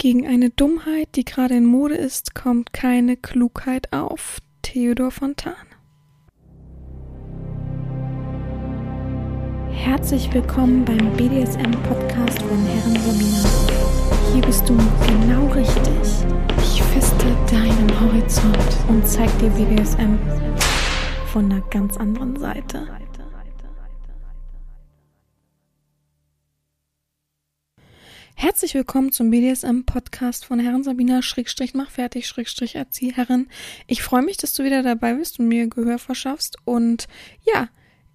Gegen 0.00 0.26
eine 0.26 0.48
Dummheit, 0.48 1.08
die 1.14 1.26
gerade 1.26 1.56
in 1.56 1.66
Mode 1.66 1.94
ist, 1.94 2.34
kommt 2.34 2.72
keine 2.72 3.18
Klugheit 3.18 3.92
auf. 3.92 4.38
Theodor 4.62 5.10
Fontane. 5.10 5.56
Herzlich 9.70 10.32
willkommen 10.32 10.86
beim 10.86 11.12
BDSM-Podcast 11.18 12.40
von 12.40 12.64
Herren 12.64 12.96
Romina. 12.96 13.48
Hier 14.32 14.40
bist 14.40 14.66
du 14.66 14.74
genau 15.06 15.46
richtig. 15.48 16.26
Ich 16.62 16.82
feste 16.82 17.26
deinen 17.50 18.00
Horizont 18.00 18.76
und 18.88 19.06
zeig 19.06 19.28
dir 19.38 19.50
BDSM 19.50 20.18
von 21.26 21.52
einer 21.52 21.60
ganz 21.68 21.98
anderen 21.98 22.36
Seite. 22.36 22.88
Herzlich 28.42 28.72
willkommen 28.72 29.12
zum 29.12 29.28
BDSM-Podcast 29.30 30.46
von 30.46 30.60
Herren 30.60 30.82
Sabina 30.82 31.20
Schrägstrich 31.20 31.74
mach 31.74 31.90
fertig 31.90 32.26
Schrägstrich 32.26 32.74
Erzieherin. 32.74 33.48
Ich 33.86 34.02
freue 34.02 34.22
mich, 34.22 34.38
dass 34.38 34.54
du 34.54 34.64
wieder 34.64 34.82
dabei 34.82 35.12
bist 35.12 35.38
und 35.38 35.48
mir 35.48 35.68
Gehör 35.68 35.98
verschaffst. 35.98 36.56
Und 36.64 37.06
ja, 37.42 37.68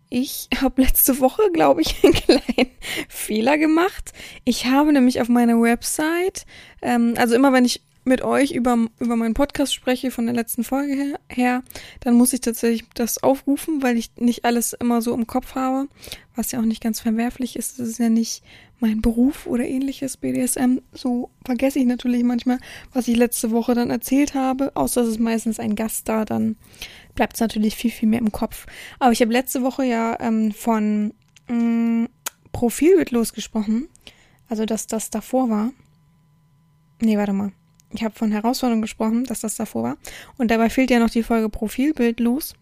ich 0.10 0.50
habe 0.60 0.82
letzte 0.82 1.20
Woche, 1.20 1.44
glaube 1.54 1.82
ich, 1.82 1.98
einen 2.04 2.14
kleinen 2.14 2.72
Fehler 3.08 3.60
gemacht. 3.60 4.14
Ich 4.46 4.66
habe 4.66 4.92
nämlich 4.94 5.22
auf 5.22 5.30
meiner 5.30 5.62
Website, 5.62 6.48
ähm, 6.82 7.14
also 7.18 7.36
immer 7.36 7.54
wenn 7.54 7.66
ich 7.66 7.84
mit 8.06 8.22
euch 8.22 8.52
über, 8.52 8.78
über 9.00 9.16
meinen 9.16 9.34
Podcast 9.34 9.74
spreche 9.74 10.12
von 10.12 10.26
der 10.28 10.36
letzten 10.36 10.64
Folge 10.64 10.94
her, 10.94 11.20
her, 11.28 11.64
dann 12.02 12.14
muss 12.14 12.34
ich 12.34 12.42
tatsächlich 12.42 12.88
das 12.94 13.22
aufrufen, 13.22 13.82
weil 13.82 13.98
ich 13.98 14.16
nicht 14.18 14.46
alles 14.46 14.74
immer 14.74 15.02
so 15.02 15.14
im 15.14 15.26
Kopf 15.26 15.56
habe, 15.56 15.88
was 16.36 16.52
ja 16.52 16.60
auch 16.60 16.66
nicht 16.66 16.84
ganz 16.84 17.00
verwerflich 17.00 17.56
ist. 17.56 17.80
Das 17.80 17.88
ist 17.88 17.98
ja 17.98 18.10
nicht 18.10 18.44
mein 18.80 19.02
Beruf 19.02 19.48
oder 19.48 19.66
ähnliches 19.66 20.18
BDSM. 20.18 20.82
So 20.94 21.32
vergesse 21.44 21.80
ich 21.80 21.86
natürlich 21.86 22.24
manchmal, 22.24 22.60
was 22.94 23.08
ich 23.08 23.18
letzte 23.18 23.50
Woche 23.50 23.74
dann 23.74 23.90
erzählt 23.90 24.36
habe, 24.36 24.72
außer 24.76 25.02
es 25.02 25.10
ist 25.10 25.20
meistens 25.20 25.60
ein 25.60 25.76
Gast 25.76 26.08
da, 26.08 26.26
dann 26.26 26.58
bleibt 27.16 27.34
es 27.34 27.40
natürlich 27.40 27.76
viel, 27.76 27.92
viel 27.92 28.08
mehr 28.08 28.20
im 28.20 28.32
Kopf. 28.32 28.68
Aber 29.00 29.14
ich 29.14 29.22
habe 29.22 29.34
letzte 29.34 29.64
Woche 29.64 29.84
ja 29.84 30.16
ähm, 30.20 30.52
von 30.52 31.14
ähm, 31.50 32.08
Profilbild 32.52 33.10
losgesprochen, 33.10 33.88
also 34.48 34.66
dass 34.66 34.86
das 34.86 35.10
davor 35.10 35.50
war. 35.50 35.72
Nee, 37.02 37.18
warte 37.18 37.34
mal 37.34 37.52
ich 38.00 38.04
habe 38.04 38.16
von 38.16 38.32
Herausforderungen 38.32 38.82
gesprochen, 38.82 39.26
dass 39.26 39.42
das 39.42 39.56
davor 39.56 39.84
war. 39.84 39.98
Und 40.38 40.52
dabei 40.52 40.70
fehlt 40.70 40.92
ja 40.92 41.00
noch 41.00 41.10
die 41.10 41.24
Folge 41.24 41.50
Profilbild 41.50 42.20
los. 42.20 42.56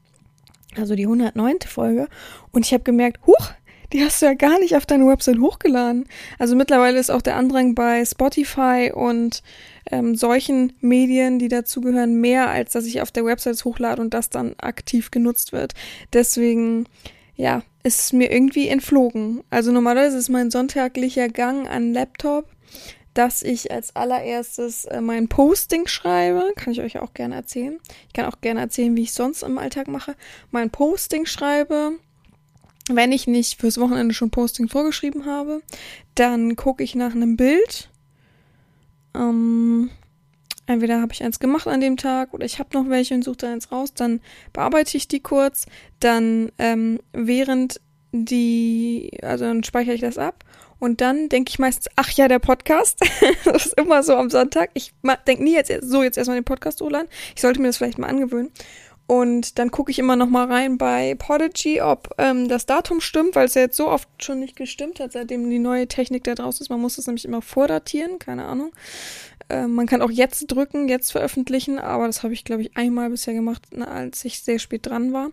Also 0.75 0.95
die 0.95 1.03
109. 1.03 1.59
Folge. 1.67 2.07
Und 2.51 2.65
ich 2.65 2.73
habe 2.73 2.83
gemerkt, 2.83 3.25
huch, 3.27 3.51
die 3.93 4.03
hast 4.03 4.21
du 4.21 4.25
ja 4.25 4.33
gar 4.33 4.59
nicht 4.59 4.75
auf 4.75 4.85
deine 4.85 5.07
Website 5.07 5.39
hochgeladen. 5.39 6.05
Also 6.39 6.55
mittlerweile 6.55 6.99
ist 6.99 7.11
auch 7.11 7.21
der 7.21 7.35
Andrang 7.35 7.75
bei 7.75 8.03
Spotify 8.03 8.91
und 8.93 9.43
ähm, 9.91 10.15
solchen 10.15 10.73
Medien, 10.81 11.37
die 11.37 11.47
dazugehören, 11.47 12.19
mehr, 12.19 12.49
als 12.49 12.73
dass 12.73 12.85
ich 12.85 13.01
auf 13.01 13.11
der 13.11 13.25
Website 13.25 13.63
hochlade 13.63 14.01
und 14.01 14.13
das 14.13 14.29
dann 14.29 14.55
aktiv 14.57 15.11
genutzt 15.11 15.53
wird. 15.53 15.73
Deswegen, 16.11 16.85
ja, 17.35 17.61
ist 17.83 17.99
es 17.99 18.13
mir 18.13 18.31
irgendwie 18.31 18.67
entflogen. 18.67 19.43
Also 19.51 19.71
normalerweise 19.71 20.17
ist 20.17 20.29
mein 20.29 20.49
sonntäglicher 20.49 21.29
Gang 21.29 21.69
an 21.69 21.93
Laptop 21.93 22.47
dass 23.13 23.43
ich 23.43 23.71
als 23.71 23.95
allererstes 23.95 24.85
äh, 24.85 25.01
mein 25.01 25.27
Posting 25.27 25.87
schreibe. 25.87 26.51
Kann 26.55 26.73
ich 26.73 26.81
euch 26.81 26.99
auch 26.99 27.13
gerne 27.13 27.35
erzählen. 27.35 27.79
Ich 28.07 28.13
kann 28.13 28.25
auch 28.25 28.41
gerne 28.41 28.59
erzählen, 28.59 28.95
wie 28.95 29.03
ich 29.03 29.13
sonst 29.13 29.43
im 29.43 29.57
Alltag 29.57 29.87
mache. 29.87 30.15
Mein 30.51 30.69
Posting 30.69 31.25
schreibe. 31.25 31.93
Wenn 32.89 33.11
ich 33.11 33.27
nicht 33.27 33.59
fürs 33.61 33.79
Wochenende 33.79 34.13
schon 34.13 34.29
Posting 34.29 34.67
vorgeschrieben 34.67 35.25
habe, 35.25 35.61
dann 36.15 36.55
gucke 36.55 36.83
ich 36.83 36.95
nach 36.95 37.13
einem 37.13 37.37
Bild. 37.37 37.89
Ähm, 39.15 39.89
entweder 40.65 40.99
habe 40.99 41.13
ich 41.13 41.23
eins 41.23 41.39
gemacht 41.39 41.67
an 41.67 41.79
dem 41.79 41.97
Tag 41.97 42.33
oder 42.33 42.45
ich 42.45 42.59
habe 42.59 42.69
noch 42.73 42.89
welche 42.89 43.13
und 43.13 43.23
suche 43.23 43.37
da 43.37 43.53
eins 43.53 43.71
raus. 43.71 43.93
Dann 43.93 44.19
bearbeite 44.51 44.97
ich 44.97 45.07
die 45.07 45.21
kurz. 45.21 45.65
Dann 45.99 46.51
ähm, 46.57 46.99
während 47.13 47.79
die, 48.11 49.11
also 49.21 49.45
dann 49.45 49.63
speichere 49.63 49.95
ich 49.95 50.01
das 50.01 50.17
ab 50.17 50.43
und 50.83 50.99
dann 50.99 51.29
denke 51.29 51.49
ich 51.49 51.59
meistens, 51.59 51.87
ach 51.95 52.11
ja, 52.11 52.27
der 52.27 52.39
Podcast. 52.39 52.99
das 53.45 53.67
ist 53.67 53.79
immer 53.79 54.03
so 54.03 54.17
am 54.17 54.29
Sonntag. 54.29 54.69
Ich 54.73 54.91
denke 55.25 55.41
nie 55.41 55.53
jetzt 55.53 55.71
so 55.81 56.03
jetzt 56.03 56.17
erstmal 56.17 56.37
den 56.37 56.43
Podcast 56.43 56.81
hochladen. 56.81 57.07
Ich 57.33 57.41
sollte 57.41 57.61
mir 57.61 57.67
das 57.67 57.77
vielleicht 57.77 57.99
mal 57.99 58.09
angewöhnen. 58.09 58.51
Und 59.07 59.59
dann 59.59 59.71
gucke 59.71 59.91
ich 59.91 59.99
immer 59.99 60.17
noch 60.17 60.27
mal 60.27 60.51
rein 60.51 60.77
bei 60.77 61.15
Podigy, 61.15 61.81
ob 61.81 62.09
ähm, 62.17 62.49
das 62.49 62.65
Datum 62.65 62.99
stimmt, 62.99 63.33
weil 63.35 63.45
es 63.45 63.53
ja 63.53 63.61
jetzt 63.61 63.77
so 63.77 63.87
oft 63.87 64.09
schon 64.21 64.41
nicht 64.41 64.57
gestimmt 64.57 64.99
hat, 64.99 65.13
seitdem 65.13 65.49
die 65.49 65.59
neue 65.59 65.87
Technik 65.87 66.25
da 66.25 66.35
draußen 66.35 66.65
ist. 66.65 66.69
Man 66.69 66.81
muss 66.81 66.97
es 66.97 67.07
nämlich 67.07 67.23
immer 67.23 67.41
vordatieren, 67.41 68.19
keine 68.19 68.43
Ahnung. 68.43 68.73
Äh, 69.49 69.67
man 69.67 69.85
kann 69.85 70.01
auch 70.01 70.11
jetzt 70.11 70.47
drücken, 70.47 70.87
jetzt 70.87 71.11
veröffentlichen, 71.11 71.79
aber 71.79 72.07
das 72.07 72.23
habe 72.23 72.33
ich, 72.33 72.43
glaube 72.43 72.61
ich, 72.61 72.75
einmal 72.77 73.09
bisher 73.09 73.33
gemacht, 73.33 73.63
na, 73.71 73.85
als 73.85 74.23
ich 74.25 74.41
sehr 74.41 74.59
spät 74.59 74.85
dran 74.85 75.13
war. 75.13 75.29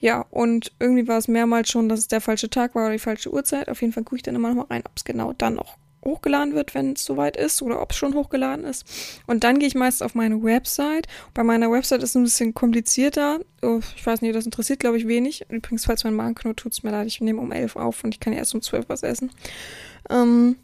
Ja, 0.00 0.26
und 0.30 0.72
irgendwie 0.78 1.08
war 1.08 1.18
es 1.18 1.28
mehrmals 1.28 1.70
schon, 1.70 1.88
dass 1.88 2.00
es 2.00 2.08
der 2.08 2.20
falsche 2.20 2.50
Tag 2.50 2.74
war 2.74 2.84
oder 2.84 2.92
die 2.92 2.98
falsche 2.98 3.32
Uhrzeit. 3.32 3.68
Auf 3.68 3.80
jeden 3.80 3.92
Fall 3.92 4.04
gucke 4.04 4.16
ich 4.16 4.22
dann 4.22 4.34
immer 4.34 4.48
noch 4.48 4.68
mal 4.68 4.74
rein, 4.74 4.82
ob 4.84 4.92
es 4.96 5.04
genau 5.04 5.32
dann 5.32 5.54
noch 5.54 5.76
hochgeladen 6.04 6.54
wird, 6.54 6.74
wenn 6.74 6.92
es 6.92 7.04
soweit 7.04 7.36
ist 7.36 7.62
oder 7.62 7.80
ob 7.80 7.92
es 7.92 7.96
schon 7.96 8.14
hochgeladen 8.14 8.64
ist. 8.64 8.84
Und 9.26 9.44
dann 9.44 9.58
gehe 9.58 9.68
ich 9.68 9.74
meist 9.74 10.02
auf 10.02 10.14
meine 10.14 10.42
Website. 10.42 11.06
Bei 11.34 11.44
meiner 11.44 11.70
Website 11.70 12.02
ist 12.02 12.10
es 12.10 12.16
ein 12.16 12.24
bisschen 12.24 12.54
komplizierter. 12.54 13.40
Oh, 13.62 13.80
ich 13.96 14.04
weiß 14.04 14.20
nicht, 14.20 14.34
das 14.34 14.44
interessiert, 14.44 14.80
glaube 14.80 14.98
ich, 14.98 15.06
wenig. 15.06 15.46
Übrigens, 15.48 15.84
falls 15.84 16.04
mein 16.04 16.14
Magen 16.14 16.34
knurrt, 16.34 16.58
tut 16.58 16.72
es 16.72 16.82
mir 16.82 16.90
leid. 16.90 17.06
Ich 17.06 17.20
nehme 17.20 17.40
um 17.40 17.52
11 17.52 17.76
auf 17.76 18.02
und 18.04 18.14
ich 18.14 18.20
kann 18.20 18.32
erst 18.32 18.54
um 18.54 18.62
12 18.62 18.88
was 18.88 19.02
essen. 19.02 19.30
Ähm, 20.10 20.56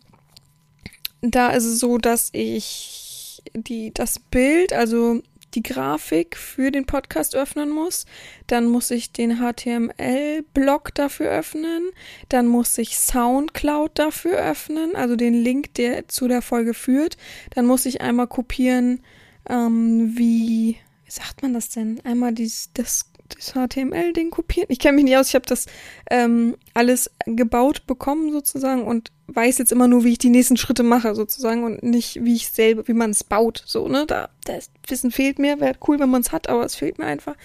da 1.20 1.50
ist 1.50 1.64
es 1.64 1.80
so, 1.80 1.98
dass 1.98 2.30
ich 2.32 3.42
die, 3.54 3.92
das 3.92 4.18
Bild, 4.18 4.72
also 4.72 5.22
die 5.54 5.62
Grafik 5.62 6.36
für 6.36 6.70
den 6.70 6.84
Podcast 6.84 7.34
öffnen 7.34 7.70
muss. 7.70 8.04
Dann 8.46 8.66
muss 8.66 8.90
ich 8.90 9.12
den 9.12 9.38
HTML-Block 9.38 10.94
dafür 10.94 11.30
öffnen. 11.30 11.90
Dann 12.28 12.46
muss 12.46 12.76
ich 12.78 12.98
Soundcloud 12.98 13.92
dafür 13.98 14.38
öffnen, 14.38 14.94
also 14.94 15.16
den 15.16 15.34
Link, 15.34 15.74
der 15.74 16.08
zu 16.08 16.28
der 16.28 16.42
Folge 16.42 16.74
führt. 16.74 17.16
Dann 17.50 17.66
muss 17.66 17.86
ich 17.86 18.00
einmal 18.00 18.26
kopieren, 18.26 19.00
ähm, 19.48 20.16
wie, 20.16 20.76
wie 21.04 21.10
sagt 21.10 21.42
man 21.42 21.54
das 21.54 21.70
denn? 21.70 22.00
Einmal 22.04 22.32
dies, 22.34 22.70
das 22.74 23.06
das 23.36 23.52
HTML-Ding 23.52 24.30
kopieren. 24.30 24.68
Ich 24.70 24.78
kenne 24.78 24.96
mich 24.96 25.04
nicht 25.04 25.16
aus, 25.16 25.28
ich 25.28 25.34
habe 25.34 25.46
das 25.46 25.66
ähm, 26.10 26.56
alles 26.72 27.10
gebaut 27.26 27.86
bekommen 27.86 28.32
sozusagen 28.32 28.84
und 28.84 29.12
weiß 29.28 29.58
jetzt 29.58 29.72
immer 29.72 29.88
nur, 29.88 30.04
wie 30.04 30.12
ich 30.12 30.18
die 30.18 30.30
nächsten 30.30 30.56
Schritte 30.56 30.82
mache 30.82 31.14
sozusagen 31.14 31.62
und 31.62 31.82
nicht, 31.82 32.24
wie 32.24 32.34
ich 32.34 32.48
selber, 32.48 32.88
wie 32.88 32.94
man 32.94 33.10
es 33.10 33.24
baut. 33.24 33.62
So, 33.66 33.88
ne? 33.88 34.04
Da, 34.06 34.30
das 34.44 34.70
Wissen 34.86 35.10
fehlt 35.10 35.38
mir. 35.38 35.60
Wäre 35.60 35.76
cool, 35.86 36.00
wenn 36.00 36.10
man 36.10 36.22
es 36.22 36.32
hat, 36.32 36.48
aber 36.48 36.64
es 36.64 36.74
fehlt 36.74 36.98
mir 36.98 37.06
einfach. 37.06 37.36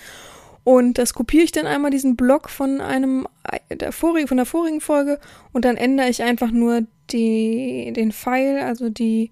Und 0.63 0.97
das 0.97 1.13
kopiere 1.13 1.43
ich 1.43 1.51
dann 1.51 1.65
einmal 1.65 1.91
diesen 1.91 2.15
Block 2.15 2.49
von 2.49 2.79
einem 2.79 3.27
der 3.69 3.91
vorigen, 3.91 4.27
von 4.27 4.37
der 4.37 4.45
vorigen 4.45 4.79
Folge 4.79 5.19
und 5.51 5.65
dann 5.65 5.75
ändere 5.75 6.09
ich 6.09 6.23
einfach 6.23 6.51
nur 6.51 6.83
die, 7.11 7.91
den 7.93 8.13
File, 8.13 8.63
also 8.63 8.89
die, 8.89 9.31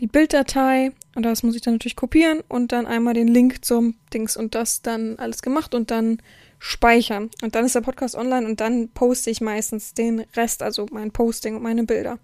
die 0.00 0.08
Bilddatei 0.08 0.90
und 1.14 1.22
das 1.22 1.44
muss 1.44 1.54
ich 1.54 1.62
dann 1.62 1.74
natürlich 1.74 1.96
kopieren 1.96 2.40
und 2.48 2.72
dann 2.72 2.86
einmal 2.86 3.14
den 3.14 3.28
Link 3.28 3.64
zum 3.64 3.94
Dings 4.12 4.36
und 4.36 4.56
das 4.56 4.82
dann 4.82 5.16
alles 5.18 5.42
gemacht 5.42 5.74
und 5.74 5.92
dann 5.92 6.18
speichern. 6.58 7.30
Und 7.42 7.54
dann 7.54 7.64
ist 7.64 7.74
der 7.74 7.80
Podcast 7.80 8.16
online 8.16 8.46
und 8.46 8.60
dann 8.60 8.88
poste 8.88 9.30
ich 9.30 9.40
meistens 9.40 9.94
den 9.94 10.24
Rest, 10.34 10.62
also 10.62 10.86
mein 10.90 11.10
Posting 11.10 11.56
und 11.56 11.62
meine 11.62 11.84
Bilder. 11.84 12.18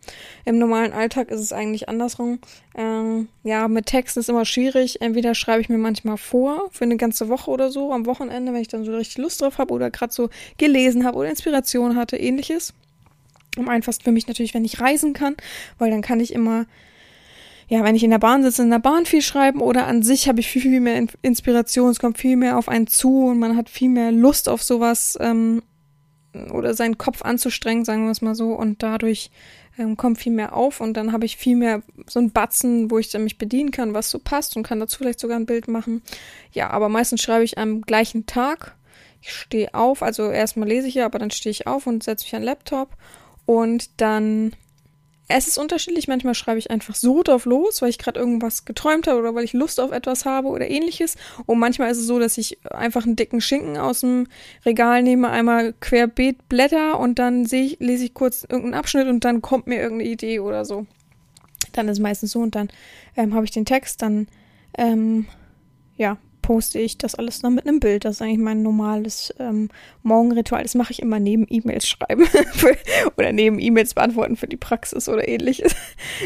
Im 0.45 0.59
normalen 0.59 0.93
Alltag 0.93 1.31
ist 1.31 1.41
es 1.41 1.53
eigentlich 1.53 1.89
andersrum. 1.89 2.41
Ähm, 2.75 3.29
ja, 3.45 3.69
mit 3.69 3.87
Text 3.87 4.17
ist 4.17 4.29
immer 4.29 4.45
schwierig. 4.45 5.01
Entweder 5.01 5.35
schreibe 5.35 5.61
ich 5.61 5.69
mir 5.69 5.79
manchmal 5.79 6.17
vor 6.17 6.69
für 6.73 6.85
eine 6.85 6.97
ganze 6.97 7.29
Woche 7.29 7.51
oder 7.51 7.71
so 7.71 7.93
am 7.93 8.07
Wochenende, 8.07 8.53
wenn 8.53 8.63
ich 8.63 8.69
dann 8.69 8.85
so 8.85 8.95
richtig 8.95 9.19
Lust 9.19 9.41
drauf 9.41 9.59
habe 9.59 9.73
oder 9.73 9.91
gerade 9.91 10.13
so 10.13 10.31
gelesen 10.59 11.05
habe 11.05 11.19
oder 11.19 11.31
Inspiration 11.31 11.97
hatte, 11.97 12.17
ähnliches. 12.17 12.75
Am 13.57 13.69
einfachsten 13.69 14.03
für 14.03 14.13
mich 14.13 14.27
natürlich, 14.27 14.55
wenn 14.55 14.65
ich 14.65 14.81
reisen 14.81 15.13
kann, 15.13 15.37
weil 15.79 15.91
dann 15.91 16.03
kann 16.03 16.19
ich 16.19 16.33
immer 16.33 16.67
ja, 17.69 17.83
wenn 17.83 17.95
ich 17.95 18.05
in 18.05 18.11
der 18.11 18.19
Bahn 18.19 18.43
sitze, 18.43 18.63
in 18.63 18.71
der 18.71 18.79
Bahn 18.79 19.07
viel 19.07 19.23
schreiben 19.23 19.61
oder 19.61 19.87
an 19.87 20.03
sich 20.03 20.29
habe 20.29 20.41
ich 20.41 20.49
viel, 20.49 20.63
viel 20.63 20.81
mehr 20.81 21.07
Inspiration, 21.23 21.91
es 21.91 21.99
kommt 21.99 22.19
viel 22.19 22.37
mehr 22.37 22.59
auf 22.59 22.69
einen 22.69 22.87
zu 22.87 23.27
und 23.27 23.39
man 23.39 23.57
hat 23.57 23.71
viel 23.71 23.89
mehr 23.89 24.13
Lust 24.13 24.49
auf 24.49 24.63
sowas 24.63 25.17
ähm, 25.21 25.63
oder 26.53 26.75
seinen 26.75 26.99
Kopf 26.99 27.23
anzustrengen, 27.23 27.85
sagen 27.85 28.05
wir 28.05 28.11
es 28.11 28.23
mal 28.23 28.35
so, 28.35 28.53
und 28.53 28.83
dadurch 28.83 29.31
ähm, 29.79 29.97
kommt 29.97 30.19
viel 30.19 30.33
mehr 30.33 30.55
auf 30.55 30.81
und 30.81 30.97
dann 30.97 31.13
habe 31.13 31.25
ich 31.25 31.37
viel 31.37 31.57
mehr 31.57 31.83
so 32.07 32.21
ein 32.21 32.33
Batzen, 32.33 32.91
wo 32.91 32.99
ich 32.99 33.11
dann 33.11 33.25
mich 33.25 33.39
bedienen 33.39 33.71
kann, 33.71 33.95
was 33.95 34.11
so 34.11 34.19
passt 34.19 34.57
und 34.57 34.63
kann 34.63 34.81
dazu 34.81 34.99
vielleicht 34.99 35.21
sogar 35.21 35.39
ein 35.39 35.47
Bild 35.47 35.69
machen. 35.69 36.03
Ja, 36.53 36.71
aber 36.71 36.89
meistens 36.89 37.23
schreibe 37.23 37.45
ich 37.45 37.59
am 37.59 37.83
gleichen 37.83 38.27
Tag. 38.27 38.77
Ich 39.23 39.33
stehe 39.33 39.73
auf, 39.75 40.03
also 40.03 40.31
erstmal 40.31 40.69
lese 40.69 40.87
ich 40.87 40.95
ja, 40.95 41.07
aber 41.07 41.19
dann 41.19 41.31
stehe 41.31 41.51
ich 41.51 41.67
auf 41.67 41.87
und 41.87 42.03
setze 42.03 42.25
mich 42.25 42.35
an 42.35 42.43
den 42.43 42.47
Laptop 42.47 42.91
und 43.47 44.01
dann 44.01 44.53
es 45.29 45.49
ist 45.49 45.59
unterschiedlich. 45.59 46.09
Manchmal 46.09 46.35
schreibe 46.35 46.59
ich 46.59 46.71
einfach 46.71 46.95
so 46.95 47.23
drauf 47.23 47.47
los, 47.47 47.81
weil 47.81 47.89
ich 47.89 47.99
gerade 47.99 48.21
irgendwas 48.21 48.65
geträumt 48.65 49.07
habe 49.07 49.19
oder 49.21 49.35
weil 49.35 49.45
ich 49.45 49.53
Lust 49.53 49.81
auf 49.81 49.91
etwas 49.91 50.25
habe 50.25 50.49
oder 50.49 50.69
ähnliches. 50.69 51.17
Und 51.47 51.59
manchmal 51.59 51.91
ist 51.91 51.99
es 51.99 52.07
so, 52.07 52.19
dass 52.19 52.37
ich 52.37 52.59
einfach 52.71 53.05
einen 53.05 53.17
dicken 53.17 53.41
Schinken 53.41 53.79
aus 53.79 54.01
dem 54.01 54.27
Regal 54.67 55.03
nehme, 55.03 55.31
einmal 55.31 55.73
querbeet 55.81 56.49
blätter 56.49 56.99
und 56.99 57.19
dann 57.19 57.47
sehe 57.47 57.65
ich, 57.65 57.81
lese 57.81 58.05
ich 58.05 58.15
kurz 58.15 58.43
irgendeinen 58.43 58.75
Abschnitt 58.75 59.09
und 59.09 59.25
dann 59.25 59.41
kommt 59.41 59.67
mir 59.67 59.81
irgendeine 59.81 60.11
Idee 60.11 60.41
oder 60.41 60.65
so. 60.65 60.87
Dann 61.73 61.89
ist 61.89 61.99
es 61.99 62.03
meistens 62.03 62.33
so 62.33 62.41
und 62.41 62.55
dann 62.55 62.69
ähm, 63.17 63.35
habe 63.35 63.45
ich 63.45 63.51
den 63.51 63.65
Text, 63.65 64.03
dann 64.03 64.29
ähm, 64.77 65.27
ja, 65.97 66.19
poste 66.45 66.79
ich 66.79 66.99
das 66.99 67.15
alles 67.15 67.41
dann 67.41 67.55
mit 67.55 67.67
einem 67.67 67.81
Bild. 67.81 68.05
Das 68.05 68.17
ist 68.17 68.23
eigentlich 68.23 68.39
mein 68.39 68.63
normales 68.63 69.33
ähm, 69.39 69.71
Morgenritual. 70.03 70.63
Das 70.63 70.75
mache 70.75 70.93
ich 70.93 71.01
immer 71.01 71.19
neben 71.19 71.47
E-Mails 71.49 71.89
schreiben 71.89 72.27
oder 73.17 73.33
neben 73.33 73.59
E-Mails 73.59 73.95
beantworten 73.95 74.37
für 74.37 74.47
die 74.47 74.59
Praxis 74.59 75.09
oder 75.09 75.27
ähnliches. 75.27 75.75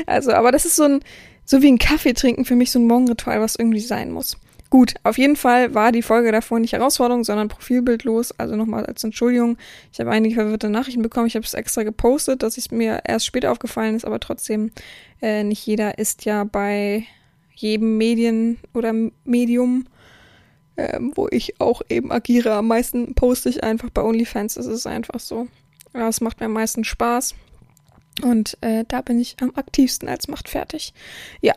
Also, 0.07 0.33
aber 0.33 0.51
das 0.51 0.65
ist 0.65 0.75
so 0.75 0.83
ein, 0.83 1.01
so 1.45 1.63
wie 1.63 1.71
ein 1.71 1.79
Kaffee 1.79 2.15
trinken 2.15 2.45
für 2.45 2.57
mich 2.57 2.73
so 2.73 2.81
ein 2.81 2.87
Morgenritual, 2.89 3.41
was 3.41 3.55
irgendwie 3.55 3.79
sein 3.79 4.11
muss. 4.11 4.37
Gut, 4.71 4.95
auf 5.05 5.19
jeden 5.19 5.37
Fall 5.37 5.73
war 5.73 5.93
die 5.93 6.03
Folge 6.03 6.33
davor 6.33 6.59
nicht 6.59 6.73
Herausforderung, 6.73 7.23
sondern 7.23 7.47
profilbildlos. 7.47 8.33
Also 8.41 8.57
nochmal 8.57 8.87
als 8.87 9.05
Entschuldigung. 9.05 9.57
Ich 9.93 10.01
habe 10.01 10.11
einige 10.11 10.35
verwirrte 10.35 10.69
Nachrichten 10.69 11.03
bekommen. 11.03 11.29
Ich 11.29 11.37
habe 11.37 11.47
es 11.47 11.55
extra 11.55 11.85
gepostet, 11.85 12.43
dass 12.43 12.59
es 12.59 12.73
mir 12.73 13.03
erst 13.05 13.25
später 13.25 13.53
aufgefallen 13.53 13.95
ist, 13.95 14.05
aber 14.05 14.19
trotzdem 14.19 14.73
äh, 15.23 15.45
nicht 15.45 15.65
jeder 15.65 15.99
ist 15.99 16.25
ja 16.25 16.43
bei 16.43 17.07
jedem 17.55 17.99
Medien 17.99 18.59
oder 18.75 18.93
Medium, 19.25 19.87
ähm, 20.79 21.13
wo 21.15 21.29
ich 21.31 21.61
auch 21.61 21.83
eben 21.89 22.13
agiere. 22.13 22.55
Am 22.55 22.69
meisten 22.69 23.15
poste 23.15 23.49
ich 23.49 23.65
einfach 23.65 23.91
bei 23.91 24.03
OnlyFans. 24.03 24.55
Das 24.55 24.67
ist 24.67 24.87
einfach 24.87 25.21
so. 25.21 25.49
Ja, 25.93 26.09
es 26.09 26.21
macht 26.21 26.41
mir 26.41 26.47
am 26.47 26.53
meisten 26.53 26.85
Spaß. 26.85 27.35
Und 28.23 28.57
äh, 28.61 28.85
da 28.87 29.03
bin 29.03 29.21
ich 29.21 29.37
am 29.41 29.53
aktivsten 29.55 30.09
als 30.09 30.29
macht 30.29 30.49
fertig. 30.49 30.95
Ja, 31.41 31.55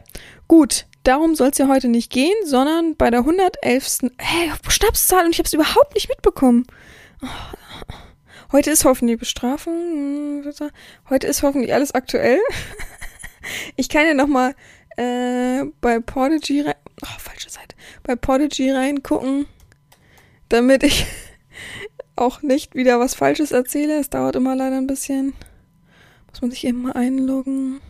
gut. 0.47 0.87
Darum 1.03 1.33
soll 1.33 1.49
es 1.49 1.57
ja 1.57 1.67
heute 1.67 1.87
nicht 1.87 2.11
gehen, 2.11 2.35
sondern 2.45 2.95
bei 2.95 3.09
der 3.09 3.21
111. 3.21 4.11
Hey, 4.19 4.51
Stabszahl 4.67 5.25
und 5.25 5.31
ich 5.31 5.39
habe 5.39 5.47
es 5.47 5.53
überhaupt 5.53 5.95
nicht 5.95 6.09
mitbekommen. 6.09 6.67
Heute 8.51 8.69
ist 8.69 8.85
hoffentlich 8.85 9.17
Bestrafung. 9.17 10.43
Heute 11.09 11.27
ist 11.27 11.41
hoffentlich 11.41 11.73
alles 11.73 11.93
aktuell. 11.93 12.39
Ich 13.75 13.89
kann 13.89 14.05
ja 14.05 14.13
noch 14.13 14.27
mal 14.27 14.53
äh, 14.97 15.65
bei 15.81 15.99
Podigy 15.99 16.61
rein. 16.61 16.75
Oh, 17.03 17.19
falsche 17.19 17.49
Seite. 17.49 17.75
Bei 18.03 18.15
Podigy 18.15 18.71
reingucken, 18.71 19.47
damit 20.49 20.83
ich 20.83 21.05
auch 22.15 22.41
nicht 22.41 22.75
wieder 22.75 22.99
was 22.99 23.15
Falsches 23.15 23.51
erzähle. 23.51 23.99
Es 23.99 24.09
dauert 24.09 24.35
immer 24.35 24.55
leider 24.55 24.77
ein 24.77 24.87
bisschen. 24.87 25.33
Muss 26.29 26.41
man 26.41 26.51
sich 26.51 26.63
eben 26.65 26.83
mal 26.83 26.93
einloggen. 26.93 27.81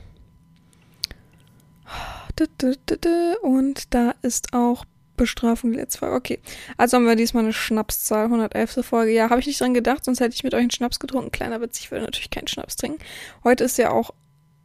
Und 3.42 3.94
da 3.94 4.16
ist 4.22 4.54
auch 4.54 4.86
Bestrafung 5.18 5.74
letzte 5.74 6.00
Folge. 6.00 6.16
Okay. 6.16 6.40
Also 6.78 6.98
haben 6.98 7.06
wir 7.06 7.16
diesmal 7.16 7.44
eine 7.44 7.54
Schnapszahl, 7.54 8.26
111. 8.26 8.80
Folge. 8.84 9.12
Ja, 9.12 9.30
habe 9.30 9.40
ich 9.40 9.48
nicht 9.48 9.62
dran 9.62 9.74
gedacht, 9.74 10.04
sonst 10.04 10.20
hätte 10.20 10.34
ich 10.34 10.44
mit 10.44 10.54
euch 10.56 10.62
einen 10.62 10.72
Schnaps 10.72 11.00
getrunken. 11.00 11.32
Kleiner 11.32 11.62
Witz, 11.62 11.80
ich 11.80 11.92
würde 11.92 12.06
natürlich 12.06 12.32
keinen 12.32 12.48
Schnaps 12.48 12.76
trinken. 12.76 13.04
Heute 13.44 13.64
ist 13.64 13.78
ja 13.78 13.92
auch 13.92 14.12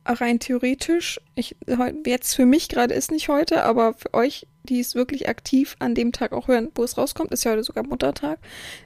rein 0.09 0.39
theoretisch, 0.39 1.21
ich, 1.35 1.57
jetzt 2.05 2.35
für 2.35 2.47
mich 2.47 2.69
gerade 2.69 2.95
ist 2.95 3.11
nicht 3.11 3.29
heute, 3.29 3.63
aber 3.65 3.95
für 3.95 4.15
euch, 4.15 4.47
die 4.65 4.81
es 4.81 4.95
wirklich 4.95 5.29
aktiv 5.29 5.77
an 5.79 5.95
dem 5.95 6.13
Tag 6.13 6.33
auch 6.33 6.49
hören, 6.49 6.71
wo 6.75 6.85
es 6.85 6.99
rauskommt, 6.99 7.33
ist 7.33 7.45
ja 7.45 7.53
heute 7.53 7.65
sogar 7.65 7.87
Muttertag, 7.87 8.39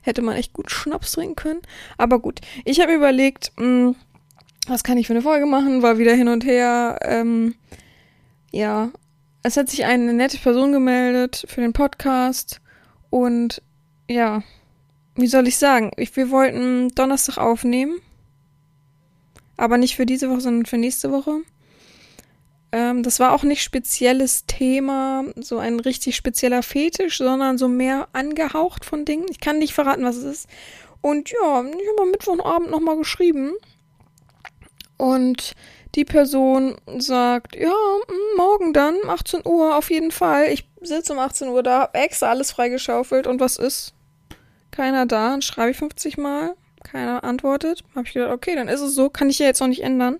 hätte 0.02 0.22
man 0.22 0.36
echt 0.36 0.52
gut 0.52 0.70
Schnaps 0.70 1.12
trinken 1.12 1.36
können. 1.36 1.62
Aber 1.98 2.18
gut, 2.18 2.40
ich 2.64 2.80
habe 2.80 2.92
überlegt, 2.92 3.52
mh, 3.56 3.64
hm, 3.64 3.96
was 4.66 4.84
kann 4.84 4.98
ich 4.98 5.06
für 5.06 5.14
eine 5.14 5.22
Folge 5.22 5.46
machen, 5.46 5.82
war 5.82 5.98
wieder 5.98 6.14
hin 6.14 6.28
und 6.28 6.44
her, 6.44 6.98
ähm, 7.02 7.54
ja, 8.52 8.90
es 9.42 9.56
hat 9.56 9.70
sich 9.70 9.84
eine 9.84 10.12
nette 10.12 10.38
Person 10.38 10.72
gemeldet 10.72 11.44
für 11.48 11.60
den 11.60 11.72
Podcast 11.72 12.60
und 13.08 13.62
ja, 14.08 14.42
wie 15.14 15.26
soll 15.26 15.46
ich 15.48 15.56
sagen? 15.56 15.92
Ich, 15.96 16.14
wir 16.16 16.30
wollten 16.30 16.88
Donnerstag 16.90 17.38
aufnehmen, 17.38 18.00
aber 19.60 19.76
nicht 19.78 19.96
für 19.96 20.06
diese 20.06 20.30
Woche, 20.30 20.40
sondern 20.40 20.66
für 20.66 20.78
nächste 20.78 21.12
Woche. 21.12 21.40
Ähm, 22.72 23.02
das 23.02 23.20
war 23.20 23.32
auch 23.32 23.42
nicht 23.42 23.62
spezielles 23.62 24.46
Thema, 24.46 25.24
so 25.36 25.58
ein 25.58 25.80
richtig 25.80 26.16
spezieller 26.16 26.62
Fetisch, 26.62 27.18
sondern 27.18 27.58
so 27.58 27.68
mehr 27.68 28.08
angehaucht 28.12 28.84
von 28.84 29.04
Dingen. 29.04 29.26
Ich 29.30 29.40
kann 29.40 29.58
nicht 29.58 29.74
verraten, 29.74 30.04
was 30.04 30.16
es 30.16 30.24
ist. 30.24 30.48
Und 31.02 31.30
ja, 31.30 31.62
ich 31.62 31.88
habe 31.88 32.02
am 32.02 32.10
Mittwochabend 32.10 32.70
nochmal 32.70 32.96
geschrieben. 32.96 33.52
Und 34.96 35.54
die 35.94 36.04
Person 36.04 36.76
sagt, 36.98 37.56
ja, 37.56 37.68
mm, 37.68 38.36
morgen 38.36 38.72
dann, 38.72 38.96
18 39.08 39.42
Uhr 39.44 39.76
auf 39.76 39.90
jeden 39.90 40.10
Fall. 40.10 40.46
Ich 40.52 40.68
sitze 40.80 41.12
um 41.12 41.18
18 41.18 41.48
Uhr 41.48 41.62
da, 41.62 41.80
hab 41.80 41.96
extra 41.96 42.30
alles 42.30 42.52
freigeschaufelt 42.52 43.26
und 43.26 43.40
was 43.40 43.56
ist? 43.56 43.94
Keiner 44.70 45.06
da, 45.06 45.30
dann 45.30 45.42
schreibe 45.42 45.72
ich 45.72 45.78
50 45.78 46.16
Mal, 46.16 46.54
keiner 46.90 47.24
antwortet. 47.24 47.84
Hab 47.94 48.06
ich 48.06 48.14
gedacht, 48.14 48.32
okay, 48.32 48.54
dann 48.54 48.68
ist 48.68 48.80
es 48.80 48.94
so, 48.94 49.10
kann 49.10 49.30
ich 49.30 49.38
ja 49.38 49.46
jetzt 49.46 49.60
noch 49.60 49.68
nicht 49.68 49.82
ändern. 49.82 50.18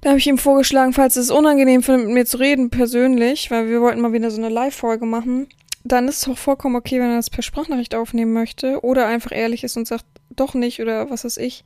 Da 0.00 0.10
habe 0.10 0.18
ich 0.18 0.26
ihm 0.26 0.38
vorgeschlagen, 0.38 0.92
falls 0.92 1.16
es 1.16 1.30
unangenehm 1.30 1.82
findet, 1.82 2.06
mit 2.06 2.14
mir 2.14 2.26
zu 2.26 2.36
reden, 2.36 2.68
persönlich, 2.68 3.50
weil 3.50 3.68
wir 3.68 3.80
wollten 3.80 4.00
mal 4.00 4.12
wieder 4.12 4.30
so 4.30 4.36
eine 4.36 4.50
Live-Folge 4.50 5.06
machen, 5.06 5.48
dann 5.82 6.08
ist 6.08 6.18
es 6.18 6.28
auch 6.28 6.38
vollkommen 6.38 6.76
okay, 6.76 7.00
wenn 7.00 7.10
er 7.10 7.16
das 7.16 7.30
per 7.30 7.42
Sprachnachricht 7.42 7.94
aufnehmen 7.94 8.32
möchte 8.32 8.84
oder 8.84 9.06
einfach 9.06 9.32
ehrlich 9.32 9.64
ist 9.64 9.76
und 9.76 9.86
sagt, 9.86 10.04
doch 10.30 10.54
nicht 10.54 10.80
oder 10.80 11.10
was 11.10 11.24
weiß 11.24 11.38
ich. 11.38 11.64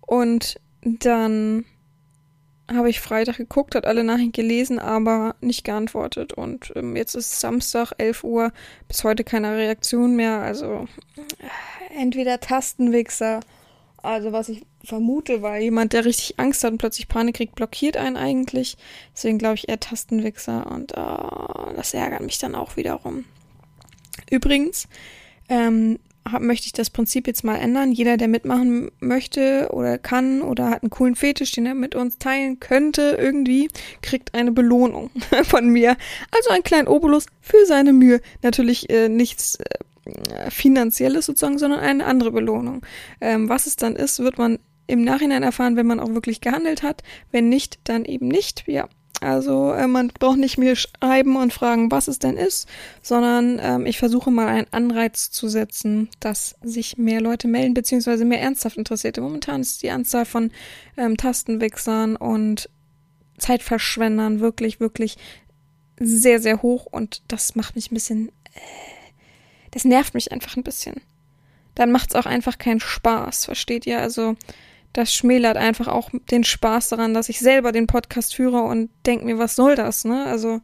Und 0.00 0.60
dann 0.82 1.64
habe 2.70 2.90
ich 2.90 3.00
Freitag 3.00 3.36
geguckt, 3.36 3.74
hat 3.74 3.86
alle 3.86 4.04
Nachrichten 4.04 4.32
gelesen, 4.32 4.78
aber 4.78 5.34
nicht 5.40 5.64
geantwortet. 5.64 6.32
Und 6.32 6.72
ähm, 6.76 6.96
jetzt 6.96 7.14
ist 7.14 7.40
Samstag, 7.40 7.92
11 7.98 8.24
Uhr, 8.24 8.52
bis 8.86 9.04
heute 9.04 9.24
keine 9.24 9.56
Reaktion 9.56 10.16
mehr. 10.16 10.40
Also 10.40 10.86
äh, 11.16 12.00
entweder 12.00 12.40
Tastenwichser, 12.40 13.40
also 14.02 14.32
was 14.32 14.48
ich 14.50 14.66
vermute, 14.84 15.42
weil 15.42 15.62
jemand, 15.62 15.92
der 15.92 16.04
richtig 16.04 16.38
Angst 16.38 16.62
hat 16.62 16.72
und 16.72 16.78
plötzlich 16.78 17.08
Panik 17.08 17.36
kriegt, 17.36 17.54
blockiert 17.54 17.96
einen 17.96 18.16
eigentlich. 18.16 18.76
Deswegen 19.14 19.38
glaube 19.38 19.54
ich 19.56 19.68
eher 19.68 19.80
Tastenwichser 19.80 20.70
und 20.70 20.92
äh, 20.92 21.74
das 21.76 21.94
ärgert 21.94 22.22
mich 22.22 22.38
dann 22.38 22.54
auch 22.54 22.76
wiederum. 22.76 23.24
Übrigens, 24.30 24.88
ähm, 25.48 25.98
hab, 26.32 26.42
möchte 26.42 26.66
ich 26.66 26.72
das 26.72 26.90
Prinzip 26.90 27.26
jetzt 27.26 27.44
mal 27.44 27.56
ändern. 27.56 27.92
Jeder, 27.92 28.16
der 28.16 28.28
mitmachen 28.28 28.90
möchte 29.00 29.68
oder 29.72 29.98
kann 29.98 30.42
oder 30.42 30.70
hat 30.70 30.82
einen 30.82 30.90
coolen 30.90 31.14
Fetisch, 31.14 31.52
den 31.52 31.66
er 31.66 31.74
mit 31.74 31.94
uns 31.94 32.18
teilen 32.18 32.60
könnte, 32.60 33.16
irgendwie, 33.18 33.68
kriegt 34.02 34.34
eine 34.34 34.52
Belohnung 34.52 35.10
von 35.44 35.68
mir. 35.68 35.96
Also 36.30 36.50
einen 36.50 36.62
kleinen 36.62 36.88
Obolus 36.88 37.26
für 37.40 37.64
seine 37.66 37.92
Mühe. 37.92 38.20
Natürlich 38.42 38.88
äh, 38.90 39.08
nichts 39.08 39.56
äh, 39.56 40.50
finanzielles 40.50 41.26
sozusagen, 41.26 41.58
sondern 41.58 41.80
eine 41.80 42.04
andere 42.04 42.32
Belohnung. 42.32 42.82
Ähm, 43.20 43.48
was 43.48 43.66
es 43.66 43.76
dann 43.76 43.96
ist, 43.96 44.18
wird 44.20 44.38
man 44.38 44.58
im 44.86 45.04
Nachhinein 45.04 45.42
erfahren, 45.42 45.76
wenn 45.76 45.86
man 45.86 46.00
auch 46.00 46.08
wirklich 46.14 46.40
gehandelt 46.40 46.82
hat. 46.82 47.02
Wenn 47.30 47.48
nicht, 47.48 47.78
dann 47.84 48.04
eben 48.04 48.28
nicht. 48.28 48.64
Ja, 48.66 48.88
also 49.20 49.72
äh, 49.72 49.86
man 49.86 50.08
braucht 50.08 50.38
nicht 50.38 50.58
mehr 50.58 50.76
schreiben 50.76 51.36
und 51.36 51.52
fragen, 51.52 51.90
was 51.90 52.08
es 52.08 52.18
denn 52.18 52.36
ist, 52.36 52.68
sondern 53.02 53.58
ähm, 53.60 53.86
ich 53.86 53.98
versuche 53.98 54.30
mal 54.30 54.46
einen 54.46 54.66
Anreiz 54.70 55.30
zu 55.30 55.48
setzen, 55.48 56.08
dass 56.20 56.54
sich 56.62 56.98
mehr 56.98 57.20
Leute 57.20 57.48
melden, 57.48 57.74
beziehungsweise 57.74 58.24
mehr 58.24 58.40
ernsthaft 58.40 58.76
Interessierte. 58.76 59.20
Momentan 59.20 59.60
ist 59.60 59.82
die 59.82 59.90
Anzahl 59.90 60.24
von 60.24 60.52
ähm, 60.96 61.16
Tastenwichsern 61.16 62.16
und 62.16 62.70
Zeitverschwendern 63.38 64.40
wirklich, 64.40 64.78
wirklich 64.78 65.16
sehr, 65.98 66.40
sehr 66.40 66.62
hoch 66.62 66.86
und 66.86 67.22
das 67.28 67.56
macht 67.56 67.74
mich 67.74 67.90
ein 67.90 67.94
bisschen, 67.94 68.28
äh, 68.54 68.60
das 69.72 69.84
nervt 69.84 70.14
mich 70.14 70.30
einfach 70.30 70.56
ein 70.56 70.62
bisschen. 70.62 71.00
Dann 71.74 71.90
macht 71.90 72.10
es 72.10 72.16
auch 72.16 72.26
einfach 72.26 72.58
keinen 72.58 72.80
Spaß, 72.80 73.44
versteht 73.46 73.86
ihr? 73.86 74.00
Also 74.00 74.36
das 74.92 75.12
schmälert 75.12 75.56
einfach 75.56 75.88
auch 75.88 76.10
den 76.30 76.44
Spaß 76.44 76.88
daran, 76.88 77.14
dass 77.14 77.28
ich 77.28 77.38
selber 77.38 77.72
den 77.72 77.86
Podcast 77.86 78.34
führe 78.34 78.62
und 78.62 78.90
denke 79.06 79.24
mir, 79.24 79.38
was 79.38 79.54
soll 79.54 79.76
das, 79.76 80.04
ne? 80.04 80.24
Also, 80.24 80.60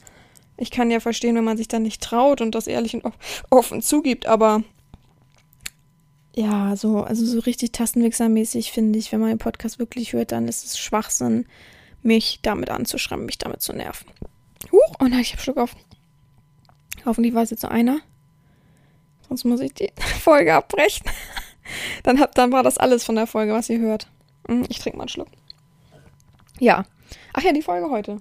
ich 0.57 0.71
kann 0.71 0.91
ja 0.91 1.01
verstehen, 1.01 1.37
wenn 1.37 1.45
man 1.45 1.57
sich 1.57 1.69
dann 1.69 1.83
nicht 1.83 2.03
traut 2.03 2.41
und 2.41 2.55
das 2.55 2.67
ehrlich 2.67 2.95
und 2.95 3.13
offen 3.51 3.83
zugibt, 3.83 4.27
aber 4.27 4.63
ja, 6.35 6.75
so, 6.75 7.03
also 7.03 7.25
so 7.25 7.39
richtig 7.41 7.73
tastenwichsermäßig 7.73 8.73
finde 8.73 8.99
ich, 8.99 9.13
wenn 9.13 9.21
man 9.21 9.29
den 9.29 9.39
Podcast 9.39 9.79
wirklich 9.79 10.13
hört, 10.13 10.33
dann 10.33 10.49
ist 10.49 10.65
es 10.65 10.79
Schwachsinn, 10.79 11.47
mich 12.03 12.41
damit 12.43 12.71
anzuschreiben, 12.71 13.25
mich 13.25 13.39
damit 13.39 13.63
zu 13.63 13.73
nerven. 13.73 14.09
Huch, 14.73 14.97
oh 15.01 15.05
nein, 15.05 15.21
ich 15.21 15.33
habe 15.33 15.43
Schluck 15.43 15.59
auf. 15.59 15.77
Hoffentlich 17.05 17.35
weiß 17.35 17.51
jetzt 17.51 17.63
nur 17.63 17.71
einer. 17.71 18.01
Sonst 19.29 19.45
muss 19.45 19.61
ich 19.61 19.75
die 19.75 19.93
Folge 20.21 20.55
abbrechen. 20.55 21.07
dann, 22.03 22.19
hab, 22.19 22.35
dann 22.35 22.51
war 22.51 22.63
das 22.63 22.79
alles 22.79 23.05
von 23.05 23.15
der 23.15 23.27
Folge, 23.27 23.53
was 23.53 23.71
ihr 23.71 23.79
hört. 23.79 24.09
Hm, 24.49 24.65
ich 24.69 24.79
trinke 24.79 24.99
mal 24.99 25.05
einen 25.05 25.09
Schluck. 25.09 25.29
Ja. 26.59 26.85
Ach 27.33 27.43
ja, 27.43 27.53
die 27.53 27.63
Folge 27.63 27.91
heute. 27.91 28.21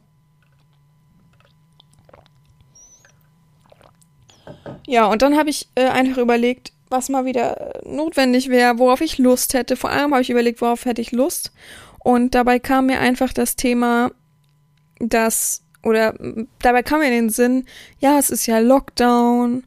Ja, 4.85 5.05
und 5.05 5.21
dann 5.21 5.37
habe 5.37 5.49
ich 5.49 5.69
äh, 5.75 5.87
einfach 5.87 6.17
überlegt, 6.17 6.73
was 6.89 7.09
mal 7.09 7.25
wieder 7.25 7.75
äh, 7.75 7.89
notwendig 7.89 8.49
wäre, 8.49 8.79
worauf 8.79 9.01
ich 9.01 9.17
Lust 9.17 9.53
hätte. 9.53 9.75
Vor 9.75 9.89
allem 9.89 10.11
habe 10.11 10.21
ich 10.21 10.29
überlegt, 10.29 10.61
worauf 10.61 10.85
hätte 10.85 11.01
ich 11.01 11.11
Lust. 11.11 11.51
Und 11.99 12.35
dabei 12.35 12.59
kam 12.59 12.87
mir 12.87 12.99
einfach 12.99 13.33
das 13.33 13.55
Thema, 13.55 14.11
dass, 14.99 15.63
oder 15.83 16.13
dabei 16.61 16.83
kam 16.83 16.99
mir 16.99 17.07
in 17.07 17.13
den 17.13 17.29
Sinn, 17.29 17.65
ja, 17.99 18.19
es 18.19 18.29
ist 18.29 18.45
ja 18.45 18.59
Lockdown 18.59 19.63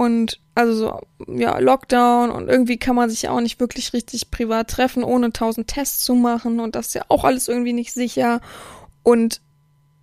und 0.00 0.40
also 0.54 0.72
so, 0.72 1.00
ja, 1.30 1.58
Lockdown 1.58 2.30
und 2.30 2.48
irgendwie 2.48 2.78
kann 2.78 2.96
man 2.96 3.10
sich 3.10 3.20
ja 3.20 3.32
auch 3.32 3.42
nicht 3.42 3.60
wirklich 3.60 3.92
richtig 3.92 4.30
privat 4.30 4.70
treffen, 4.70 5.04
ohne 5.04 5.30
tausend 5.30 5.68
Tests 5.68 6.04
zu 6.04 6.14
machen 6.14 6.58
und 6.58 6.74
das 6.74 6.86
ist 6.86 6.94
ja 6.94 7.04
auch 7.08 7.24
alles 7.24 7.48
irgendwie 7.48 7.74
nicht 7.74 7.92
sicher. 7.92 8.40
und 9.02 9.42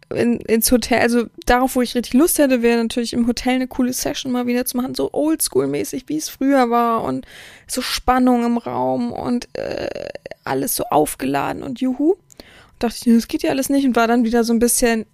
in, 0.10 0.40
ins 0.42 0.72
Hotel, 0.72 1.00
also 1.00 1.26
darauf, 1.48 1.76
wo 1.76 1.82
ich 1.82 1.96
richtig 1.96 2.14
Lust 2.14 2.38
hätte, 2.38 2.62
wäre 2.62 2.82
natürlich 2.82 3.12
im 3.12 3.26
Hotel 3.26 3.56
eine 3.56 3.68
coole 3.68 3.92
Session 3.92 4.32
mal 4.32 4.46
wieder 4.46 4.66
zu 4.66 4.78
machen, 4.78 4.94
so 4.94 5.12
oldschool-mäßig, 5.12 6.04
wie 6.06 6.18
es 6.18 6.30
früher 6.30 6.70
war 6.70 7.04
und 7.04 7.26
so 7.66 7.82
Spannung 7.82 8.46
im 8.46 8.60
Raum 8.60 9.12
und 9.12 9.50
äh, 9.58 10.10
alles 10.44 10.76
so 10.76 10.86
aufgeladen 10.86 11.64
und 11.64 11.82
juhu. 11.82 12.12
Und 12.12 12.20
dachte 12.78 12.96
ich, 13.00 13.16
das 13.16 13.28
geht 13.28 13.42
ja 13.42 13.50
alles 13.50 13.70
nicht 13.70 13.86
und 13.86 13.96
war 13.96 14.08
dann 14.08 14.24
wieder 14.24 14.44
so 14.44 14.54
ein 14.54 14.60
bisschen 14.60 15.08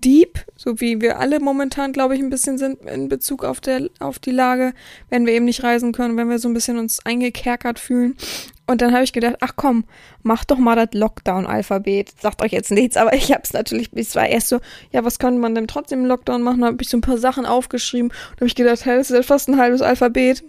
deep, 0.00 0.44
so 0.56 0.80
wie 0.80 1.00
wir 1.00 1.18
alle 1.18 1.38
momentan, 1.38 1.92
glaube 1.92 2.14
ich, 2.14 2.20
ein 2.20 2.30
bisschen 2.30 2.56
sind 2.56 2.80
in 2.86 3.08
Bezug 3.08 3.44
auf, 3.44 3.60
der, 3.60 3.88
auf 4.00 4.18
die 4.18 4.30
Lage, 4.30 4.72
wenn 5.10 5.26
wir 5.26 5.34
eben 5.34 5.44
nicht 5.44 5.62
reisen 5.62 5.92
können, 5.92 6.16
wenn 6.16 6.30
wir 6.30 6.38
so 6.38 6.48
ein 6.48 6.54
bisschen 6.54 6.78
uns 6.78 7.04
eingekerkert 7.04 7.78
fühlen. 7.78 8.16
Und 8.66 8.80
dann 8.80 8.92
habe 8.92 9.04
ich 9.04 9.12
gedacht, 9.12 9.36
ach 9.40 9.52
komm, 9.56 9.84
mach 10.22 10.44
doch 10.44 10.56
mal 10.56 10.76
das 10.76 10.98
Lockdown-Alphabet. 10.98 12.14
Sagt 12.20 12.42
euch 12.42 12.52
jetzt 12.52 12.70
nichts, 12.70 12.96
aber 12.96 13.12
ich 13.12 13.30
habe 13.32 13.42
es 13.44 13.52
natürlich, 13.52 13.90
es 13.94 14.16
war 14.16 14.26
erst 14.26 14.48
so, 14.48 14.60
ja, 14.92 15.04
was 15.04 15.18
könnte 15.18 15.40
man 15.40 15.54
denn 15.54 15.66
trotzdem 15.66 16.00
im 16.00 16.06
Lockdown 16.06 16.42
machen? 16.42 16.62
Da 16.62 16.68
habe 16.68 16.82
ich 16.82 16.88
so 16.88 16.96
ein 16.96 17.02
paar 17.02 17.18
Sachen 17.18 17.44
aufgeschrieben 17.44 18.10
und 18.10 18.36
habe 18.36 18.46
ich 18.46 18.54
gedacht, 18.54 18.84
hey, 18.86 18.96
das 18.96 19.10
ist 19.10 19.16
ja 19.16 19.22
fast 19.22 19.48
ein 19.48 19.58
halbes 19.58 19.82
Alphabet. 19.82 20.42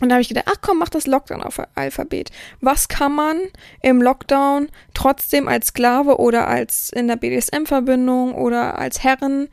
Und 0.00 0.08
da 0.08 0.16
habe 0.16 0.22
ich 0.22 0.28
gedacht, 0.28 0.46
ach 0.48 0.60
komm, 0.60 0.78
mach 0.78 0.88
das 0.88 1.06
Lockdown-Alphabet. 1.06 2.30
Was 2.60 2.88
kann 2.88 3.14
man 3.14 3.38
im 3.80 4.02
Lockdown 4.02 4.68
trotzdem 4.92 5.46
als 5.46 5.68
Sklave 5.68 6.18
oder 6.18 6.48
als 6.48 6.90
in 6.90 7.06
der 7.06 7.16
BDSM-Verbindung 7.16 8.34
oder 8.34 8.78
als 8.78 9.04
Herren 9.04 9.48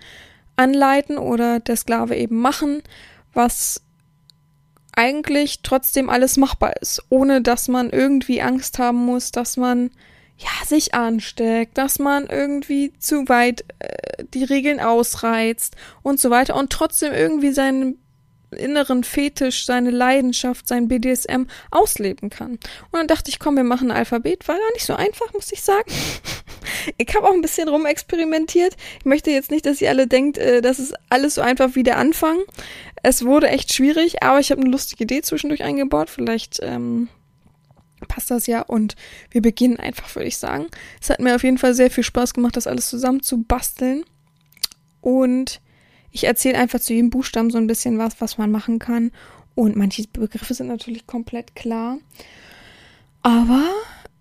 anleiten 0.55 1.17
oder 1.17 1.59
der 1.59 1.77
Sklave 1.77 2.15
eben 2.15 2.39
machen, 2.39 2.81
was 3.33 3.83
eigentlich 4.95 5.61
trotzdem 5.61 6.09
alles 6.09 6.37
machbar 6.37 6.75
ist, 6.81 7.03
ohne 7.09 7.41
dass 7.41 7.67
man 7.67 7.89
irgendwie 7.91 8.41
Angst 8.41 8.79
haben 8.79 9.05
muss, 9.05 9.31
dass 9.31 9.57
man 9.57 9.91
ja 10.37 10.65
sich 10.65 10.93
ansteckt, 10.93 11.77
dass 11.77 11.99
man 11.99 12.25
irgendwie 12.25 12.93
zu 12.99 13.29
weit 13.29 13.63
äh, 13.79 14.23
die 14.33 14.43
Regeln 14.43 14.79
ausreizt 14.79 15.75
und 16.01 16.19
so 16.19 16.29
weiter 16.29 16.55
und 16.55 16.71
trotzdem 16.71 17.13
irgendwie 17.13 17.51
seinen 17.51 18.00
inneren 18.51 19.03
Fetisch, 19.03 19.65
seine 19.65 19.91
Leidenschaft, 19.91 20.67
sein 20.67 20.87
BDSM 20.87 21.43
ausleben 21.71 22.29
kann. 22.29 22.51
Und 22.51 22.93
dann 22.93 23.07
dachte 23.07 23.29
ich, 23.29 23.39
komm, 23.39 23.55
wir 23.55 23.63
machen 23.63 23.91
ein 23.91 23.97
Alphabet. 23.97 24.47
War 24.47 24.55
gar 24.55 24.73
nicht 24.73 24.85
so 24.85 24.93
einfach, 24.93 25.33
muss 25.33 25.51
ich 25.51 25.61
sagen. 25.61 25.89
ich 26.97 27.15
habe 27.15 27.27
auch 27.27 27.33
ein 27.33 27.41
bisschen 27.41 27.69
rumexperimentiert. 27.69 28.75
Ich 28.99 29.05
möchte 29.05 29.31
jetzt 29.31 29.51
nicht, 29.51 29.65
dass 29.65 29.81
ihr 29.81 29.89
alle 29.89 30.07
denkt, 30.07 30.37
äh, 30.37 30.61
das 30.61 30.79
ist 30.79 30.93
alles 31.09 31.35
so 31.35 31.41
einfach 31.41 31.75
wie 31.75 31.83
der 31.83 31.97
Anfang. 31.97 32.39
Es 33.03 33.25
wurde 33.25 33.47
echt 33.49 33.73
schwierig, 33.73 34.21
aber 34.21 34.39
ich 34.39 34.51
habe 34.51 34.61
eine 34.61 34.69
lustige 34.69 35.03
Idee 35.03 35.21
zwischendurch 35.21 35.63
eingebaut. 35.63 36.09
Vielleicht 36.09 36.59
ähm, 36.61 37.07
passt 38.07 38.31
das 38.31 38.47
ja 38.47 38.61
und 38.61 38.95
wir 39.29 39.41
beginnen 39.41 39.77
einfach, 39.77 40.13
würde 40.15 40.27
ich 40.27 40.37
sagen. 40.37 40.67
Es 41.01 41.09
hat 41.09 41.19
mir 41.19 41.35
auf 41.35 41.43
jeden 41.43 41.57
Fall 41.57 41.73
sehr 41.73 41.91
viel 41.91 42.03
Spaß 42.03 42.33
gemacht, 42.33 42.57
das 42.57 42.67
alles 42.67 42.89
zusammen 42.89 43.21
zu 43.21 43.43
basteln. 43.43 44.03
Und 45.01 45.61
ich 46.11 46.25
erzähle 46.25 46.57
einfach 46.57 46.79
zu 46.79 46.93
jedem 46.93 47.09
Buchstaben 47.09 47.49
so 47.49 47.57
ein 47.57 47.67
bisschen 47.67 47.97
was, 47.97 48.19
was 48.19 48.37
man 48.37 48.51
machen 48.51 48.79
kann. 48.79 49.11
Und 49.55 49.75
manche 49.75 50.03
Begriffe 50.07 50.53
sind 50.53 50.67
natürlich 50.67 51.07
komplett 51.07 51.55
klar. 51.55 51.97
Aber 53.21 53.63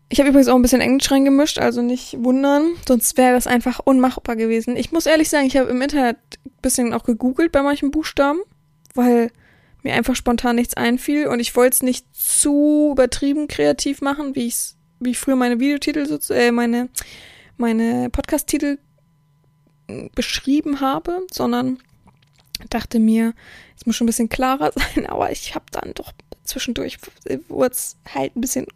ich 0.09 0.19
habe 0.19 0.31
übrigens 0.31 0.49
auch 0.49 0.57
ein 0.57 0.63
bisschen 0.63 0.81
Englisch 0.81 1.11
reingemischt, 1.11 1.59
also 1.59 1.83
nicht 1.83 2.17
wundern, 2.23 2.73
sonst 2.87 3.17
wäre 3.17 3.33
das 3.33 3.47
einfach 3.47 3.79
unmachbar 3.79 4.37
gewesen. 4.37 4.77
Ich 4.77 4.93
muss 4.93 5.07
ehrlich 5.07 5.31
sagen, 5.31 5.47
ich 5.47 5.57
habe 5.57 5.71
im 5.71 5.81
Internet 5.81 6.17
ein 6.45 6.51
bisschen 6.63 6.93
auch 6.93 7.05
gegoogelt 7.05 7.53
bei 7.53 7.63
manchen 7.63 7.91
Buchstaben, 7.93 8.41
weil 8.95 9.31
mir 9.83 9.95
einfach 9.95 10.17
spontan 10.17 10.57
nichts 10.57 10.75
einfiel 10.75 11.29
und 11.29 11.41
ich 11.41 11.55
wollte 11.57 11.77
es 11.77 11.83
nicht 11.83 12.05
zu 12.13 12.91
übertrieben 12.93 13.49
kreativ 13.49 14.03
machen, 14.03 14.35
wie 14.35 14.49
ich 14.49 14.75
wie 15.01 15.11
ich 15.11 15.19
früher 15.19 15.37
meine 15.37 15.59
Videotitel, 15.59 16.21
äh, 16.31 16.53
meine, 16.53 16.89
meine 17.57 18.11
Podcast-Titel 18.11 18.79
beschrieben 20.15 20.81
habe, 20.81 21.27
sondern 21.33 21.79
dachte 22.69 22.99
mir, 22.99 23.35
es 23.77 23.87
muss 23.87 23.97
schon 23.97 24.05
ein 24.05 24.09
bisschen 24.09 24.29
klarer 24.29 24.73
sein, 24.95 25.07
aber 25.07 25.31
ich 25.31 25.55
habe 25.55 25.67
dann 25.73 25.95
doch 25.95 26.13
zwischendurch 26.45 26.99
wurde 27.49 27.73
es 27.73 27.97
halt 28.13 28.37
ein 28.37 28.41
bisschen 28.41 28.67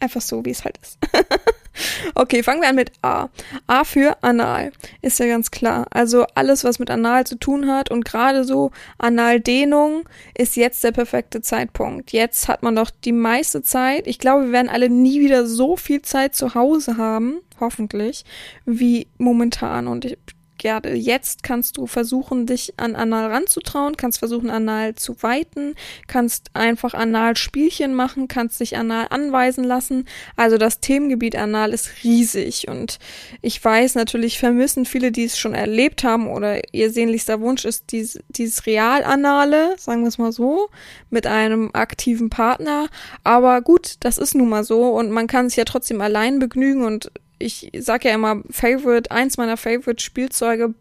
einfach 0.00 0.20
so, 0.20 0.44
wie 0.44 0.50
es 0.50 0.64
halt 0.64 0.78
ist. 0.78 0.98
okay, 2.14 2.42
fangen 2.42 2.62
wir 2.62 2.68
an 2.68 2.74
mit 2.74 2.92
A. 3.02 3.28
A 3.66 3.84
für 3.84 4.16
Anal. 4.22 4.72
Ist 5.02 5.18
ja 5.18 5.26
ganz 5.26 5.50
klar. 5.50 5.86
Also 5.90 6.26
alles, 6.34 6.64
was 6.64 6.78
mit 6.78 6.90
Anal 6.90 7.26
zu 7.26 7.36
tun 7.36 7.70
hat 7.70 7.90
und 7.90 8.04
gerade 8.04 8.44
so 8.44 8.70
Analdehnung 8.98 10.08
ist 10.34 10.56
jetzt 10.56 10.82
der 10.82 10.92
perfekte 10.92 11.42
Zeitpunkt. 11.42 12.12
Jetzt 12.12 12.48
hat 12.48 12.62
man 12.62 12.76
doch 12.76 12.90
die 12.90 13.12
meiste 13.12 13.62
Zeit. 13.62 14.06
Ich 14.06 14.18
glaube, 14.18 14.46
wir 14.46 14.52
werden 14.52 14.70
alle 14.70 14.88
nie 14.88 15.20
wieder 15.20 15.46
so 15.46 15.76
viel 15.76 16.02
Zeit 16.02 16.34
zu 16.34 16.54
Hause 16.54 16.96
haben, 16.96 17.40
hoffentlich, 17.60 18.24
wie 18.64 19.06
momentan. 19.18 19.86
Und 19.86 20.04
ich 20.06 20.18
gerade 20.60 20.94
jetzt 20.94 21.42
kannst 21.42 21.76
du 21.76 21.86
versuchen, 21.86 22.46
dich 22.46 22.74
an 22.76 22.94
Anal 22.94 23.32
ranzutrauen, 23.32 23.96
kannst 23.96 24.18
versuchen, 24.18 24.50
Anal 24.50 24.94
zu 24.94 25.22
weiten, 25.22 25.74
kannst 26.06 26.50
einfach 26.54 26.94
Anal 26.94 27.36
Spielchen 27.36 27.94
machen, 27.94 28.28
kannst 28.28 28.60
dich 28.60 28.76
Anal 28.76 29.06
anweisen 29.10 29.64
lassen. 29.64 30.06
Also 30.36 30.58
das 30.58 30.80
Themengebiet 30.80 31.34
Anal 31.34 31.72
ist 31.72 32.04
riesig 32.04 32.68
und 32.68 32.98
ich 33.42 33.62
weiß 33.62 33.94
natürlich 33.94 34.38
vermissen 34.38 34.84
viele, 34.84 35.10
die 35.10 35.24
es 35.24 35.38
schon 35.38 35.54
erlebt 35.54 36.04
haben 36.04 36.28
oder 36.28 36.60
ihr 36.72 36.92
sehnlichster 36.92 37.40
Wunsch 37.40 37.64
ist 37.64 37.90
dies, 37.90 38.20
dieses 38.28 38.66
Real-Anale, 38.66 39.74
sagen 39.78 40.02
wir 40.02 40.08
es 40.08 40.18
mal 40.18 40.32
so, 40.32 40.68
mit 41.08 41.26
einem 41.26 41.70
aktiven 41.72 42.30
Partner. 42.30 42.88
Aber 43.24 43.62
gut, 43.62 43.94
das 44.00 44.18
ist 44.18 44.34
nun 44.34 44.50
mal 44.50 44.64
so 44.64 44.90
und 44.90 45.10
man 45.10 45.26
kann 45.26 45.48
sich 45.48 45.56
ja 45.56 45.64
trotzdem 45.64 46.00
allein 46.00 46.38
begnügen 46.38 46.84
und 46.84 47.10
ich 47.40 47.72
sag 47.78 48.04
ja 48.04 48.14
immer, 48.14 48.42
Favorite, 48.50 49.10
eins 49.10 49.36
meiner 49.36 49.56
Favorite 49.56 50.00
Spielzeuge 50.00 50.74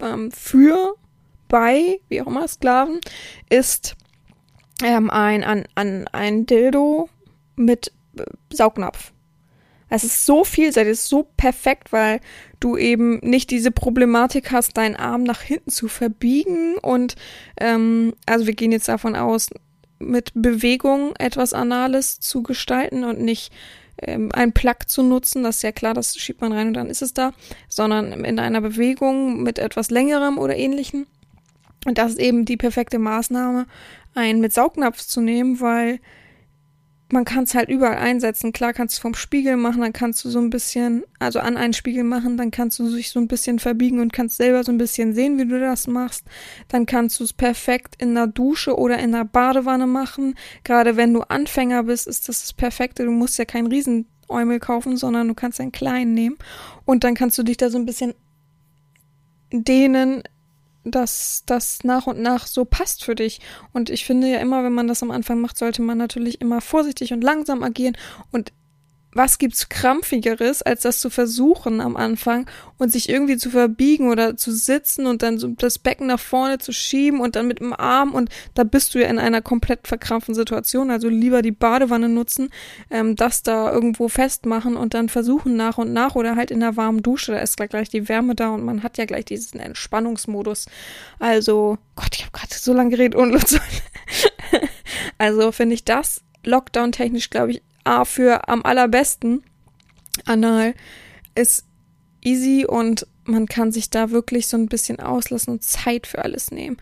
ähm, 0.00 0.30
für, 0.30 0.94
bei, 1.48 2.00
wie 2.08 2.22
auch 2.22 2.26
immer, 2.26 2.46
Sklaven, 2.46 3.00
ist 3.48 3.96
ähm, 4.82 5.10
ein, 5.10 5.42
ein, 5.42 5.64
ein, 5.74 6.06
ein 6.08 6.46
Dildo 6.46 7.08
mit 7.56 7.92
äh, 8.16 8.24
Saugnapf. 8.52 9.12
Es 9.88 10.04
ist 10.04 10.26
so 10.26 10.44
vielseitig, 10.44 10.92
es 10.92 11.00
ist 11.00 11.08
so 11.08 11.28
perfekt, 11.36 11.92
weil 11.92 12.20
du 12.60 12.76
eben 12.76 13.18
nicht 13.18 13.50
diese 13.50 13.70
Problematik 13.70 14.50
hast, 14.50 14.76
deinen 14.76 14.96
Arm 14.96 15.22
nach 15.22 15.42
hinten 15.42 15.70
zu 15.70 15.88
verbiegen 15.88 16.76
und 16.78 17.14
ähm, 17.60 18.14
also 18.26 18.46
wir 18.46 18.54
gehen 18.54 18.72
jetzt 18.72 18.88
davon 18.88 19.14
aus, 19.14 19.50
mit 19.98 20.32
Bewegung 20.34 21.14
etwas 21.18 21.52
Anales 21.52 22.18
zu 22.18 22.42
gestalten 22.42 23.04
und 23.04 23.20
nicht 23.20 23.52
ähm, 24.02 24.30
ein 24.32 24.52
Plug 24.52 24.86
zu 24.86 25.02
nutzen, 25.02 25.42
das 25.42 25.56
ist 25.56 25.62
ja 25.62 25.72
klar, 25.72 25.94
das 25.94 26.16
schiebt 26.16 26.40
man 26.40 26.52
rein 26.52 26.68
und 26.68 26.74
dann 26.74 26.90
ist 26.90 27.02
es 27.02 27.14
da, 27.14 27.32
sondern 27.68 28.24
in 28.24 28.38
einer 28.38 28.60
Bewegung 28.60 29.42
mit 29.42 29.58
etwas 29.58 29.90
längerem 29.90 30.38
oder 30.38 30.56
ähnlichem. 30.56 31.06
Und 31.86 31.98
das 31.98 32.12
ist 32.12 32.20
eben 32.20 32.44
die 32.44 32.56
perfekte 32.56 32.98
Maßnahme, 32.98 33.66
einen 34.14 34.40
mit 34.40 34.52
Saugnapf 34.52 34.98
zu 34.98 35.20
nehmen, 35.20 35.60
weil 35.60 36.00
man 37.12 37.24
kann 37.24 37.44
es 37.44 37.54
halt 37.54 37.68
überall 37.68 37.96
einsetzen. 37.96 38.52
Klar 38.52 38.72
kannst 38.72 38.96
du 38.96 39.02
vom 39.02 39.14
Spiegel 39.14 39.56
machen, 39.56 39.82
dann 39.82 39.92
kannst 39.92 40.24
du 40.24 40.30
so 40.30 40.38
ein 40.38 40.50
bisschen, 40.50 41.04
also 41.18 41.38
an 41.38 41.56
einen 41.56 41.72
Spiegel 41.72 42.04
machen, 42.04 42.36
dann 42.36 42.50
kannst 42.50 42.78
du 42.78 42.88
sich 42.88 43.10
so 43.10 43.20
ein 43.20 43.28
bisschen 43.28 43.58
verbiegen 43.58 44.00
und 44.00 44.12
kannst 44.12 44.36
selber 44.36 44.64
so 44.64 44.72
ein 44.72 44.78
bisschen 44.78 45.14
sehen, 45.14 45.38
wie 45.38 45.46
du 45.46 45.60
das 45.60 45.86
machst. 45.86 46.24
Dann 46.68 46.86
kannst 46.86 47.20
du 47.20 47.24
es 47.24 47.32
perfekt 47.32 47.96
in 47.98 48.14
der 48.14 48.26
Dusche 48.26 48.76
oder 48.76 48.98
in 48.98 49.12
der 49.12 49.24
Badewanne 49.24 49.86
machen. 49.86 50.34
Gerade 50.64 50.96
wenn 50.96 51.12
du 51.12 51.20
Anfänger 51.22 51.84
bist, 51.84 52.06
ist 52.06 52.28
das 52.28 52.40
das 52.40 52.52
Perfekte. 52.52 53.04
Du 53.04 53.10
musst 53.10 53.38
ja 53.38 53.44
keinen 53.44 53.66
Riesenäumel 53.68 54.58
kaufen, 54.58 54.96
sondern 54.96 55.28
du 55.28 55.34
kannst 55.34 55.60
einen 55.60 55.72
kleinen 55.72 56.14
nehmen. 56.14 56.36
Und 56.84 57.04
dann 57.04 57.14
kannst 57.14 57.36
du 57.38 57.42
dich 57.42 57.58
da 57.58 57.70
so 57.70 57.78
ein 57.78 57.86
bisschen 57.86 58.14
dehnen, 59.52 60.22
dass 60.84 61.42
das 61.46 61.82
nach 61.84 62.06
und 62.06 62.20
nach 62.20 62.46
so 62.46 62.64
passt 62.64 63.04
für 63.04 63.14
dich. 63.14 63.40
Und 63.72 63.90
ich 63.90 64.04
finde 64.04 64.28
ja 64.28 64.38
immer, 64.38 64.62
wenn 64.64 64.72
man 64.72 64.88
das 64.88 65.02
am 65.02 65.10
Anfang 65.10 65.40
macht, 65.40 65.58
sollte 65.58 65.82
man 65.82 65.98
natürlich 65.98 66.40
immer 66.40 66.60
vorsichtig 66.60 67.12
und 67.12 67.22
langsam 67.22 67.62
agieren 67.62 67.96
und 68.30 68.52
was 69.14 69.38
gibt's 69.38 69.68
krampfigeres, 69.68 70.62
als 70.62 70.82
das 70.82 70.98
zu 70.98 71.10
versuchen 71.10 71.80
am 71.80 71.96
Anfang 71.96 72.46
und 72.78 72.90
sich 72.92 73.08
irgendwie 73.08 73.36
zu 73.36 73.50
verbiegen 73.50 74.10
oder 74.10 74.36
zu 74.36 74.52
sitzen 74.52 75.06
und 75.06 75.22
dann 75.22 75.38
so 75.38 75.48
das 75.48 75.78
Becken 75.78 76.08
nach 76.08 76.20
vorne 76.20 76.58
zu 76.58 76.72
schieben 76.72 77.20
und 77.20 77.36
dann 77.36 77.46
mit 77.46 77.60
dem 77.60 77.72
Arm 77.72 78.12
und 78.12 78.30
da 78.54 78.64
bist 78.64 78.94
du 78.94 79.00
ja 79.00 79.08
in 79.08 79.18
einer 79.18 79.42
komplett 79.42 79.86
verkrampften 79.86 80.34
Situation. 80.34 80.90
Also 80.90 81.08
lieber 81.08 81.42
die 81.42 81.52
Badewanne 81.52 82.08
nutzen, 82.08 82.50
ähm, 82.90 83.16
das 83.16 83.42
da 83.42 83.72
irgendwo 83.72 84.08
festmachen 84.08 84.76
und 84.76 84.94
dann 84.94 85.08
versuchen 85.08 85.56
nach 85.56 85.78
und 85.78 85.92
nach 85.92 86.14
oder 86.14 86.36
halt 86.36 86.50
in 86.50 86.60
der 86.60 86.76
warmen 86.76 87.02
Dusche, 87.02 87.32
da 87.32 87.38
ist 87.38 87.56
gleich 87.56 87.88
die 87.88 88.08
Wärme 88.08 88.34
da 88.34 88.50
und 88.50 88.64
man 88.64 88.82
hat 88.82 88.98
ja 88.98 89.04
gleich 89.04 89.24
diesen 89.24 89.60
Entspannungsmodus. 89.60 90.66
Also, 91.18 91.78
Gott, 91.96 92.14
ich 92.14 92.22
habe 92.22 92.32
gerade 92.32 92.54
so 92.54 92.72
lange 92.72 92.90
geredet 92.90 93.14
und 93.14 93.34
Also 95.18 95.52
finde 95.52 95.74
ich 95.74 95.84
das 95.84 96.22
Lockdown-technisch, 96.44 97.30
glaube 97.30 97.52
ich, 97.52 97.62
A 97.84 98.04
für 98.04 98.48
am 98.48 98.62
allerbesten. 98.62 99.42
Anal 100.26 100.74
ist 101.34 101.66
easy 102.22 102.66
und 102.66 103.06
man 103.24 103.46
kann 103.46 103.72
sich 103.72 103.90
da 103.90 104.10
wirklich 104.10 104.46
so 104.46 104.56
ein 104.56 104.66
bisschen 104.66 105.00
auslassen 105.00 105.54
und 105.54 105.62
Zeit 105.62 106.06
für 106.06 106.24
alles 106.24 106.50
nehmen. 106.50 106.76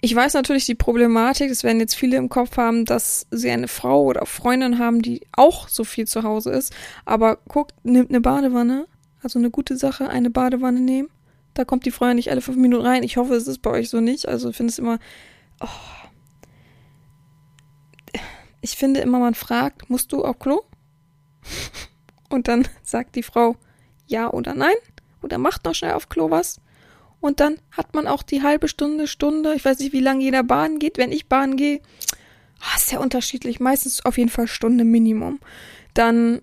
Ich 0.00 0.14
weiß 0.14 0.34
natürlich 0.34 0.64
die 0.64 0.76
Problematik, 0.76 1.48
das 1.48 1.64
werden 1.64 1.80
jetzt 1.80 1.96
viele 1.96 2.16
im 2.16 2.28
Kopf 2.28 2.56
haben, 2.56 2.84
dass 2.84 3.26
sie 3.30 3.50
eine 3.50 3.66
Frau 3.66 4.04
oder 4.04 4.26
Freundin 4.26 4.78
haben, 4.78 5.02
die 5.02 5.22
auch 5.32 5.68
so 5.68 5.82
viel 5.82 6.06
zu 6.06 6.22
Hause 6.22 6.50
ist, 6.50 6.72
aber 7.04 7.38
guckt, 7.48 7.74
nimmt 7.82 8.10
eine 8.10 8.20
Badewanne, 8.20 8.86
Also 9.22 9.40
eine 9.40 9.50
gute 9.50 9.76
Sache, 9.76 10.08
eine 10.08 10.30
Badewanne 10.30 10.80
nehmen. 10.80 11.08
Da 11.54 11.64
kommt 11.64 11.84
die 11.84 11.92
ja 11.98 12.14
nicht 12.14 12.30
alle 12.30 12.40
fünf 12.40 12.56
Minuten 12.56 12.86
rein. 12.86 13.02
Ich 13.02 13.16
hoffe, 13.16 13.34
es 13.34 13.48
ist 13.48 13.62
bei 13.62 13.70
euch 13.70 13.90
so 13.90 14.00
nicht. 14.00 14.28
Also 14.28 14.50
ich 14.50 14.56
finde 14.56 14.70
es 14.70 14.78
immer. 14.78 15.00
Oh. 15.60 15.97
Ich 18.60 18.76
finde 18.76 19.00
immer, 19.00 19.18
man 19.18 19.34
fragt, 19.34 19.88
musst 19.88 20.12
du 20.12 20.24
auf 20.24 20.38
Klo? 20.38 20.62
Und 22.28 22.48
dann 22.48 22.68
sagt 22.82 23.16
die 23.16 23.22
Frau 23.22 23.56
ja 24.06 24.30
oder 24.30 24.54
nein. 24.54 24.74
Oder 25.22 25.38
macht 25.38 25.64
noch 25.64 25.74
schnell 25.74 25.92
auf 25.92 26.08
Klo 26.08 26.30
was. 26.30 26.60
Und 27.20 27.40
dann 27.40 27.58
hat 27.72 27.94
man 27.94 28.06
auch 28.06 28.22
die 28.22 28.42
halbe 28.42 28.68
Stunde, 28.68 29.08
Stunde, 29.08 29.54
ich 29.54 29.64
weiß 29.64 29.80
nicht, 29.80 29.92
wie 29.92 30.00
lange 30.00 30.22
jeder 30.22 30.44
Bahn 30.44 30.78
geht. 30.78 30.98
Wenn 30.98 31.10
ich 31.10 31.28
Bahn 31.28 31.56
gehe, 31.56 31.80
oh, 32.60 32.76
ist 32.76 32.92
ja 32.92 33.00
unterschiedlich, 33.00 33.58
meistens 33.58 34.04
auf 34.04 34.18
jeden 34.18 34.30
Fall 34.30 34.46
Stunde 34.46 34.84
Minimum. 34.84 35.40
Dann 35.94 36.42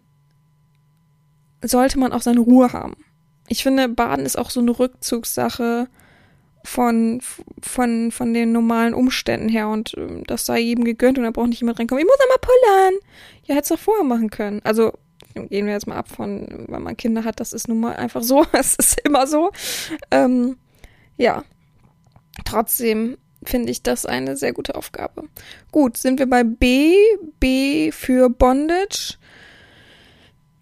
sollte 1.62 1.98
man 1.98 2.12
auch 2.12 2.22
seine 2.22 2.42
Ruhe 2.42 2.74
haben. 2.74 2.96
Ich 3.48 3.64
finde, 3.64 3.88
Baden 3.88 4.26
ist 4.26 4.38
auch 4.38 4.50
so 4.50 4.60
eine 4.60 4.78
Rückzugssache 4.78 5.88
von, 6.66 7.22
von, 7.62 8.12
von 8.12 8.34
den 8.34 8.52
normalen 8.52 8.94
Umständen 8.94 9.50
her 9.50 9.70
und 9.70 9.94
äh, 9.96 10.24
das 10.28 10.46
sei 10.46 10.60
jedem 10.60 10.84
gegönnt 10.84 11.18
und 11.18 11.24
da 11.24 11.32
braucht 11.32 11.50
nicht 11.50 11.62
jemand 11.62 11.80
reinkommen. 11.80 12.04
Ich 12.04 12.08
muss 12.08 12.20
einmal 12.22 12.38
pullern. 12.42 13.00
Ja, 13.46 13.56
hätte 13.56 13.64
es 13.64 13.70
doch 13.70 13.80
vorher 13.80 14.04
machen 14.04 14.30
können. 14.30 14.62
Also, 14.64 14.94
gehen 15.34 15.66
wir 15.66 15.74
jetzt 15.74 15.88
mal 15.88 15.98
ab 15.98 16.10
von, 16.10 16.66
wenn 16.68 16.82
man 16.82 16.98
Kinder 16.98 17.24
hat, 17.24 17.40
das 17.40 17.54
ist 17.54 17.68
nun 17.68 17.80
mal 17.80 17.96
einfach 17.96 18.24
so. 18.24 18.46
Es 18.54 18.76
ist 18.76 19.00
immer 19.06 19.28
so. 19.28 19.52
Ähm, 20.12 20.58
ja. 21.18 21.44
Trotzdem 22.44 23.18
finde 23.44 23.72
ich 23.72 23.84
das 23.84 24.06
eine 24.06 24.36
sehr 24.36 24.52
gute 24.52 24.76
Aufgabe. 24.76 25.30
Gut, 25.72 25.98
sind 25.98 26.20
wir 26.20 26.30
bei 26.30 26.44
B. 26.44 26.96
B 27.40 27.92
für 27.92 28.30
Bondage 28.30 29.18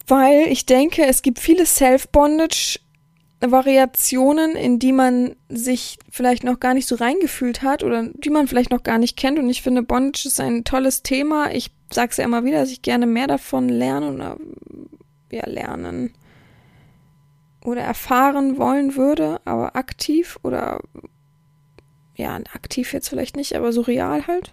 weil 0.06 0.48
ich 0.48 0.66
denke, 0.66 1.06
es 1.06 1.22
gibt 1.22 1.38
viele 1.38 1.66
Self-Bondage 1.66 2.80
Variationen, 3.50 4.56
in 4.56 4.78
die 4.78 4.92
man 4.92 5.36
sich 5.48 5.98
vielleicht 6.10 6.44
noch 6.44 6.60
gar 6.60 6.74
nicht 6.74 6.86
so 6.86 6.94
reingefühlt 6.96 7.62
hat 7.62 7.82
oder 7.82 8.08
die 8.14 8.30
man 8.30 8.48
vielleicht 8.48 8.70
noch 8.70 8.82
gar 8.82 8.98
nicht 8.98 9.16
kennt. 9.16 9.38
Und 9.38 9.48
ich 9.48 9.62
finde, 9.62 9.82
Bondage 9.82 10.26
ist 10.26 10.40
ein 10.40 10.64
tolles 10.64 11.02
Thema. 11.02 11.52
Ich 11.52 11.70
sage 11.90 12.10
es 12.10 12.16
ja 12.16 12.24
immer 12.24 12.44
wieder, 12.44 12.60
dass 12.60 12.70
ich 12.70 12.82
gerne 12.82 13.06
mehr 13.06 13.26
davon 13.26 13.68
lerne 13.68 14.12
oder 14.12 14.36
ja, 15.30 15.48
lernen 15.48 16.12
oder 17.64 17.80
erfahren 17.80 18.58
wollen 18.58 18.94
würde, 18.96 19.40
aber 19.44 19.74
aktiv 19.74 20.38
oder 20.42 20.80
ja, 22.14 22.36
aktiv 22.52 22.92
jetzt 22.92 23.08
vielleicht 23.08 23.36
nicht, 23.36 23.56
aber 23.56 23.72
so 23.72 23.80
real 23.80 24.26
halt. 24.26 24.52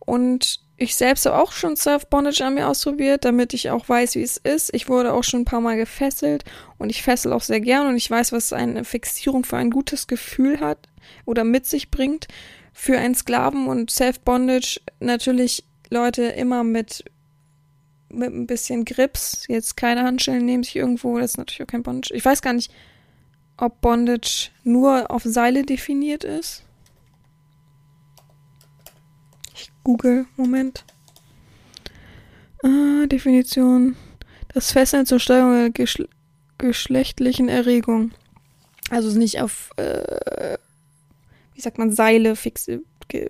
Und 0.00 0.63
ich 0.76 0.96
selbst 0.96 1.24
habe 1.26 1.40
auch 1.40 1.52
schon 1.52 1.76
Self-Bondage 1.76 2.44
an 2.44 2.54
mir 2.54 2.68
ausprobiert, 2.68 3.24
damit 3.24 3.54
ich 3.54 3.70
auch 3.70 3.88
weiß, 3.88 4.16
wie 4.16 4.22
es 4.22 4.36
ist. 4.38 4.74
Ich 4.74 4.88
wurde 4.88 5.12
auch 5.12 5.22
schon 5.22 5.42
ein 5.42 5.44
paar 5.44 5.60
Mal 5.60 5.76
gefesselt 5.76 6.44
und 6.78 6.90
ich 6.90 7.02
fessel 7.02 7.32
auch 7.32 7.42
sehr 7.42 7.60
gern 7.60 7.86
und 7.86 7.96
ich 7.96 8.10
weiß, 8.10 8.32
was 8.32 8.52
eine 8.52 8.84
Fixierung 8.84 9.44
für 9.44 9.56
ein 9.56 9.70
gutes 9.70 10.08
Gefühl 10.08 10.60
hat 10.60 10.78
oder 11.26 11.44
mit 11.44 11.66
sich 11.66 11.90
bringt. 11.90 12.26
Für 12.72 12.98
einen 12.98 13.14
Sklaven 13.14 13.68
und 13.68 13.90
Self-Bondage 13.90 14.80
natürlich 14.98 15.64
Leute 15.90 16.24
immer 16.24 16.64
mit, 16.64 17.04
mit 18.08 18.32
ein 18.32 18.48
bisschen 18.48 18.84
Grips. 18.84 19.44
Jetzt 19.46 19.76
keine 19.76 20.02
Handschellen 20.02 20.44
nehmen 20.44 20.64
sich 20.64 20.74
irgendwo, 20.74 21.18
das 21.18 21.32
ist 21.32 21.38
natürlich 21.38 21.62
auch 21.62 21.70
kein 21.70 21.84
Bondage. 21.84 22.12
Ich 22.14 22.24
weiß 22.24 22.42
gar 22.42 22.52
nicht, 22.52 22.72
ob 23.56 23.80
Bondage 23.80 24.50
nur 24.64 25.08
auf 25.12 25.22
Seile 25.22 25.62
definiert 25.62 26.24
ist. 26.24 26.63
Google, 29.84 30.24
Moment. 30.36 30.84
Ah, 32.62 33.06
Definition. 33.06 33.96
Das 34.52 34.72
Fesseln 34.72 35.06
zur 35.06 35.20
Steuerung 35.20 35.52
der 35.52 35.70
Geschle 35.70 36.08
geschlechtlichen 36.56 37.48
Erregung. 37.48 38.12
Also 38.90 39.16
nicht 39.18 39.40
auf, 39.40 39.70
äh, 39.76 40.56
wie 41.54 41.60
sagt 41.60 41.78
man, 41.78 41.92
Seile 41.92 42.36
fix 42.36 42.70
ge 43.08 43.28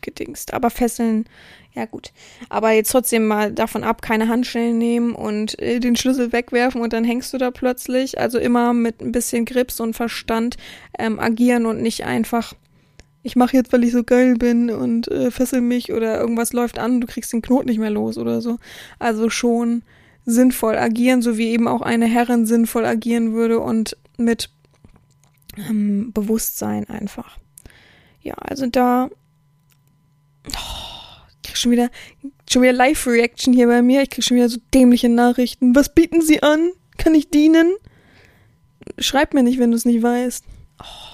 gedingst. 0.00 0.52
Aber 0.52 0.70
Fesseln, 0.70 1.26
ja 1.74 1.84
gut. 1.84 2.12
Aber 2.48 2.72
jetzt 2.72 2.90
trotzdem 2.90 3.28
mal 3.28 3.52
davon 3.52 3.84
ab, 3.84 4.02
keine 4.02 4.26
Handschellen 4.26 4.76
nehmen 4.76 5.14
und 5.14 5.56
äh, 5.60 5.78
den 5.78 5.94
Schlüssel 5.94 6.32
wegwerfen 6.32 6.80
und 6.80 6.92
dann 6.92 7.04
hängst 7.04 7.32
du 7.32 7.38
da 7.38 7.52
plötzlich. 7.52 8.18
Also 8.18 8.38
immer 8.40 8.72
mit 8.72 9.00
ein 9.00 9.12
bisschen 9.12 9.44
Grips 9.44 9.78
und 9.78 9.94
Verstand 9.94 10.56
ähm, 10.98 11.20
agieren 11.20 11.66
und 11.66 11.80
nicht 11.80 12.04
einfach 12.04 12.54
ich 13.22 13.36
mache 13.36 13.56
jetzt, 13.56 13.72
weil 13.72 13.84
ich 13.84 13.92
so 13.92 14.02
geil 14.02 14.34
bin 14.34 14.70
und 14.70 15.08
äh, 15.08 15.30
fessel 15.30 15.60
mich 15.60 15.92
oder 15.92 16.20
irgendwas 16.20 16.52
läuft 16.52 16.78
an, 16.78 17.00
du 17.00 17.06
kriegst 17.06 17.32
den 17.32 17.42
Knoten 17.42 17.68
nicht 17.68 17.78
mehr 17.78 17.90
los 17.90 18.18
oder 18.18 18.40
so. 18.40 18.58
Also 18.98 19.30
schon 19.30 19.82
sinnvoll 20.24 20.76
agieren, 20.76 21.22
so 21.22 21.38
wie 21.38 21.50
eben 21.50 21.68
auch 21.68 21.82
eine 21.82 22.06
Herrin 22.06 22.46
sinnvoll 22.46 22.84
agieren 22.84 23.32
würde 23.32 23.60
und 23.60 23.96
mit 24.18 24.50
ähm, 25.56 26.12
Bewusstsein 26.12 26.88
einfach. 26.88 27.38
Ja, 28.22 28.34
also 28.34 28.66
da 28.66 29.08
oh, 30.48 31.22
ich 31.36 31.42
krieg 31.42 31.56
schon 31.56 31.72
wieder 31.72 31.90
schon 32.50 32.62
wieder 32.62 32.72
Live-Reaction 32.72 33.52
hier 33.52 33.68
bei 33.68 33.82
mir. 33.82 34.02
Ich 34.02 34.10
krieg 34.10 34.24
schon 34.24 34.36
wieder 34.36 34.48
so 34.48 34.58
dämliche 34.74 35.08
Nachrichten. 35.08 35.74
Was 35.74 35.94
bieten 35.94 36.22
Sie 36.22 36.42
an? 36.42 36.70
Kann 36.98 37.14
ich 37.14 37.30
dienen? 37.30 37.72
Schreib 38.98 39.32
mir 39.32 39.42
nicht, 39.42 39.58
wenn 39.58 39.70
du 39.70 39.76
es 39.76 39.84
nicht 39.84 40.02
weißt. 40.02 40.44
Oh. 40.80 41.11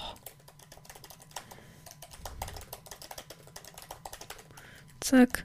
Zack. 5.09 5.43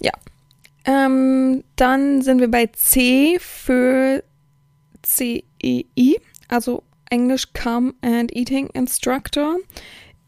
Ja. 0.00 0.12
Ähm, 0.84 1.64
dann 1.76 2.22
sind 2.22 2.40
wir 2.40 2.50
bei 2.50 2.66
C 2.66 3.38
für 3.40 4.22
CEI, 5.02 6.16
also 6.48 6.82
English 7.10 7.52
Come 7.54 7.94
and 8.02 8.34
Eating 8.34 8.66
Instructor. 8.68 9.56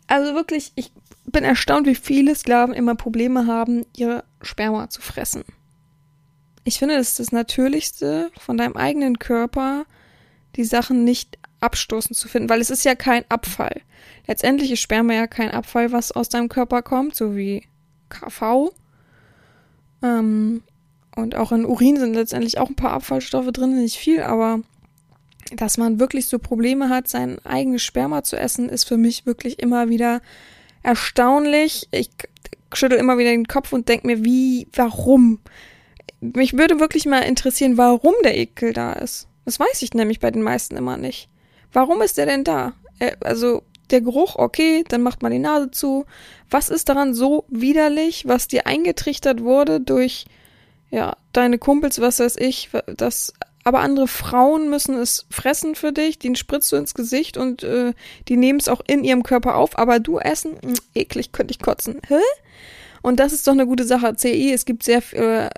Also 0.07 0.35
wirklich, 0.35 0.73
ich 0.75 0.93
bin 1.27 1.45
erstaunt, 1.45 1.87
wie 1.87 1.95
viele 1.95 2.35
Sklaven 2.35 2.75
immer 2.75 2.95
Probleme 2.95 3.47
haben, 3.47 3.85
ihr 3.97 4.25
Sperma 4.43 4.89
zu 4.89 5.03
fressen. 5.03 5.45
Ich 6.65 6.79
finde, 6.79 6.97
das 6.97 7.11
ist 7.11 7.21
das 7.21 7.33
Natürlichste 7.33 8.31
von 8.39 8.57
deinem 8.57 8.77
eigenen 8.77 9.19
Körper, 9.19 9.85
die 10.57 10.65
Sachen 10.65 11.05
nicht 11.05 11.39
abstoßend 11.61 12.17
zu 12.17 12.29
finden, 12.29 12.49
weil 12.49 12.61
es 12.61 12.71
ist 12.71 12.85
ja 12.85 12.95
kein 12.95 13.25
Abfall. 13.29 13.83
Letztendlich 14.27 14.71
ist 14.71 14.81
Sperma 14.81 15.13
ja 15.13 15.27
kein 15.27 15.51
Abfall, 15.51 15.93
was 15.93 16.13
aus 16.13 16.29
deinem 16.31 16.49
Körper 16.49 16.83
kommt, 16.83 17.15
so 17.15 17.37
wie 17.37 17.67
KV. 18.09 18.73
Ähm, 20.03 20.62
und 21.17 21.37
auch 21.37 21.53
in 21.53 21.64
Urin 21.64 21.97
sind 21.97 22.14
letztendlich 22.14 22.59
auch 22.59 22.69
ein 22.69 22.77
paar 22.77 22.93
Abfallstoffe 22.93 23.51
drin, 23.53 23.77
nicht 23.77 23.97
viel, 23.97 24.23
aber 24.23 24.61
dass 25.55 25.79
man 25.79 26.01
wirklich 26.01 26.27
so 26.27 26.38
Probleme 26.38 26.88
hat, 26.88 27.09
sein 27.09 27.38
eigenes 27.45 27.83
Sperma 27.83 28.23
zu 28.23 28.37
essen, 28.37 28.69
ist 28.69 28.85
für 28.85 28.97
mich 28.97 29.27
wirklich 29.27 29.61
immer 29.61 29.88
wieder 29.88 30.21
erstaunlich. 30.83 31.88
Ich 31.90 32.11
schüttel 32.73 32.99
immer 32.99 33.19
wieder 33.19 33.31
den 33.31 33.47
Kopf 33.47 33.73
und 33.73 33.88
denke 33.88 34.07
mir, 34.07 34.25
wie, 34.25 34.69
warum? 34.73 35.40
Mich 36.21 36.57
würde 36.57 36.81
wirklich 36.81 37.07
mal 37.07 37.21
interessieren, 37.21 37.77
warum 37.77 38.14
der 38.25 38.37
Ekel 38.37 38.73
da 38.73 38.95
ist. 38.95 39.29
Das 39.45 39.61
weiß 39.61 39.83
ich 39.83 39.93
nämlich 39.95 40.21
bei 40.21 40.31
den 40.31 40.43
meisten 40.43 40.77
immer 40.77 40.97
nicht. 40.97 41.29
Warum 41.73 42.01
ist 42.03 42.17
der 42.19 42.27
denn 42.27 42.45
da? 42.45 42.73
Äh, 42.99 43.17
also, 43.21 43.62
der 43.90 44.01
Geruch, 44.01 44.37
okay, 44.37 44.85
dann 44.88 45.03
macht 45.03 45.23
man 45.23 45.33
die 45.33 45.38
Nase 45.38 45.70
zu. 45.70 46.07
Was 46.51 46.68
ist 46.68 46.88
daran 46.88 47.14
so 47.14 47.44
widerlich, 47.49 48.27
was 48.27 48.49
dir 48.49 48.66
eingetrichtert 48.66 49.42
wurde 49.42 49.81
durch, 49.81 50.27
ja, 50.90 51.16
deine 51.33 51.59
Kumpels, 51.59 52.01
was 52.01 52.20
weiß 52.20 52.37
ich, 52.37 52.70
das, 52.87 53.33
aber 53.64 53.81
andere 53.81 54.09
Frauen 54.09 54.70
müssen 54.70 54.94
es 54.97 55.27
fressen 55.31 55.75
für 55.75 55.92
dich, 55.92 56.18
den 56.18 56.37
spritzt 56.37 56.70
du 56.73 56.77
ins 56.77 56.94
Gesicht 56.94 57.37
und 57.37 57.62
äh, 57.62 57.94
die 58.29 58.37
nehmen 58.37 58.61
es 58.61 58.68
auch 58.68 58.83
in 58.87 59.05
ihrem 59.05 59.23
Körper 59.23 59.57
auf, 59.57 59.79
aber 59.79 60.01
du 60.01 60.18
essen, 60.18 60.53
mh, 60.53 60.61
hm, 60.62 60.75
eklig, 60.94 61.33
könnte 61.33 61.53
ich 61.53 61.59
kotzen. 61.59 62.01
Hä? 62.07 62.20
Und 63.03 63.20
das 63.20 63.33
ist 63.33 63.47
doch 63.47 63.53
eine 63.53 63.66
gute 63.66 63.85
Sache. 63.85 64.16
CI, 64.16 64.53
es 64.53 64.64
gibt 64.64 64.83
sehr, 64.83 65.03
äh, 65.12 65.51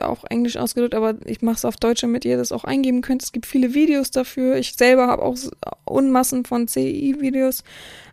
auch 0.00 0.24
Englisch 0.28 0.56
ausgedrückt, 0.56 0.94
aber 0.94 1.14
ich 1.24 1.42
mache 1.42 1.56
es 1.56 1.64
auf 1.64 1.76
Deutsch, 1.76 2.02
damit 2.02 2.24
ihr 2.24 2.36
das 2.36 2.52
auch 2.52 2.64
eingeben 2.64 3.00
könnt. 3.00 3.22
Es 3.22 3.32
gibt 3.32 3.46
viele 3.46 3.74
Videos 3.74 4.10
dafür. 4.10 4.56
Ich 4.56 4.74
selber 4.74 5.06
habe 5.06 5.22
auch 5.22 5.36
Unmassen 5.84 6.44
von 6.44 6.68
CI-Videos, 6.68 7.64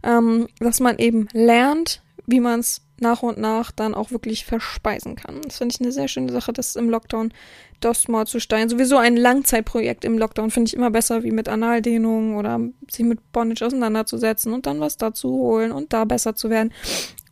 ähm, 0.04 0.48
dass 0.60 0.80
man 0.80 0.98
eben 0.98 1.28
lernt, 1.34 2.02
wie 2.26 2.40
man 2.40 2.62
es 2.62 2.82
nach 3.02 3.24
und 3.24 3.38
nach 3.38 3.72
dann 3.72 3.96
auch 3.96 4.12
wirklich 4.12 4.46
verspeisen 4.46 5.16
kann. 5.16 5.42
Das 5.42 5.58
finde 5.58 5.74
ich 5.74 5.82
eine 5.82 5.92
sehr 5.92 6.08
schöne 6.08 6.32
Sache, 6.32 6.54
das 6.54 6.76
im 6.76 6.90
Lockdown 6.90 7.34
das 7.80 8.08
mal 8.08 8.28
zu 8.28 8.40
steigen. 8.40 8.70
Sowieso 8.70 8.98
ein 8.98 9.18
Langzeitprojekt 9.18 10.06
im 10.06 10.18
Lockdown 10.18 10.52
finde 10.52 10.70
ich 10.70 10.76
immer 10.76 10.92
besser, 10.92 11.24
wie 11.24 11.32
mit 11.32 11.50
Analdehnung 11.50 12.38
oder 12.38 12.60
sich 12.90 13.06
mit 13.06 13.32
Bondage 13.32 13.66
auseinanderzusetzen 13.66 14.54
und 14.54 14.68
dann 14.68 14.80
was 14.80 14.98
dazu 14.98 15.30
holen 15.30 15.72
und 15.72 15.92
da 15.92 16.06
besser 16.06 16.36
zu 16.36 16.52
werden. 16.52 16.72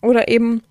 Oder 0.01 0.27
eben 0.27 0.63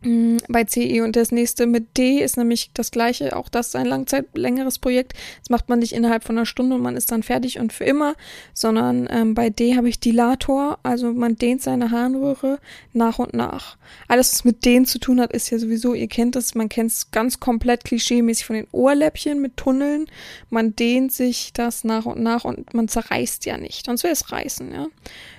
bei 0.00 0.64
CE 0.64 1.02
und 1.02 1.16
das 1.16 1.32
nächste 1.32 1.66
mit 1.66 1.96
D 1.98 2.18
ist 2.20 2.36
nämlich 2.36 2.70
das 2.72 2.92
gleiche, 2.92 3.34
auch 3.36 3.48
das 3.48 3.68
ist 3.68 3.76
ein 3.76 3.86
Langzeit 3.86 4.26
längeres 4.34 4.78
Projekt. 4.78 5.14
Das 5.40 5.50
macht 5.50 5.68
man 5.68 5.80
nicht 5.80 5.92
innerhalb 5.92 6.22
von 6.22 6.38
einer 6.38 6.46
Stunde 6.46 6.76
und 6.76 6.82
man 6.82 6.96
ist 6.96 7.10
dann 7.10 7.24
fertig 7.24 7.58
und 7.58 7.72
für 7.72 7.82
immer, 7.82 8.14
sondern 8.54 9.08
ähm, 9.10 9.34
bei 9.34 9.50
D 9.50 9.76
habe 9.76 9.88
ich 9.88 9.98
Dilator, 9.98 10.78
also 10.84 11.12
man 11.12 11.34
dehnt 11.34 11.62
seine 11.62 11.90
Harnröhre 11.90 12.60
nach 12.92 13.18
und 13.18 13.34
nach. 13.34 13.76
Alles, 14.06 14.32
was 14.32 14.44
mit 14.44 14.64
dehnen 14.64 14.86
zu 14.86 15.00
tun 15.00 15.20
hat, 15.20 15.32
ist 15.32 15.50
ja 15.50 15.58
sowieso, 15.58 15.94
ihr 15.94 16.08
kennt 16.08 16.36
es, 16.36 16.54
man 16.54 16.68
kennt 16.68 16.92
es 16.92 17.10
ganz 17.10 17.40
komplett 17.40 17.82
klischeemäßig 17.82 18.46
von 18.46 18.54
den 18.54 18.68
Ohrläppchen 18.70 19.42
mit 19.42 19.56
Tunneln. 19.56 20.06
Man 20.48 20.76
dehnt 20.76 21.10
sich 21.10 21.52
das 21.54 21.82
nach 21.82 22.06
und 22.06 22.22
nach 22.22 22.44
und 22.44 22.72
man 22.72 22.86
zerreißt 22.86 23.46
ja 23.46 23.58
nicht, 23.58 23.86
sonst 23.86 24.04
wäre 24.04 24.12
es 24.12 24.30
reißen, 24.30 24.72
ja. 24.72 24.86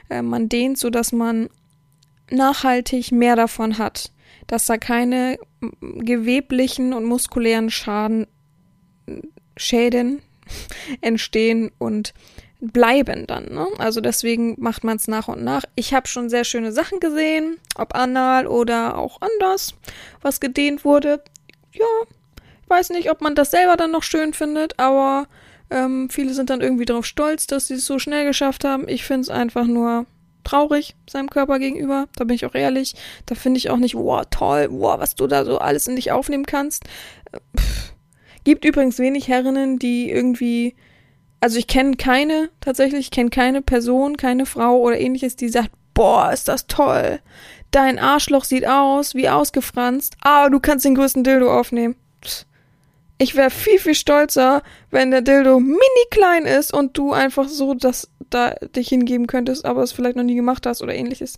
Äh, 0.10 0.22
man 0.22 0.50
dehnt 0.50 0.78
so, 0.78 0.90
dass 0.90 1.14
man 1.14 1.50
nachhaltig 2.30 3.14
mehr 3.14 3.38
davon 3.38 3.78
hat 3.78 4.12
dass 4.50 4.66
da 4.66 4.78
keine 4.78 5.38
geweblichen 5.82 6.94
und 6.94 7.06
muskulären 7.06 7.70
Schaden, 7.70 8.26
Schäden 9.56 10.24
entstehen 11.02 11.72
und 11.78 12.14
bleiben 12.60 13.28
dann. 13.28 13.46
Ne? 13.46 13.68
Also 13.78 14.02
deswegen 14.02 14.56
macht 14.58 14.84
man 14.84 14.98
es 14.98 15.08
nach 15.08 15.28
und 15.28 15.44
nach. 15.44 15.64
Ich 15.76 15.94
habe 15.94 16.08
schon 16.08 16.30
sehr 16.30 16.44
schöne 16.44 16.72
Sachen 16.72 17.00
gesehen, 17.00 17.58
ob 17.76 17.96
anal 17.96 18.48
oder 18.48 18.98
auch 18.98 19.22
anders, 19.22 19.76
was 20.22 20.40
gedehnt 20.40 20.84
wurde. 20.84 21.24
Ja, 21.72 21.86
ich 22.64 22.70
weiß 22.70 22.90
nicht, 22.90 23.12
ob 23.12 23.22
man 23.22 23.36
das 23.36 23.52
selber 23.52 23.78
dann 23.78 23.92
noch 23.92 24.04
schön 24.04 24.34
findet, 24.34 24.80
aber 24.80 25.28
ähm, 25.70 26.10
viele 26.10 26.34
sind 26.34 26.50
dann 26.50 26.62
irgendwie 26.62 26.86
darauf 26.86 27.06
stolz, 27.06 27.46
dass 27.46 27.68
sie 27.68 27.76
es 27.76 27.86
so 27.86 28.00
schnell 28.00 28.26
geschafft 28.26 28.66
haben. 28.66 28.88
Ich 28.88 29.04
finde 29.04 29.22
es 29.22 29.30
einfach 29.30 29.68
nur 29.68 30.08
traurig 30.50 30.96
seinem 31.10 31.30
Körper 31.30 31.60
gegenüber. 31.60 32.08
Da 32.16 32.24
bin 32.24 32.36
ich 32.36 32.46
auch 32.46 32.56
ehrlich. 32.56 32.96
Da 33.26 33.36
finde 33.36 33.58
ich 33.58 33.70
auch 33.70 33.78
nicht, 33.78 33.96
wow, 33.96 34.24
toll, 34.30 34.68
wow, 34.72 35.00
was 35.00 35.16
du 35.16 35.28
da 35.28 35.46
so 35.46 35.58
alles 35.60 35.88
in 35.88 35.96
dich 35.96 36.12
aufnehmen 36.12 36.46
kannst. 36.46 36.84
Pff. 37.58 37.94
Gibt 38.44 38.66
übrigens 38.66 39.00
wenig 39.00 39.28
Herrinnen, 39.28 39.80
die 39.80 40.10
irgendwie, 40.10 40.76
also 41.40 41.58
ich 41.58 41.68
kenne 41.68 41.96
keine, 41.98 42.50
tatsächlich, 42.62 43.02
ich 43.02 43.12
kenne 43.12 43.30
keine 43.30 43.62
Person, 43.62 44.18
keine 44.18 44.46
Frau 44.46 44.80
oder 44.80 45.00
ähnliches, 45.00 45.36
die 45.36 45.50
sagt, 45.50 45.72
boah, 45.94 46.32
ist 46.32 46.48
das 46.48 46.66
toll. 46.68 47.20
Dein 47.72 48.00
Arschloch 48.00 48.46
sieht 48.46 48.66
aus 48.66 49.14
wie 49.14 49.30
ausgefranst, 49.30 50.16
aber 50.22 50.50
du 50.50 50.60
kannst 50.60 50.86
den 50.86 50.96
größten 50.96 51.24
Dildo 51.24 51.54
aufnehmen. 51.56 51.96
Ich 53.18 53.36
wäre 53.36 53.50
viel, 53.50 53.80
viel 53.80 53.96
stolzer, 53.96 54.64
wenn 54.92 55.12
der 55.12 55.22
Dildo 55.22 55.60
mini 55.60 56.06
klein 56.10 56.46
ist 56.46 56.74
und 56.74 56.98
du 56.98 57.12
einfach 57.12 57.50
so 57.50 57.74
das 57.74 58.10
da 58.30 58.52
dich 58.76 58.90
hingeben 58.90 59.28
könntest, 59.28 59.66
aber 59.66 59.84
es 59.84 59.92
vielleicht 59.92 60.16
noch 60.16 60.24
nie 60.24 60.36
gemacht 60.36 60.66
hast 60.66 60.82
oder 60.82 60.96
ähnliches. 60.96 61.38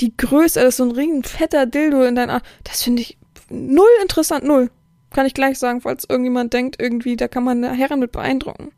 Die 0.00 0.16
Größe, 0.16 0.60
das 0.60 0.70
ist 0.70 0.76
so 0.78 0.84
ein 0.84 0.92
riesen 0.92 1.24
fetter 1.24 1.66
Dildo 1.66 2.04
in 2.04 2.14
deiner, 2.14 2.42
das 2.64 2.82
finde 2.82 3.02
ich 3.02 3.18
null 3.50 3.88
interessant, 4.02 4.44
null. 4.44 4.70
Kann 5.10 5.26
ich 5.26 5.34
gleich 5.34 5.58
sagen, 5.58 5.80
falls 5.80 6.04
irgendjemand 6.08 6.52
denkt, 6.52 6.76
irgendwie, 6.80 7.16
da 7.16 7.28
kann 7.28 7.44
man 7.44 7.64
eine 7.64 7.74
Herren 7.74 8.00
mit 8.00 8.12
beeindrucken. 8.12 8.72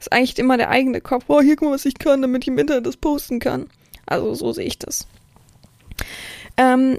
ist 0.00 0.12
eigentlich 0.12 0.38
immer 0.38 0.56
der 0.56 0.70
eigene 0.70 1.00
Kopf. 1.00 1.24
Oh, 1.28 1.40
hier 1.40 1.56
guck 1.56 1.68
mal, 1.68 1.74
was 1.74 1.84
ich 1.84 1.98
kann, 1.98 2.22
damit 2.22 2.44
ich 2.44 2.48
im 2.48 2.58
Internet 2.58 2.86
das 2.86 2.96
posten 2.96 3.38
kann. 3.38 3.68
Also 4.06 4.34
so 4.34 4.52
sehe 4.52 4.66
ich 4.66 4.78
das. 4.78 5.06
Ähm, 6.56 6.98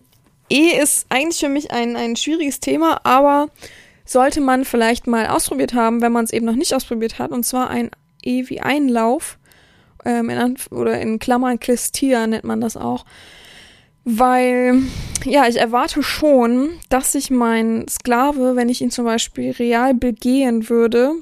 E 0.50 0.80
ist 0.80 1.08
eigentlich 1.10 1.39
für 1.39 1.50
mich 1.50 1.71
ein, 1.71 1.95
ein 1.95 2.15
schwieriges 2.15 2.60
Thema, 2.60 3.02
aber 3.04 3.50
sollte 4.06 4.41
man 4.41 4.65
vielleicht 4.65 5.08
mal 5.08 5.28
ausprobiert 5.28 5.74
haben, 5.74 6.02
wenn 6.02 6.12
man 6.12 6.26
es 6.26 6.34
eben 6.34 6.45
noch 6.45 6.56
nicht 6.56 6.74
ausprobiert 6.74 7.17
hat, 7.19 7.32
und 7.32 7.43
zwar 7.43 7.69
ein 7.69 7.89
E 8.21 8.48
wie 8.48 8.62
Einlauf, 8.62 9.38
ähm, 10.05 10.29
in 10.29 10.37
Anf 10.37 10.71
oder 10.71 10.99
in 10.99 11.19
Klammern 11.19 11.59
Klistier 11.59 12.27
nennt 12.27 12.43
man 12.43 12.61
das 12.61 12.77
auch. 12.77 13.05
Weil, 14.03 14.83
ja, 15.23 15.47
ich 15.47 15.57
erwarte 15.57 16.03
schon, 16.03 16.69
dass 16.89 17.13
sich 17.13 17.31
mein 17.31 17.87
Sklave, 17.87 18.55
wenn 18.55 18.69
ich 18.69 18.81
ihn 18.81 18.91
zum 18.91 19.05
Beispiel 19.05 19.51
real 19.51 19.93
begehen 19.93 20.69
würde, 20.69 21.13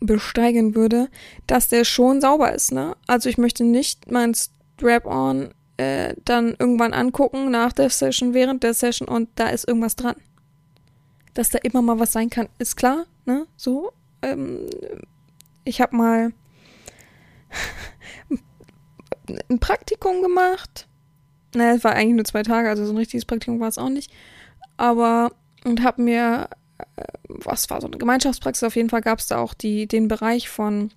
besteigen 0.00 0.74
würde, 0.74 1.08
dass 1.46 1.68
der 1.68 1.84
schon 1.84 2.20
sauber 2.20 2.52
ist, 2.52 2.72
ne? 2.72 2.96
Also 3.06 3.28
ich 3.28 3.38
möchte 3.38 3.64
nicht 3.64 4.10
mein 4.10 4.34
Strap-on 4.34 5.54
äh, 5.78 6.14
dann 6.24 6.54
irgendwann 6.58 6.92
angucken 6.92 7.50
nach 7.50 7.72
der 7.72 7.88
Session, 7.88 8.34
während 8.34 8.62
der 8.62 8.74
Session 8.74 9.08
und 9.08 9.30
da 9.36 9.48
ist 9.48 9.66
irgendwas 9.66 9.96
dran 9.96 10.16
dass 11.34 11.50
da 11.50 11.58
immer 11.62 11.82
mal 11.82 11.98
was 11.98 12.12
sein 12.12 12.30
kann, 12.30 12.48
ist 12.58 12.76
klar, 12.76 13.06
ne? 13.24 13.46
So. 13.56 13.92
Ähm, 14.22 14.66
ich 15.64 15.80
habe 15.80 15.96
mal 15.96 16.32
ein 19.48 19.58
Praktikum 19.60 20.22
gemacht. 20.22 20.88
Ne, 21.54 21.74
es 21.76 21.84
war 21.84 21.92
eigentlich 21.92 22.16
nur 22.16 22.24
zwei 22.24 22.42
Tage, 22.42 22.68
also 22.68 22.84
so 22.84 22.92
ein 22.92 22.96
richtiges 22.96 23.24
Praktikum 23.24 23.60
war 23.60 23.68
es 23.68 23.78
auch 23.78 23.88
nicht. 23.88 24.10
Aber 24.76 25.32
und 25.64 25.82
habe 25.82 26.02
mir, 26.02 26.48
äh, 26.78 27.02
was 27.28 27.70
war 27.70 27.80
so 27.80 27.86
eine 27.86 27.98
Gemeinschaftspraxis, 27.98 28.64
auf 28.64 28.76
jeden 28.76 28.90
Fall 28.90 29.02
gab 29.02 29.18
es 29.18 29.26
da 29.26 29.38
auch 29.38 29.54
die, 29.54 29.86
den 29.86 30.08
Bereich 30.08 30.48
von 30.48 30.90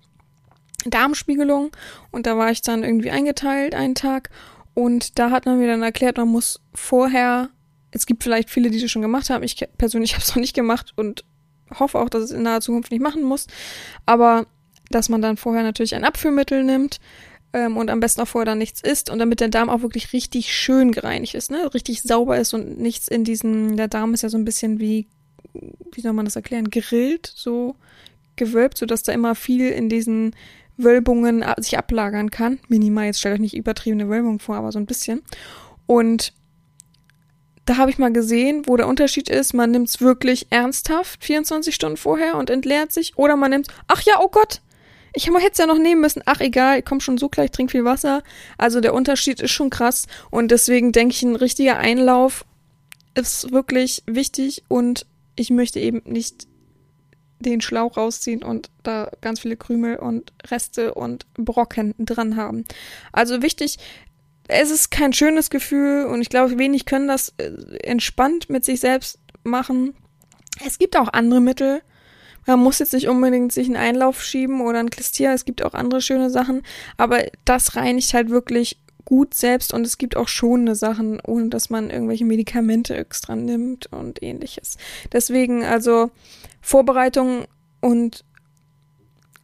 Darmspiegelung 0.84 1.70
und 2.10 2.26
da 2.26 2.38
war 2.38 2.50
ich 2.50 2.62
dann 2.62 2.84
irgendwie 2.84 3.10
eingeteilt 3.10 3.74
einen 3.74 3.94
Tag 3.94 4.30
und 4.74 5.18
da 5.18 5.30
hat 5.30 5.46
man 5.46 5.58
mir 5.58 5.66
dann 5.66 5.82
erklärt, 5.82 6.16
man 6.16 6.28
muss 6.28 6.60
vorher 6.74 7.50
es 7.96 8.06
gibt 8.06 8.22
vielleicht 8.22 8.50
viele, 8.50 8.70
die 8.70 8.80
das 8.80 8.90
schon 8.90 9.02
gemacht 9.02 9.30
haben. 9.30 9.42
Ich 9.42 9.56
persönlich 9.78 10.12
habe 10.14 10.22
es 10.22 10.28
noch 10.28 10.36
nicht 10.36 10.54
gemacht 10.54 10.92
und 10.96 11.24
hoffe 11.78 11.98
auch, 11.98 12.08
dass 12.08 12.22
es 12.22 12.30
in 12.30 12.42
naher 12.42 12.60
Zukunft 12.60 12.92
nicht 12.92 13.02
machen 13.02 13.22
muss. 13.22 13.46
Aber 14.04 14.46
dass 14.90 15.08
man 15.08 15.22
dann 15.22 15.36
vorher 15.36 15.62
natürlich 15.62 15.94
ein 15.94 16.04
Abführmittel 16.04 16.64
nimmt 16.64 16.98
ähm, 17.52 17.76
und 17.76 17.90
am 17.90 18.00
besten 18.00 18.20
auch 18.20 18.28
vorher 18.28 18.46
dann 18.46 18.58
nichts 18.58 18.80
isst 18.80 19.10
und 19.10 19.18
damit 19.18 19.40
der 19.40 19.48
Darm 19.48 19.68
auch 19.68 19.82
wirklich 19.82 20.12
richtig 20.12 20.54
schön 20.54 20.92
gereinigt 20.92 21.34
ist, 21.34 21.50
ne? 21.50 21.72
Richtig 21.74 22.02
sauber 22.02 22.38
ist 22.38 22.54
und 22.54 22.78
nichts 22.78 23.08
in 23.08 23.24
diesen, 23.24 23.76
der 23.76 23.88
Darm 23.88 24.14
ist 24.14 24.22
ja 24.22 24.28
so 24.28 24.38
ein 24.38 24.44
bisschen 24.44 24.78
wie, 24.78 25.06
wie 25.92 26.00
soll 26.00 26.12
man 26.12 26.24
das 26.24 26.36
erklären, 26.36 26.70
gegrillt, 26.70 27.32
so 27.34 27.76
gewölbt, 28.36 28.78
sodass 28.78 29.02
da 29.02 29.12
immer 29.12 29.34
viel 29.34 29.70
in 29.70 29.88
diesen 29.88 30.34
Wölbungen 30.76 31.44
sich 31.58 31.78
ablagern 31.78 32.30
kann. 32.30 32.58
Minimal, 32.68 33.06
jetzt 33.06 33.20
stellt 33.20 33.34
euch 33.34 33.40
nicht 33.40 33.56
übertriebene 33.56 34.08
Wölbung 34.08 34.38
vor, 34.38 34.56
aber 34.56 34.72
so 34.72 34.78
ein 34.78 34.86
bisschen. 34.86 35.22
Und 35.86 36.34
da 37.64 37.78
habe 37.78 37.90
ich 37.90 37.98
mal 37.98 38.12
gesehen, 38.12 38.62
wo 38.66 38.76
der 38.76 38.86
Unterschied 38.86 39.28
ist, 39.28 39.52
man 39.52 39.70
nimmt 39.70 39.88
es 39.88 40.00
wirklich 40.00 40.46
ernsthaft 40.50 41.24
24 41.24 41.74
Stunden 41.74 41.96
vorher 41.96 42.36
und 42.36 42.50
entleert 42.50 42.92
sich 42.92 43.18
oder 43.18 43.36
man 43.36 43.50
nimmt, 43.50 43.68
ach 43.88 44.02
ja, 44.02 44.14
oh 44.20 44.28
Gott, 44.28 44.60
ich 45.16 45.26
hätte 45.26 45.52
es 45.52 45.58
ja 45.58 45.66
noch 45.66 45.78
nehmen 45.78 46.02
müssen. 46.02 46.22
Ach 46.26 46.40
egal, 46.40 46.78
ich 46.78 46.84
komme 46.84 47.00
schon 47.00 47.16
so 47.16 47.30
gleich, 47.30 47.50
trink 47.50 47.70
viel 47.70 47.84
Wasser. 47.84 48.22
Also 48.58 48.80
der 48.80 48.92
Unterschied 48.92 49.40
ist 49.40 49.50
schon 49.50 49.70
krass 49.70 50.06
und 50.30 50.50
deswegen 50.50 50.92
denke 50.92 51.14
ich, 51.14 51.22
ein 51.22 51.36
richtiger 51.36 51.78
Einlauf 51.78 52.44
ist 53.14 53.50
wirklich 53.50 54.02
wichtig 54.06 54.62
und 54.68 55.06
ich 55.34 55.48
möchte 55.48 55.80
eben 55.80 56.02
nicht 56.04 56.46
den 57.38 57.62
Schlauch 57.62 57.96
rausziehen 57.96 58.42
und 58.42 58.70
da 58.82 59.10
ganz 59.22 59.40
viele 59.40 59.56
Krümel 59.56 59.96
und 59.96 60.32
Reste 60.50 60.92
und 60.92 61.26
Brocken 61.34 61.94
dran 61.98 62.36
haben. 62.36 62.64
Also 63.12 63.40
wichtig, 63.40 63.78
es 64.48 64.70
ist 64.70 64.90
kein 64.90 65.14
schönes 65.14 65.48
Gefühl 65.48 66.06
und 66.06 66.20
ich 66.20 66.28
glaube, 66.28 66.58
wenig 66.58 66.84
können 66.84 67.08
das 67.08 67.32
äh, 67.38 67.50
entspannt 67.82 68.50
mit 68.50 68.66
sich 68.66 68.80
selbst 68.80 69.18
machen. 69.44 69.94
Es 70.64 70.78
gibt 70.78 70.96
auch 70.96 71.08
andere 71.08 71.40
Mittel. 71.40 71.80
Man 72.46 72.60
muss 72.60 72.78
jetzt 72.78 72.92
nicht 72.92 73.08
unbedingt 73.08 73.52
sich 73.52 73.66
einen 73.66 73.76
Einlauf 73.76 74.22
schieben 74.22 74.60
oder 74.60 74.78
ein 74.78 74.90
Klistier. 74.90 75.32
Es 75.32 75.44
gibt 75.44 75.62
auch 75.62 75.74
andere 75.74 76.00
schöne 76.00 76.30
Sachen. 76.30 76.62
Aber 76.96 77.24
das 77.44 77.76
reinigt 77.76 78.14
halt 78.14 78.30
wirklich 78.30 78.78
gut 79.04 79.34
selbst 79.34 79.72
und 79.72 79.86
es 79.86 79.98
gibt 79.98 80.16
auch 80.16 80.28
schonende 80.28 80.74
Sachen, 80.74 81.20
ohne 81.20 81.48
dass 81.48 81.70
man 81.70 81.90
irgendwelche 81.90 82.24
Medikamente 82.24 82.96
extra 82.96 83.36
nimmt 83.36 83.86
und 83.92 84.22
ähnliches. 84.22 84.76
Deswegen 85.12 85.64
also 85.64 86.10
Vorbereitung 86.60 87.46
und 87.80 88.24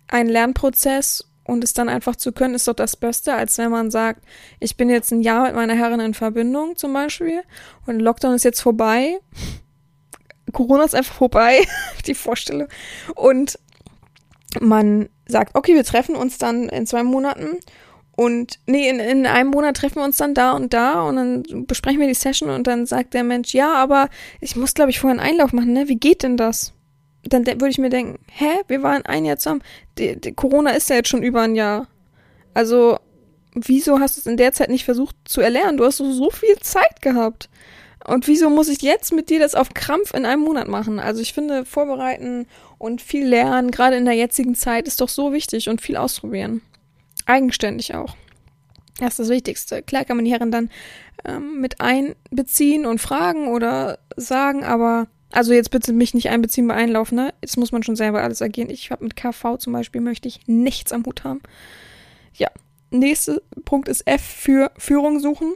ein 0.08 0.28
Lernprozess 0.28 1.24
und 1.44 1.64
es 1.64 1.72
dann 1.72 1.88
einfach 1.88 2.16
zu 2.16 2.32
können, 2.32 2.54
ist 2.54 2.68
doch 2.68 2.74
das 2.74 2.96
Beste, 2.96 3.34
als 3.34 3.56
wenn 3.58 3.70
man 3.70 3.90
sagt, 3.90 4.22
ich 4.60 4.76
bin 4.76 4.90
jetzt 4.90 5.12
ein 5.12 5.22
Jahr 5.22 5.44
mit 5.46 5.54
meiner 5.54 5.74
Herrin 5.74 6.00
in 6.00 6.14
Verbindung 6.14 6.76
zum 6.76 6.92
Beispiel 6.92 7.42
und 7.86 8.00
Lockdown 8.00 8.34
ist 8.34 8.44
jetzt 8.44 8.60
vorbei. 8.60 9.18
Corona 10.52 10.84
ist 10.84 10.94
einfach 10.94 11.14
vorbei, 11.14 11.60
die 12.06 12.14
Vorstellung. 12.14 12.68
Und 13.14 13.58
man 14.60 15.08
sagt, 15.26 15.54
okay, 15.54 15.74
wir 15.74 15.84
treffen 15.84 16.14
uns 16.14 16.38
dann 16.38 16.68
in 16.68 16.86
zwei 16.86 17.02
Monaten 17.02 17.58
und 18.14 18.58
nee, 18.66 18.88
in, 18.88 19.00
in 19.00 19.26
einem 19.26 19.50
Monat 19.50 19.76
treffen 19.78 19.96
wir 19.96 20.04
uns 20.04 20.18
dann 20.18 20.34
da 20.34 20.52
und 20.52 20.74
da 20.74 21.02
und 21.02 21.16
dann 21.16 21.66
besprechen 21.66 21.98
wir 21.98 22.08
die 22.08 22.14
Session 22.14 22.50
und 22.50 22.66
dann 22.66 22.84
sagt 22.84 23.14
der 23.14 23.24
Mensch, 23.24 23.54
ja, 23.54 23.72
aber 23.74 24.08
ich 24.40 24.54
muss, 24.54 24.74
glaube 24.74 24.90
ich, 24.90 25.00
vorher 25.00 25.18
einen 25.18 25.30
Einlauf 25.30 25.52
machen, 25.52 25.72
ne? 25.72 25.88
Wie 25.88 25.96
geht 25.96 26.22
denn 26.22 26.36
das? 26.36 26.74
dann 27.24 27.46
würde 27.46 27.68
ich 27.68 27.78
mir 27.78 27.88
denken, 27.88 28.18
hä, 28.30 28.50
wir 28.66 28.82
waren 28.82 29.06
ein 29.06 29.24
Jahr 29.24 29.38
zusammen. 29.38 29.62
Die, 29.98 30.20
die 30.20 30.32
Corona 30.32 30.70
ist 30.70 30.90
ja 30.90 30.96
jetzt 30.96 31.08
schon 31.08 31.22
über 31.22 31.42
ein 31.42 31.54
Jahr. 31.54 31.86
Also, 32.54 32.98
wieso 33.54 34.00
hast 34.00 34.16
du 34.16 34.20
es 34.20 34.26
in 34.26 34.36
der 34.36 34.52
Zeit 34.52 34.70
nicht 34.70 34.84
versucht 34.84 35.14
zu 35.24 35.40
erlernen? 35.40 35.76
Du 35.76 35.84
hast 35.84 35.98
so, 35.98 36.12
so 36.12 36.30
viel 36.30 36.58
Zeit 36.58 37.00
gehabt. 37.00 37.48
Und 38.06 38.26
wieso 38.26 38.50
muss 38.50 38.68
ich 38.68 38.82
jetzt 38.82 39.12
mit 39.12 39.30
dir 39.30 39.38
das 39.38 39.54
auf 39.54 39.74
Krampf 39.74 40.12
in 40.14 40.26
einem 40.26 40.42
Monat 40.42 40.68
machen? 40.68 40.98
Also 40.98 41.20
ich 41.20 41.32
finde, 41.32 41.64
vorbereiten 41.64 42.46
und 42.78 43.00
viel 43.00 43.26
lernen, 43.26 43.70
gerade 43.70 43.96
in 43.96 44.04
der 44.04 44.14
jetzigen 44.14 44.54
Zeit, 44.54 44.88
ist 44.88 45.00
doch 45.00 45.08
so 45.08 45.32
wichtig 45.32 45.68
und 45.68 45.80
viel 45.80 45.96
ausprobieren. 45.96 46.62
Eigenständig 47.26 47.94
auch. 47.94 48.16
Das 48.98 49.10
ist 49.10 49.20
das 49.20 49.28
Wichtigste. 49.28 49.82
Klar 49.82 50.04
kann 50.04 50.16
man 50.16 50.24
die 50.24 50.32
Herren 50.32 50.50
dann 50.50 50.70
ähm, 51.24 51.60
mit 51.60 51.80
einbeziehen 51.80 52.86
und 52.86 53.00
fragen 53.00 53.48
oder 53.48 53.98
sagen, 54.16 54.64
aber 54.64 55.06
also 55.30 55.52
jetzt 55.54 55.70
bitte 55.70 55.92
mich 55.92 56.12
nicht 56.12 56.28
einbeziehen 56.28 56.68
bei 56.68 56.74
Einlauf, 56.74 57.10
ne? 57.10 57.32
Jetzt 57.40 57.56
muss 57.56 57.72
man 57.72 57.82
schon 57.82 57.96
selber 57.96 58.22
alles 58.22 58.42
agieren. 58.42 58.68
Ich 58.68 58.90
habe 58.90 59.04
mit 59.04 59.16
KV 59.16 59.56
zum 59.58 59.72
Beispiel 59.72 60.00
möchte 60.00 60.28
ich 60.28 60.40
nichts 60.46 60.92
am 60.92 61.06
Hut 61.06 61.24
haben. 61.24 61.40
Ja. 62.34 62.48
Nächster 62.90 63.40
Punkt 63.64 63.88
ist 63.88 64.06
F 64.06 64.20
für 64.20 64.70
Führung 64.76 65.18
suchen. 65.18 65.54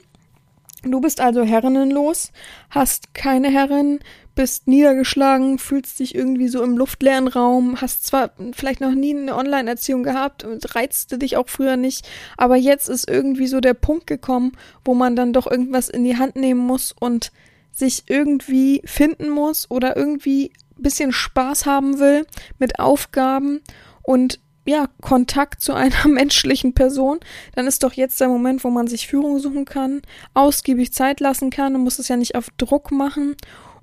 Du 0.83 1.01
bist 1.01 1.21
also 1.21 1.43
herrinnenlos, 1.43 2.33
hast 2.71 3.15
keine 3.15 3.51
Herrin, 3.51 3.99
bist 4.35 4.69
niedergeschlagen, 4.69 5.59
fühlst 5.59 5.99
dich 5.99 6.15
irgendwie 6.15 6.49
so 6.49 6.63
im 6.63 6.77
luftleeren 6.77 7.29
Raum, 7.29 7.81
hast 7.81 8.07
zwar 8.07 8.33
vielleicht 8.53 8.81
noch 8.81 8.93
nie 8.95 9.17
eine 9.17 9.35
Online-Erziehung 9.35 10.03
gehabt 10.03 10.45
und 10.45 10.75
reizte 10.75 11.19
dich 11.19 11.39
auch 11.39 11.49
früher 11.49 11.77
nicht, 11.77 12.07
aber 12.37 12.57
jetzt 12.57 12.89
ist 12.89 13.09
irgendwie 13.09 13.47
so 13.47 13.61
der 13.61 13.75
Punkt 13.75 14.07
gekommen, 14.07 14.53
wo 14.85 14.95
man 14.95 15.17
dann 15.17 15.33
doch 15.33 15.51
irgendwas 15.51 15.89
in 15.89 16.05
die 16.05 16.19
Hand 16.19 16.37
nehmen 16.37 16.61
muss 16.61 16.93
und 16.93 17.33
sich 17.73 18.05
irgendwie 18.09 18.83
finden 18.85 19.31
muss 19.31 19.71
oder 19.71 19.97
irgendwie 19.97 20.53
bisschen 20.79 21.13
Spaß 21.13 21.67
haben 21.67 21.99
will 21.99 22.27
mit 22.59 22.79
Aufgaben 22.79 23.61
und 24.03 24.41
ja, 24.67 24.89
Kontakt 25.01 25.61
zu 25.63 25.73
einer 25.73 26.07
menschlichen 26.09 26.75
Person, 26.75 27.21
dann 27.55 27.67
ist 27.67 27.83
doch 27.83 27.93
jetzt 27.93 28.21
der 28.21 28.29
Moment, 28.29 28.65
wo 28.65 28.71
man 28.71 28.89
sich 28.89 29.07
Führung 29.07 29.39
suchen 29.39 29.65
kann, 29.65 30.03
ausgiebig 30.35 30.93
Zeit 30.93 31.21
lassen 31.21 31.51
kann 31.51 31.75
und 31.75 31.83
muss 31.83 31.99
es 31.99 32.09
ja 32.09 32.17
nicht 32.17 32.35
auf 32.35 32.51
Druck 32.59 32.91
machen. 32.91 33.37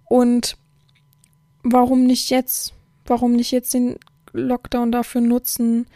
Und 0.05 0.57
warum 1.63 2.05
nicht 2.05 2.29
jetzt? 2.29 2.73
Warum 3.05 3.33
nicht 3.33 3.51
jetzt 3.51 3.73
den 3.73 3.97
Lockdown 4.33 4.91
dafür 4.91 5.21
nutzen, 5.21 5.87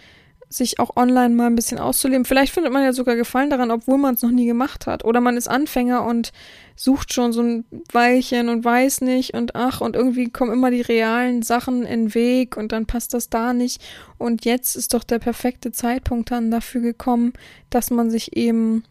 sich 0.50 0.80
auch 0.80 0.96
online 0.96 1.36
mal 1.36 1.48
ein 1.48 1.56
bisschen 1.56 1.78
auszuleben. 1.78 2.24
Vielleicht 2.24 2.54
findet 2.54 2.72
man 2.72 2.84
ja 2.84 2.94
sogar 2.94 3.16
Gefallen 3.16 3.50
daran, 3.50 3.70
obwohl 3.70 3.98
man 3.98 4.14
es 4.16 4.22
noch 4.22 4.32
nie 4.32 4.46
gemacht 4.46 4.88
hat. 4.88 5.04
Oder 5.04 5.20
man 5.20 5.36
ist 5.36 5.50
Anfänger 5.50 6.06
und 6.06 6.32
sucht 6.76 7.14
schon 7.14 7.34
so 7.34 7.42
ein 7.42 7.66
Weilchen 7.92 8.48
und 8.48 8.64
weiß 8.64 9.02
nicht 9.02 9.34
und 9.34 9.56
ach, 9.56 9.82
und 9.82 9.96
irgendwie 9.96 10.30
kommen 10.30 10.54
immer 10.54 10.72
die 10.72 10.82
realen 10.82 11.42
Sachen 11.42 11.84
in 11.84 12.06
den 12.06 12.14
Weg 12.14 12.56
und 12.56 12.72
dann 12.72 12.86
passt 12.86 13.14
das 13.14 13.30
da 13.30 13.54
nicht. 13.54 13.82
Und 14.18 14.46
jetzt 14.46 14.76
ist 14.76 14.94
doch 14.94 15.04
der 15.04 15.20
perfekte 15.20 15.72
Zeitpunkt 15.72 16.32
dann 16.32 16.50
dafür 16.50 16.82
gekommen, 16.82 17.34
dass 17.70 17.90
man 17.90 18.10
sich 18.10 18.38
eben 18.38 18.84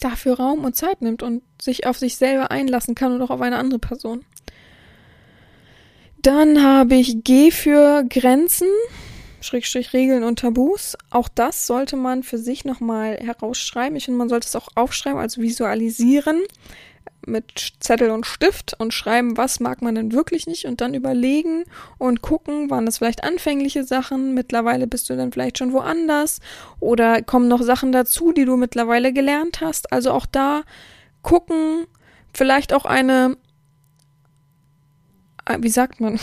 dafür 0.00 0.38
Raum 0.38 0.64
und 0.64 0.74
Zeit 0.74 1.02
nimmt 1.02 1.22
und 1.22 1.42
sich 1.60 1.86
auf 1.86 1.98
sich 1.98 2.16
selber 2.16 2.50
einlassen 2.50 2.94
kann 2.94 3.12
und 3.12 3.22
auch 3.22 3.30
auf 3.30 3.40
eine 3.40 3.58
andere 3.58 3.78
Person. 3.78 4.24
Dann 6.22 6.62
habe 6.62 6.96
ich 6.96 7.22
G 7.22 7.50
für 7.50 8.04
Grenzen. 8.08 8.68
Schrägstrich 9.40 9.92
Regeln 9.92 10.24
und 10.24 10.40
Tabus. 10.40 10.96
Auch 11.10 11.28
das 11.28 11.66
sollte 11.66 11.96
man 11.96 12.22
für 12.22 12.38
sich 12.38 12.64
nochmal 12.64 13.16
herausschreiben. 13.16 13.96
Ich 13.96 14.04
finde, 14.04 14.18
man 14.18 14.28
sollte 14.28 14.46
es 14.46 14.56
auch 14.56 14.68
aufschreiben, 14.74 15.18
also 15.18 15.40
visualisieren 15.40 16.42
mit 17.26 17.74
Zettel 17.80 18.10
und 18.10 18.26
Stift 18.26 18.74
und 18.78 18.94
schreiben, 18.94 19.36
was 19.36 19.60
mag 19.60 19.82
man 19.82 19.94
denn 19.94 20.12
wirklich 20.12 20.46
nicht 20.46 20.64
und 20.64 20.80
dann 20.80 20.94
überlegen 20.94 21.64
und 21.98 22.22
gucken, 22.22 22.70
waren 22.70 22.86
das 22.86 22.98
vielleicht 22.98 23.24
anfängliche 23.24 23.84
Sachen, 23.84 24.34
mittlerweile 24.34 24.86
bist 24.86 25.10
du 25.10 25.16
dann 25.16 25.32
vielleicht 25.32 25.58
schon 25.58 25.72
woanders 25.72 26.40
oder 26.78 27.22
kommen 27.22 27.48
noch 27.48 27.62
Sachen 27.62 27.92
dazu, 27.92 28.32
die 28.32 28.44
du 28.44 28.56
mittlerweile 28.56 29.12
gelernt 29.12 29.60
hast. 29.60 29.92
Also 29.92 30.12
auch 30.12 30.26
da 30.26 30.62
gucken, 31.22 31.86
vielleicht 32.32 32.72
auch 32.72 32.84
eine, 32.84 33.36
wie 35.58 35.68
sagt 35.68 36.00
man, 36.00 36.18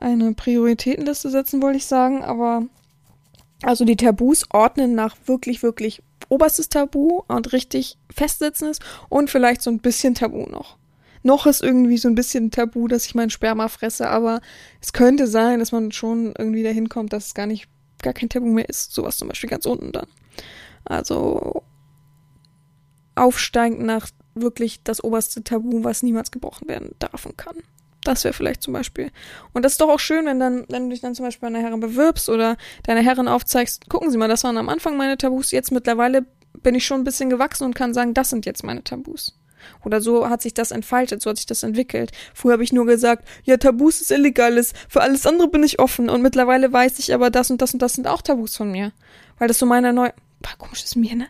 eine 0.00 0.34
Prioritätenliste 0.34 1.30
setzen, 1.30 1.62
wollte 1.62 1.78
ich 1.78 1.86
sagen, 1.86 2.22
aber 2.22 2.64
also 3.62 3.84
die 3.84 3.96
Tabus 3.96 4.46
ordnen 4.50 4.94
nach 4.94 5.16
wirklich, 5.26 5.62
wirklich 5.62 6.02
oberstes 6.28 6.68
Tabu 6.68 7.22
und 7.28 7.52
richtig 7.52 7.98
festsetzendes 8.10 8.78
und 9.08 9.30
vielleicht 9.30 9.62
so 9.62 9.70
ein 9.70 9.80
bisschen 9.80 10.14
Tabu 10.14 10.46
noch. 10.48 10.78
Noch 11.22 11.46
ist 11.46 11.62
irgendwie 11.62 11.98
so 11.98 12.08
ein 12.08 12.14
bisschen 12.14 12.50
Tabu, 12.50 12.88
dass 12.88 13.04
ich 13.04 13.14
mein 13.14 13.28
Sperma 13.28 13.68
fresse, 13.68 14.08
aber 14.08 14.40
es 14.80 14.94
könnte 14.94 15.26
sein, 15.26 15.58
dass 15.58 15.72
man 15.72 15.92
schon 15.92 16.32
irgendwie 16.38 16.62
dahin 16.62 16.88
kommt, 16.88 17.12
dass 17.12 17.26
es 17.26 17.34
gar 17.34 17.46
nicht, 17.46 17.68
gar 18.00 18.14
kein 18.14 18.30
Tabu 18.30 18.46
mehr 18.46 18.68
ist. 18.68 18.94
Sowas 18.94 19.18
zum 19.18 19.28
Beispiel 19.28 19.50
ganz 19.50 19.66
unten 19.66 19.92
dann. 19.92 20.06
Also 20.84 21.62
aufsteigend 23.16 23.82
nach 23.82 24.08
wirklich 24.34 24.82
das 24.82 25.04
oberste 25.04 25.44
Tabu, 25.44 25.84
was 25.84 26.02
niemals 26.02 26.30
gebrochen 26.30 26.68
werden 26.68 26.94
darf 27.00 27.26
und 27.26 27.36
kann. 27.36 27.56
Das 28.04 28.24
wäre 28.24 28.32
vielleicht 28.32 28.62
zum 28.62 28.72
Beispiel. 28.72 29.10
Und 29.52 29.64
das 29.64 29.72
ist 29.72 29.80
doch 29.80 29.90
auch 29.90 29.98
schön, 29.98 30.24
wenn 30.26 30.40
dann, 30.40 30.64
wenn 30.68 30.84
du 30.84 30.90
dich 30.90 31.00
dann 31.00 31.14
zum 31.14 31.26
Beispiel 31.26 31.50
bei 31.50 31.54
einer 31.54 31.64
Herrin 31.64 31.80
bewirbst 31.80 32.28
oder 32.28 32.56
deine 32.84 33.02
Herrin 33.02 33.28
aufzeigst, 33.28 33.88
gucken 33.90 34.10
Sie 34.10 34.16
mal, 34.16 34.28
das 34.28 34.44
waren 34.44 34.56
am 34.56 34.68
Anfang 34.68 34.96
meine 34.96 35.18
Tabus, 35.18 35.50
jetzt 35.50 35.70
mittlerweile 35.70 36.24
bin 36.62 36.74
ich 36.74 36.86
schon 36.86 37.02
ein 37.02 37.04
bisschen 37.04 37.30
gewachsen 37.30 37.64
und 37.64 37.74
kann 37.74 37.94
sagen, 37.94 38.14
das 38.14 38.30
sind 38.30 38.46
jetzt 38.46 38.64
meine 38.64 38.82
Tabus. 38.82 39.36
Oder 39.84 40.00
so 40.00 40.30
hat 40.30 40.40
sich 40.40 40.54
das 40.54 40.70
entfaltet, 40.70 41.20
so 41.20 41.28
hat 41.28 41.36
sich 41.36 41.44
das 41.44 41.62
entwickelt. 41.62 42.12
Früher 42.34 42.54
habe 42.54 42.64
ich 42.64 42.72
nur 42.72 42.86
gesagt, 42.86 43.28
ja, 43.44 43.58
Tabus 43.58 44.00
ist 44.00 44.10
illegales, 44.10 44.72
für 44.88 45.02
alles 45.02 45.26
andere 45.26 45.48
bin 45.48 45.62
ich 45.62 45.78
offen. 45.78 46.08
Und 46.08 46.22
mittlerweile 46.22 46.72
weiß 46.72 46.98
ich 46.98 47.12
aber, 47.12 47.28
das 47.28 47.50
und 47.50 47.60
das 47.60 47.74
und 47.74 47.82
das 47.82 47.92
sind 47.92 48.06
auch 48.06 48.22
Tabus 48.22 48.56
von 48.56 48.70
mir. 48.70 48.92
Weil 49.38 49.48
das 49.48 49.58
so 49.58 49.66
meine 49.66 49.92
neue, 49.92 50.14
komisch 50.56 50.82
ist 50.82 50.96
mir, 50.96 51.14
ne? 51.14 51.26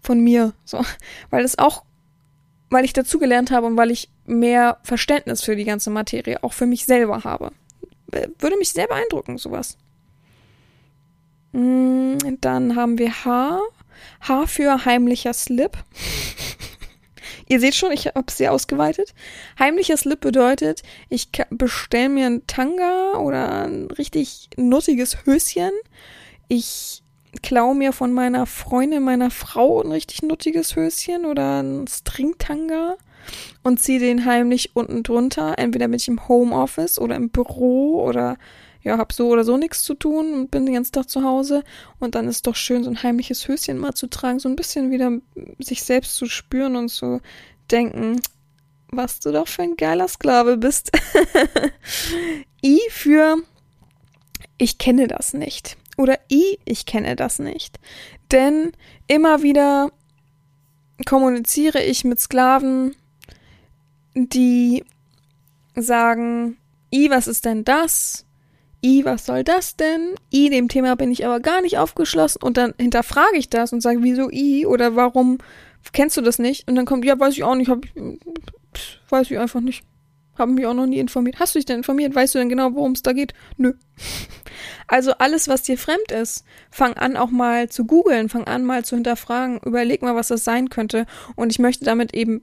Von 0.00 0.20
mir, 0.20 0.54
so. 0.64 0.82
Weil 1.30 1.42
das 1.42 1.58
auch 1.58 1.84
weil 2.70 2.84
ich 2.84 2.92
dazugelernt 2.92 3.50
habe 3.50 3.66
und 3.66 3.76
weil 3.76 3.90
ich 3.90 4.10
mehr 4.26 4.78
Verständnis 4.82 5.42
für 5.42 5.56
die 5.56 5.64
ganze 5.64 5.90
Materie 5.90 6.42
auch 6.42 6.52
für 6.52 6.66
mich 6.66 6.84
selber 6.84 7.24
habe. 7.24 7.52
Würde 8.38 8.56
mich 8.56 8.70
sehr 8.70 8.86
beeindrucken, 8.86 9.38
sowas. 9.38 9.76
Mm, 11.52 12.16
dann 12.40 12.76
haben 12.76 12.98
wir 12.98 13.24
H. 13.24 13.60
H 14.20 14.46
für 14.46 14.84
heimlicher 14.84 15.32
Slip. 15.32 15.76
Ihr 17.48 17.60
seht 17.60 17.74
schon, 17.74 17.92
ich 17.92 18.06
habe 18.06 18.24
es 18.26 18.36
sehr 18.36 18.52
ausgeweitet. 18.52 19.14
Heimlicher 19.58 19.96
Slip 19.96 20.20
bedeutet, 20.20 20.82
ich 21.08 21.30
bestelle 21.50 22.08
mir 22.08 22.26
ein 22.26 22.46
Tanga 22.46 23.18
oder 23.18 23.64
ein 23.64 23.86
richtig 23.86 24.50
nuttiges 24.56 25.24
Höschen. 25.24 25.70
Ich 26.48 27.02
klaue 27.42 27.74
mir 27.74 27.92
von 27.92 28.12
meiner 28.12 28.46
Freundin, 28.46 29.04
meiner 29.04 29.30
Frau 29.30 29.80
ein 29.82 29.92
richtig 29.92 30.22
nuttiges 30.22 30.74
Höschen 30.74 31.24
oder 31.24 31.62
ein 31.62 31.86
Stringtanga 31.86 32.96
und 33.62 33.80
ziehe 33.80 34.00
den 34.00 34.24
heimlich 34.24 34.74
unten 34.74 35.02
drunter. 35.02 35.58
Entweder 35.58 35.88
bin 35.88 35.96
ich 35.96 36.08
im 36.08 36.28
Homeoffice 36.28 36.98
oder 36.98 37.16
im 37.16 37.30
Büro 37.30 38.02
oder 38.02 38.38
ja, 38.82 38.98
hab 38.98 39.12
so 39.12 39.28
oder 39.28 39.42
so 39.42 39.56
nichts 39.56 39.82
zu 39.82 39.94
tun 39.94 40.32
und 40.32 40.50
bin 40.50 40.64
den 40.64 40.74
ganzen 40.74 40.92
Tag 40.92 41.08
zu 41.08 41.24
Hause. 41.24 41.64
Und 41.98 42.14
dann 42.14 42.28
ist 42.28 42.46
doch 42.46 42.54
schön, 42.54 42.84
so 42.84 42.90
ein 42.90 43.02
heimliches 43.02 43.48
Höschen 43.48 43.78
mal 43.78 43.94
zu 43.94 44.06
tragen, 44.06 44.38
so 44.38 44.48
ein 44.48 44.56
bisschen 44.56 44.90
wieder 44.92 45.10
sich 45.58 45.82
selbst 45.82 46.14
zu 46.14 46.26
spüren 46.26 46.76
und 46.76 46.88
zu 46.88 47.20
denken, 47.70 48.20
was 48.88 49.18
du 49.18 49.32
doch 49.32 49.48
für 49.48 49.62
ein 49.62 49.76
geiler 49.76 50.06
Sklave 50.06 50.56
bist. 50.56 50.92
I 52.64 52.80
für 52.90 53.38
ich 54.58 54.78
kenne 54.78 55.08
das 55.08 55.34
nicht 55.34 55.76
oder 55.96 56.18
I, 56.30 56.58
ich 56.64 56.86
kenne 56.86 57.16
das 57.16 57.38
nicht. 57.38 57.78
Denn 58.30 58.72
immer 59.06 59.42
wieder 59.42 59.90
kommuniziere 61.04 61.82
ich 61.82 62.04
mit 62.04 62.20
Sklaven, 62.20 62.94
die 64.16 64.84
sagen, 65.74 66.56
I, 66.92 67.10
was 67.10 67.28
ist 67.28 67.44
denn 67.44 67.64
das? 67.64 68.24
I, 68.84 69.04
was 69.04 69.26
soll 69.26 69.44
das 69.44 69.76
denn? 69.76 70.14
I, 70.32 70.48
dem 70.50 70.68
Thema 70.68 70.96
bin 70.96 71.10
ich 71.10 71.26
aber 71.26 71.40
gar 71.40 71.60
nicht 71.60 71.78
aufgeschlossen 71.78 72.42
und 72.42 72.56
dann 72.56 72.74
hinterfrage 72.78 73.36
ich 73.36 73.50
das 73.50 73.72
und 73.72 73.80
sage, 73.80 73.98
wieso 74.02 74.30
I 74.30 74.66
oder 74.66 74.96
warum 74.96 75.38
kennst 75.92 76.16
du 76.16 76.20
das 76.22 76.38
nicht? 76.38 76.68
Und 76.68 76.76
dann 76.76 76.86
kommt, 76.86 77.04
ja, 77.04 77.18
weiß 77.18 77.34
ich 77.34 77.44
auch 77.44 77.54
nicht, 77.54 77.68
hab, 77.68 77.82
weiß 79.10 79.30
ich 79.30 79.38
einfach 79.38 79.60
nicht. 79.60 79.84
Haben 80.38 80.54
mich 80.54 80.66
auch 80.66 80.74
noch 80.74 80.86
nie 80.86 80.98
informiert. 80.98 81.40
Hast 81.40 81.54
du 81.54 81.58
dich 81.58 81.64
denn 81.64 81.78
informiert? 81.78 82.14
Weißt 82.14 82.34
du 82.34 82.38
denn 82.38 82.50
genau, 82.50 82.74
worum 82.74 82.92
es 82.92 83.02
da 83.02 83.12
geht? 83.12 83.34
Nö. 83.56 83.74
Also 84.88 85.12
alles, 85.18 85.48
was 85.48 85.62
dir 85.62 85.76
fremd 85.76 86.12
ist, 86.12 86.44
fang 86.70 86.94
an 86.94 87.16
auch 87.16 87.30
mal 87.30 87.68
zu 87.68 87.86
googeln, 87.86 88.28
fang 88.28 88.44
an 88.44 88.64
mal 88.64 88.84
zu 88.84 88.94
hinterfragen, 88.94 89.58
überleg 89.64 90.00
mal, 90.00 90.14
was 90.14 90.28
das 90.28 90.44
sein 90.44 90.70
könnte. 90.70 91.06
Und 91.34 91.50
ich 91.50 91.58
möchte 91.58 91.84
damit 91.84 92.14
eben 92.14 92.42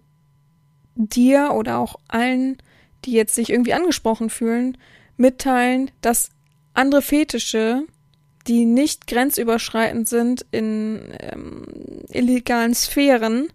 dir 0.96 1.52
oder 1.54 1.78
auch 1.78 1.96
allen, 2.08 2.58
die 3.06 3.12
jetzt 3.12 3.36
sich 3.36 3.50
irgendwie 3.50 3.74
angesprochen 3.74 4.30
fühlen, 4.30 4.78
mitteilen, 5.18 5.92
dass 6.02 6.30
andere 6.74 7.02
Fetische, 7.02 7.84
die 8.48 8.66
nicht 8.66 9.08
grenzüberschreitend 9.08 10.08
sind 10.08 10.46
in 10.52 11.16
ähm, 11.20 11.66
illegalen 12.10 12.74
Sphären, 12.74 13.48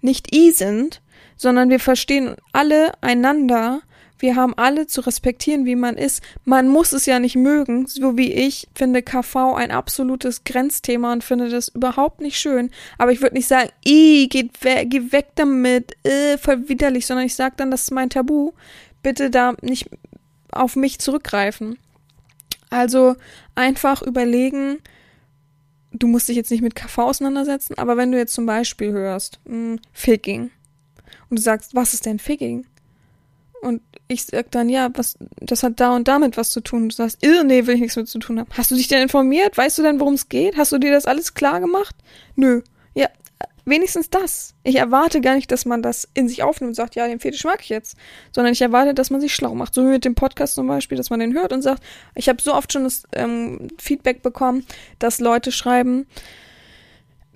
nicht 0.00 0.34
i 0.34 0.50
sind, 0.50 1.00
sondern 1.36 1.70
wir 1.70 1.80
verstehen 1.80 2.36
alle 2.52 2.92
einander 3.00 3.80
wir 4.18 4.36
haben 4.36 4.54
alle 4.56 4.86
zu 4.86 5.00
respektieren, 5.00 5.64
wie 5.64 5.76
man 5.76 5.96
ist. 5.96 6.22
Man 6.44 6.68
muss 6.68 6.92
es 6.92 7.06
ja 7.06 7.18
nicht 7.18 7.36
mögen, 7.36 7.86
so 7.86 8.16
wie 8.16 8.32
ich 8.32 8.68
finde 8.74 9.02
KV 9.02 9.54
ein 9.54 9.70
absolutes 9.70 10.44
Grenzthema 10.44 11.12
und 11.12 11.24
finde 11.24 11.48
das 11.48 11.68
überhaupt 11.68 12.20
nicht 12.20 12.38
schön. 12.38 12.70
Aber 12.98 13.12
ich 13.12 13.20
würde 13.20 13.36
nicht 13.36 13.48
sagen, 13.48 13.70
ih, 13.84 14.28
geht 14.28 14.52
we 14.62 14.86
geh 14.86 15.12
weg 15.12 15.28
damit, 15.36 15.96
äh, 16.04 16.38
voll 16.38 16.68
widerlich, 16.68 17.06
sondern 17.06 17.26
ich 17.26 17.34
sage 17.34 17.54
dann, 17.56 17.70
das 17.70 17.82
ist 17.82 17.90
mein 17.92 18.10
Tabu. 18.10 18.52
Bitte 19.02 19.30
da 19.30 19.54
nicht 19.62 19.88
auf 20.50 20.76
mich 20.76 20.98
zurückgreifen. 20.98 21.78
Also 22.70 23.16
einfach 23.54 24.02
überlegen, 24.02 24.78
du 25.92 26.06
musst 26.06 26.28
dich 26.28 26.36
jetzt 26.36 26.50
nicht 26.50 26.62
mit 26.62 26.74
KV 26.74 26.98
auseinandersetzen, 26.98 27.78
aber 27.78 27.96
wenn 27.96 28.12
du 28.12 28.18
jetzt 28.18 28.34
zum 28.34 28.46
Beispiel 28.46 28.92
hörst, 28.92 29.40
mh, 29.44 29.52
hm, 29.52 29.80
Figging, 29.92 30.50
und 31.30 31.38
du 31.38 31.42
sagst, 31.42 31.74
was 31.74 31.94
ist 31.94 32.06
denn 32.06 32.18
Figging? 32.18 32.66
Und 33.60 33.82
ich 34.08 34.24
sag 34.24 34.50
dann, 34.50 34.68
ja, 34.70 34.90
was, 34.94 35.16
das 35.36 35.62
hat 35.62 35.80
da 35.80 35.94
und 35.94 36.08
damit 36.08 36.36
was 36.36 36.50
zu 36.50 36.62
tun. 36.62 36.88
Du 36.88 36.94
sagst, 36.94 37.24
irr, 37.24 37.44
nee, 37.44 37.66
will 37.66 37.74
ich 37.74 37.80
nichts 37.80 37.96
mit 37.96 38.08
zu 38.08 38.18
tun 38.18 38.40
haben. 38.40 38.48
Hast 38.56 38.70
du 38.70 38.74
dich 38.74 38.88
denn 38.88 39.02
informiert? 39.02 39.56
Weißt 39.56 39.78
du 39.78 39.82
denn, 39.82 40.00
worum 40.00 40.14
es 40.14 40.28
geht? 40.28 40.56
Hast 40.56 40.72
du 40.72 40.78
dir 40.78 40.90
das 40.90 41.04
alles 41.04 41.34
klar 41.34 41.60
gemacht? 41.60 41.94
Nö. 42.34 42.62
Ja, 42.94 43.08
wenigstens 43.66 44.08
das. 44.08 44.54
Ich 44.64 44.76
erwarte 44.76 45.20
gar 45.20 45.34
nicht, 45.34 45.52
dass 45.52 45.66
man 45.66 45.82
das 45.82 46.08
in 46.14 46.26
sich 46.26 46.42
aufnimmt 46.42 46.70
und 46.70 46.74
sagt, 46.74 46.94
ja, 46.94 47.06
den 47.06 47.20
Fetisch 47.20 47.44
mag 47.44 47.60
ich 47.60 47.68
jetzt. 47.68 47.96
Sondern 48.32 48.54
ich 48.54 48.62
erwarte, 48.62 48.94
dass 48.94 49.10
man 49.10 49.20
sich 49.20 49.34
schlau 49.34 49.54
macht. 49.54 49.74
So 49.74 49.84
wie 49.84 49.90
mit 49.90 50.06
dem 50.06 50.14
Podcast 50.14 50.54
zum 50.54 50.66
Beispiel, 50.66 50.96
dass 50.96 51.10
man 51.10 51.20
den 51.20 51.34
hört 51.34 51.52
und 51.52 51.60
sagt, 51.60 51.82
ich 52.14 52.30
habe 52.30 52.40
so 52.40 52.54
oft 52.54 52.72
schon 52.72 52.84
das 52.84 53.02
ähm, 53.12 53.68
Feedback 53.78 54.22
bekommen, 54.22 54.66
dass 54.98 55.20
Leute 55.20 55.52
schreiben, 55.52 56.06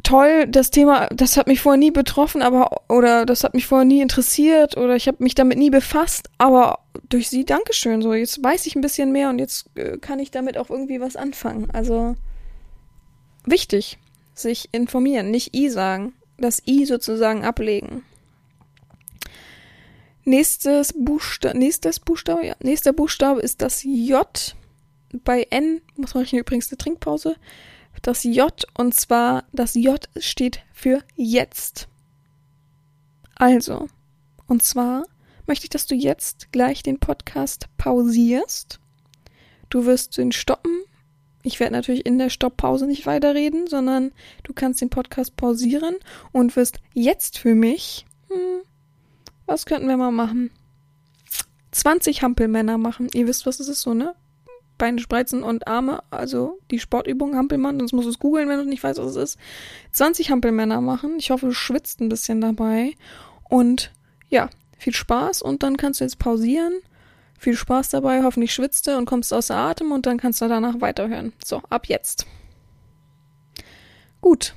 toll, 0.02 0.46
das 0.46 0.70
Thema, 0.70 1.08
das 1.08 1.36
hat 1.36 1.46
mich 1.46 1.60
vorher 1.60 1.78
nie 1.78 1.90
betroffen, 1.90 2.42
aber 2.42 2.82
oder 2.88 3.26
das 3.26 3.44
hat 3.44 3.54
mich 3.54 3.66
vorher 3.66 3.84
nie 3.84 4.00
interessiert 4.00 4.76
oder 4.76 4.96
ich 4.96 5.08
habe 5.08 5.22
mich 5.22 5.34
damit 5.34 5.58
nie 5.58 5.70
befasst, 5.70 6.30
aber 6.38 6.80
durch 7.08 7.28
sie 7.28 7.44
Dankeschön, 7.44 8.02
so 8.02 8.14
jetzt 8.14 8.42
weiß 8.42 8.66
ich 8.66 8.76
ein 8.76 8.80
bisschen 8.80 9.12
mehr 9.12 9.30
und 9.30 9.38
jetzt 9.38 9.70
äh, 9.76 9.98
kann 9.98 10.18
ich 10.18 10.30
damit 10.30 10.58
auch 10.58 10.70
irgendwie 10.70 11.00
was 11.00 11.16
anfangen. 11.16 11.70
Also 11.72 12.16
wichtig, 13.44 13.98
sich 14.34 14.68
informieren, 14.72 15.30
nicht 15.30 15.54
i 15.54 15.68
sagen, 15.68 16.14
das 16.38 16.62
i 16.66 16.84
sozusagen 16.84 17.44
ablegen. 17.44 18.02
Nächstes 20.24 20.94
Buchstabe, 20.96 21.58
nächstes 21.58 21.98
Buchstabe, 21.98 22.46
ja, 22.46 22.54
nächster 22.60 22.92
Buchstabe 22.92 23.40
ist 23.40 23.60
das 23.60 23.82
J. 23.82 24.54
Bei 25.24 25.46
N 25.50 25.80
muss 25.96 26.14
man 26.14 26.24
übrigens 26.24 26.70
eine 26.70 26.78
Trinkpause 26.78 27.36
das 28.00 28.24
J 28.24 28.52
und 28.74 28.94
zwar 28.94 29.44
das 29.52 29.74
J 29.74 30.08
steht 30.16 30.60
für 30.72 31.02
jetzt. 31.14 31.88
Also, 33.34 33.88
und 34.46 34.62
zwar 34.62 35.04
möchte 35.46 35.64
ich, 35.64 35.70
dass 35.70 35.86
du 35.86 35.94
jetzt 35.94 36.52
gleich 36.52 36.82
den 36.82 36.98
Podcast 36.98 37.66
pausierst. 37.76 38.80
Du 39.68 39.86
wirst 39.86 40.18
ihn 40.18 40.32
stoppen. 40.32 40.82
Ich 41.42 41.58
werde 41.58 41.72
natürlich 41.72 42.06
in 42.06 42.18
der 42.18 42.30
Stopppause 42.30 42.86
nicht 42.86 43.06
weiterreden, 43.06 43.66
sondern 43.66 44.12
du 44.44 44.52
kannst 44.52 44.80
den 44.80 44.90
Podcast 44.90 45.34
pausieren 45.36 45.96
und 46.30 46.54
wirst 46.54 46.78
jetzt 46.94 47.38
für 47.38 47.54
mich, 47.54 48.06
hm, 48.28 48.62
was 49.46 49.66
könnten 49.66 49.88
wir 49.88 49.96
mal 49.96 50.12
machen? 50.12 50.50
20 51.72 52.22
Hampelmänner 52.22 52.78
machen. 52.78 53.08
Ihr 53.12 53.26
wisst, 53.26 53.46
was 53.46 53.58
es 53.58 53.68
ist, 53.68 53.80
so, 53.80 53.94
ne? 53.94 54.14
Beine 54.82 54.98
spreizen 54.98 55.44
und 55.44 55.68
Arme, 55.68 56.02
also 56.10 56.58
die 56.72 56.80
Sportübung 56.80 57.36
Hampelmann, 57.36 57.78
sonst 57.78 57.92
musst 57.92 58.06
du 58.06 58.10
es 58.10 58.18
googeln, 58.18 58.48
wenn 58.48 58.58
du 58.58 58.64
nicht 58.64 58.82
weißt, 58.82 58.98
was 58.98 59.14
es 59.14 59.16
ist. 59.16 59.38
20 59.92 60.32
Hampelmänner 60.32 60.80
machen. 60.80 61.18
Ich 61.18 61.30
hoffe, 61.30 61.46
du 61.46 61.52
schwitzt 61.52 62.00
ein 62.00 62.08
bisschen 62.08 62.40
dabei. 62.40 62.94
Und 63.48 63.92
ja, 64.28 64.50
viel 64.76 64.92
Spaß 64.92 65.40
und 65.40 65.62
dann 65.62 65.76
kannst 65.76 66.00
du 66.00 66.04
jetzt 66.04 66.18
pausieren. 66.18 66.72
Viel 67.38 67.54
Spaß 67.54 67.90
dabei, 67.90 68.24
hoffentlich 68.24 68.52
schwitzt 68.52 68.88
du 68.88 68.98
und 68.98 69.04
kommst 69.04 69.32
außer 69.32 69.54
Atem 69.54 69.92
und 69.92 70.04
dann 70.06 70.18
kannst 70.18 70.40
du 70.40 70.48
danach 70.48 70.80
weiterhören. 70.80 71.32
So, 71.44 71.62
ab 71.70 71.86
jetzt. 71.86 72.26
Gut, 74.20 74.52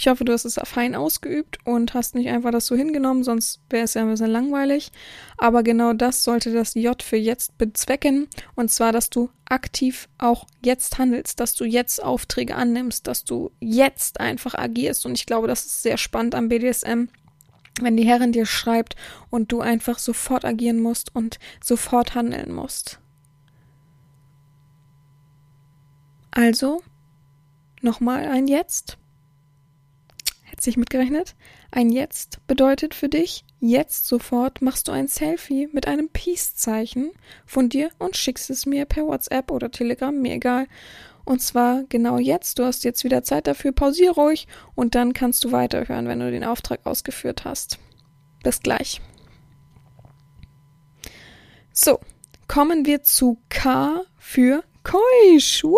ich 0.00 0.08
hoffe, 0.08 0.24
du 0.24 0.32
hast 0.32 0.46
es 0.46 0.58
fein 0.64 0.94
ausgeübt 0.94 1.58
und 1.66 1.92
hast 1.92 2.14
nicht 2.14 2.30
einfach 2.30 2.52
das 2.52 2.64
so 2.64 2.74
hingenommen, 2.74 3.22
sonst 3.22 3.60
wäre 3.68 3.84
es 3.84 3.92
ja 3.92 4.00
ein 4.00 4.08
bisschen 4.08 4.30
langweilig. 4.30 4.92
Aber 5.36 5.62
genau 5.62 5.92
das 5.92 6.24
sollte 6.24 6.54
das 6.54 6.72
J 6.72 7.02
für 7.02 7.18
jetzt 7.18 7.58
bezwecken. 7.58 8.26
Und 8.54 8.70
zwar, 8.70 8.92
dass 8.92 9.10
du 9.10 9.28
aktiv 9.44 10.08
auch 10.16 10.46
jetzt 10.64 10.96
handelst, 10.96 11.38
dass 11.38 11.52
du 11.54 11.66
jetzt 11.66 12.02
Aufträge 12.02 12.54
annimmst, 12.54 13.08
dass 13.08 13.24
du 13.24 13.50
jetzt 13.60 14.20
einfach 14.20 14.54
agierst. 14.54 15.04
Und 15.04 15.18
ich 15.18 15.26
glaube, 15.26 15.48
das 15.48 15.66
ist 15.66 15.82
sehr 15.82 15.98
spannend 15.98 16.34
am 16.34 16.48
BDSM, 16.48 17.08
wenn 17.82 17.98
die 17.98 18.06
Herrin 18.06 18.32
dir 18.32 18.46
schreibt 18.46 18.96
und 19.28 19.52
du 19.52 19.60
einfach 19.60 19.98
sofort 19.98 20.46
agieren 20.46 20.80
musst 20.80 21.14
und 21.14 21.38
sofort 21.62 22.14
handeln 22.14 22.54
musst. 22.54 23.00
Also, 26.30 26.80
nochmal 27.82 28.24
ein 28.24 28.46
Jetzt 28.46 28.96
sich 30.62 30.76
mitgerechnet. 30.76 31.34
Ein 31.70 31.90
Jetzt 31.90 32.46
bedeutet 32.46 32.94
für 32.94 33.08
dich, 33.08 33.44
jetzt 33.60 34.06
sofort 34.06 34.62
machst 34.62 34.88
du 34.88 34.92
ein 34.92 35.08
Selfie 35.08 35.68
mit 35.72 35.86
einem 35.86 36.08
Peace-Zeichen 36.08 37.12
von 37.46 37.68
dir 37.68 37.90
und 37.98 38.16
schickst 38.16 38.50
es 38.50 38.66
mir 38.66 38.84
per 38.84 39.06
WhatsApp 39.06 39.50
oder 39.50 39.70
Telegram, 39.70 40.14
mir 40.14 40.34
egal. 40.34 40.66
Und 41.24 41.40
zwar 41.42 41.84
genau 41.88 42.18
jetzt. 42.18 42.58
Du 42.58 42.64
hast 42.64 42.84
jetzt 42.84 43.04
wieder 43.04 43.22
Zeit 43.22 43.46
dafür. 43.46 43.72
Pausiere 43.72 44.14
ruhig 44.14 44.48
und 44.74 44.94
dann 44.94 45.12
kannst 45.12 45.44
du 45.44 45.52
weiterhören, 45.52 46.08
wenn 46.08 46.20
du 46.20 46.30
den 46.30 46.44
Auftrag 46.44 46.80
ausgeführt 46.84 47.44
hast. 47.44 47.78
Bis 48.42 48.60
gleich. 48.60 49.00
So, 51.72 52.00
kommen 52.48 52.84
wir 52.84 53.02
zu 53.02 53.38
K 53.48 54.02
für 54.18 54.64
Keusch. 54.82 55.62
Woo, 55.62 55.76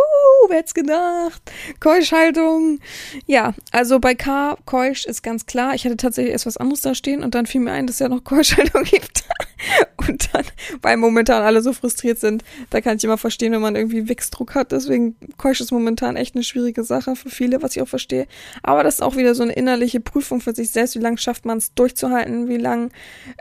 wer 0.48 0.58
hätte 0.58 0.74
gedacht? 0.74 1.42
Keuschhaltung. 1.80 2.78
Ja, 3.26 3.54
also 3.72 3.98
bei 3.98 4.14
K, 4.14 4.56
Keusch 4.64 5.06
ist 5.06 5.22
ganz 5.22 5.46
klar. 5.46 5.74
Ich 5.74 5.84
hatte 5.84 5.96
tatsächlich 5.96 6.32
erst 6.32 6.46
was 6.46 6.56
anderes 6.56 6.82
da 6.82 6.94
stehen 6.94 7.22
und 7.24 7.34
dann 7.34 7.46
fiel 7.46 7.60
mir 7.60 7.72
ein, 7.72 7.86
dass 7.86 7.96
es 7.96 8.00
ja 8.00 8.08
noch 8.08 8.22
Keuschhaltung 8.24 8.84
gibt. 8.84 9.24
und 10.08 10.32
dann, 10.32 10.44
weil 10.82 10.96
momentan 10.96 11.42
alle 11.42 11.62
so 11.62 11.72
frustriert 11.72 12.18
sind, 12.18 12.42
da 12.70 12.80
kann 12.80 12.96
ich 12.96 13.04
immer 13.04 13.18
verstehen, 13.18 13.52
wenn 13.52 13.60
man 13.60 13.76
irgendwie 13.76 14.08
Wichsdruck 14.08 14.54
hat. 14.54 14.72
Deswegen 14.72 15.16
Keusch 15.36 15.60
ist 15.60 15.72
momentan 15.72 16.16
echt 16.16 16.34
eine 16.34 16.44
schwierige 16.44 16.84
Sache 16.84 17.16
für 17.16 17.30
viele, 17.30 17.62
was 17.62 17.76
ich 17.76 17.82
auch 17.82 17.88
verstehe. 17.88 18.26
Aber 18.62 18.84
das 18.84 18.94
ist 18.94 19.02
auch 19.02 19.16
wieder 19.16 19.34
so 19.34 19.42
eine 19.42 19.52
innerliche 19.52 20.00
Prüfung 20.00 20.40
für 20.40 20.54
sich 20.54 20.70
selbst. 20.70 20.94
Wie 20.94 21.00
lange 21.00 21.18
schafft 21.18 21.44
man 21.44 21.58
es 21.58 21.74
durchzuhalten? 21.74 22.48
Wie 22.48 22.56
lange 22.56 22.90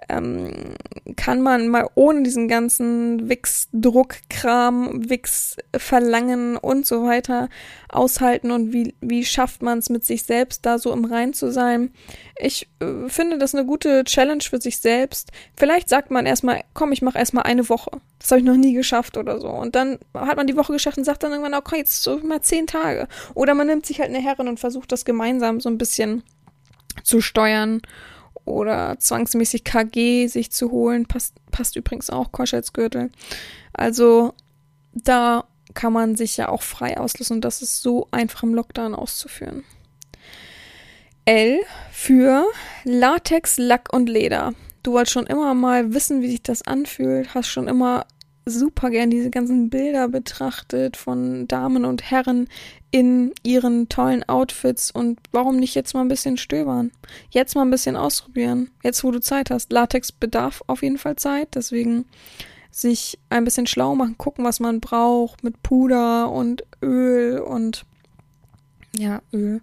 ähm, 0.09 0.75
kann 1.15 1.41
man 1.41 1.67
mal 1.67 1.87
ohne 1.95 2.23
diesen 2.23 2.47
ganzen 2.47 3.29
Wichsdruckkram, 3.29 5.09
Wichs 5.09 5.50
Verlangen 5.75 6.57
und 6.57 6.85
so 6.85 7.05
weiter 7.05 7.49
aushalten 7.89 8.51
und 8.51 8.73
wie, 8.73 8.95
wie 9.01 9.25
schafft 9.25 9.61
man 9.61 9.79
es 9.79 9.89
mit 9.89 10.05
sich 10.05 10.23
selbst 10.23 10.65
da 10.65 10.77
so 10.77 10.91
im 10.93 11.05
Rein 11.05 11.33
zu 11.33 11.51
sein. 11.51 11.91
Ich 12.37 12.69
äh, 12.79 13.09
finde 13.09 13.37
das 13.37 13.53
eine 13.53 13.65
gute 13.65 14.03
Challenge 14.03 14.43
für 14.43 14.61
sich 14.61 14.79
selbst. 14.79 15.31
Vielleicht 15.55 15.89
sagt 15.89 16.11
man 16.11 16.25
erstmal, 16.25 16.63
komm, 16.73 16.91
ich 16.91 17.01
mache 17.01 17.17
erstmal 17.17 17.43
eine 17.43 17.69
Woche. 17.69 17.91
Das 18.19 18.31
habe 18.31 18.39
ich 18.39 18.45
noch 18.45 18.55
nie 18.55 18.73
geschafft 18.73 19.17
oder 19.17 19.39
so. 19.39 19.49
Und 19.49 19.75
dann 19.75 19.99
hat 20.13 20.37
man 20.37 20.47
die 20.47 20.57
Woche 20.57 20.73
geschafft 20.73 20.97
und 20.97 21.03
sagt 21.03 21.23
dann 21.23 21.31
irgendwann, 21.31 21.53
okay, 21.53 21.77
jetzt 21.77 22.03
so 22.03 22.17
mal 22.19 22.41
zehn 22.41 22.67
Tage. 22.67 23.07
Oder 23.33 23.53
man 23.53 23.67
nimmt 23.67 23.85
sich 23.85 23.99
halt 23.99 24.09
eine 24.09 24.21
Herrin 24.21 24.47
und 24.47 24.59
versucht 24.59 24.91
das 24.91 25.05
gemeinsam 25.05 25.59
so 25.59 25.69
ein 25.69 25.77
bisschen 25.77 26.23
zu 27.03 27.21
steuern 27.21 27.81
oder 28.45 28.97
zwangsmäßig 28.99 29.63
KG 29.63 30.27
sich 30.27 30.51
zu 30.51 30.71
holen. 30.71 31.05
Passt, 31.05 31.35
passt 31.51 31.75
übrigens 31.75 32.09
auch 32.09 32.31
Koschelsgürtel. 32.31 33.11
Also 33.73 34.33
da 34.93 35.45
kann 35.73 35.93
man 35.93 36.15
sich 36.15 36.37
ja 36.37 36.49
auch 36.49 36.61
frei 36.61 36.97
auslösen 36.97 37.37
und 37.37 37.45
das 37.45 37.61
ist 37.61 37.81
so 37.81 38.07
einfach 38.11 38.43
im 38.43 38.53
Lockdown 38.53 38.93
auszuführen. 38.93 39.63
L 41.25 41.59
für 41.91 42.45
Latex, 42.83 43.57
Lack 43.57 43.93
und 43.93 44.09
Leder. 44.09 44.53
Du 44.83 44.93
wolltest 44.93 45.13
schon 45.13 45.27
immer 45.27 45.53
mal 45.53 45.93
wissen, 45.93 46.21
wie 46.21 46.29
sich 46.29 46.41
das 46.41 46.63
anfühlt, 46.63 47.35
hast 47.35 47.47
schon 47.47 47.67
immer 47.67 48.05
super 48.45 48.89
gern 48.89 49.11
diese 49.11 49.29
ganzen 49.29 49.69
Bilder 49.69 50.07
betrachtet 50.07 50.97
von 50.97 51.47
Damen 51.47 51.85
und 51.85 52.09
Herren 52.09 52.47
in 52.89 53.33
ihren 53.43 53.87
tollen 53.87 54.27
Outfits 54.27 54.91
und 54.91 55.19
warum 55.31 55.57
nicht 55.57 55.75
jetzt 55.75 55.93
mal 55.93 56.01
ein 56.01 56.07
bisschen 56.07 56.37
stöbern? 56.37 56.91
Jetzt 57.29 57.55
mal 57.55 57.61
ein 57.61 57.71
bisschen 57.71 57.95
ausprobieren. 57.95 58.71
Jetzt, 58.83 59.03
wo 59.03 59.11
du 59.11 59.21
Zeit 59.21 59.51
hast. 59.51 59.71
Latex 59.71 60.11
bedarf 60.11 60.63
auf 60.67 60.81
jeden 60.81 60.97
Fall 60.97 61.15
Zeit, 61.15 61.49
deswegen 61.53 62.05
sich 62.71 63.19
ein 63.29 63.43
bisschen 63.43 63.67
schlau 63.67 63.95
machen, 63.95 64.17
gucken, 64.17 64.45
was 64.45 64.59
man 64.59 64.79
braucht 64.79 65.43
mit 65.43 65.61
Puder 65.61 66.31
und 66.31 66.63
Öl 66.81 67.39
und 67.39 67.85
ja, 68.95 69.21
Öl 69.33 69.61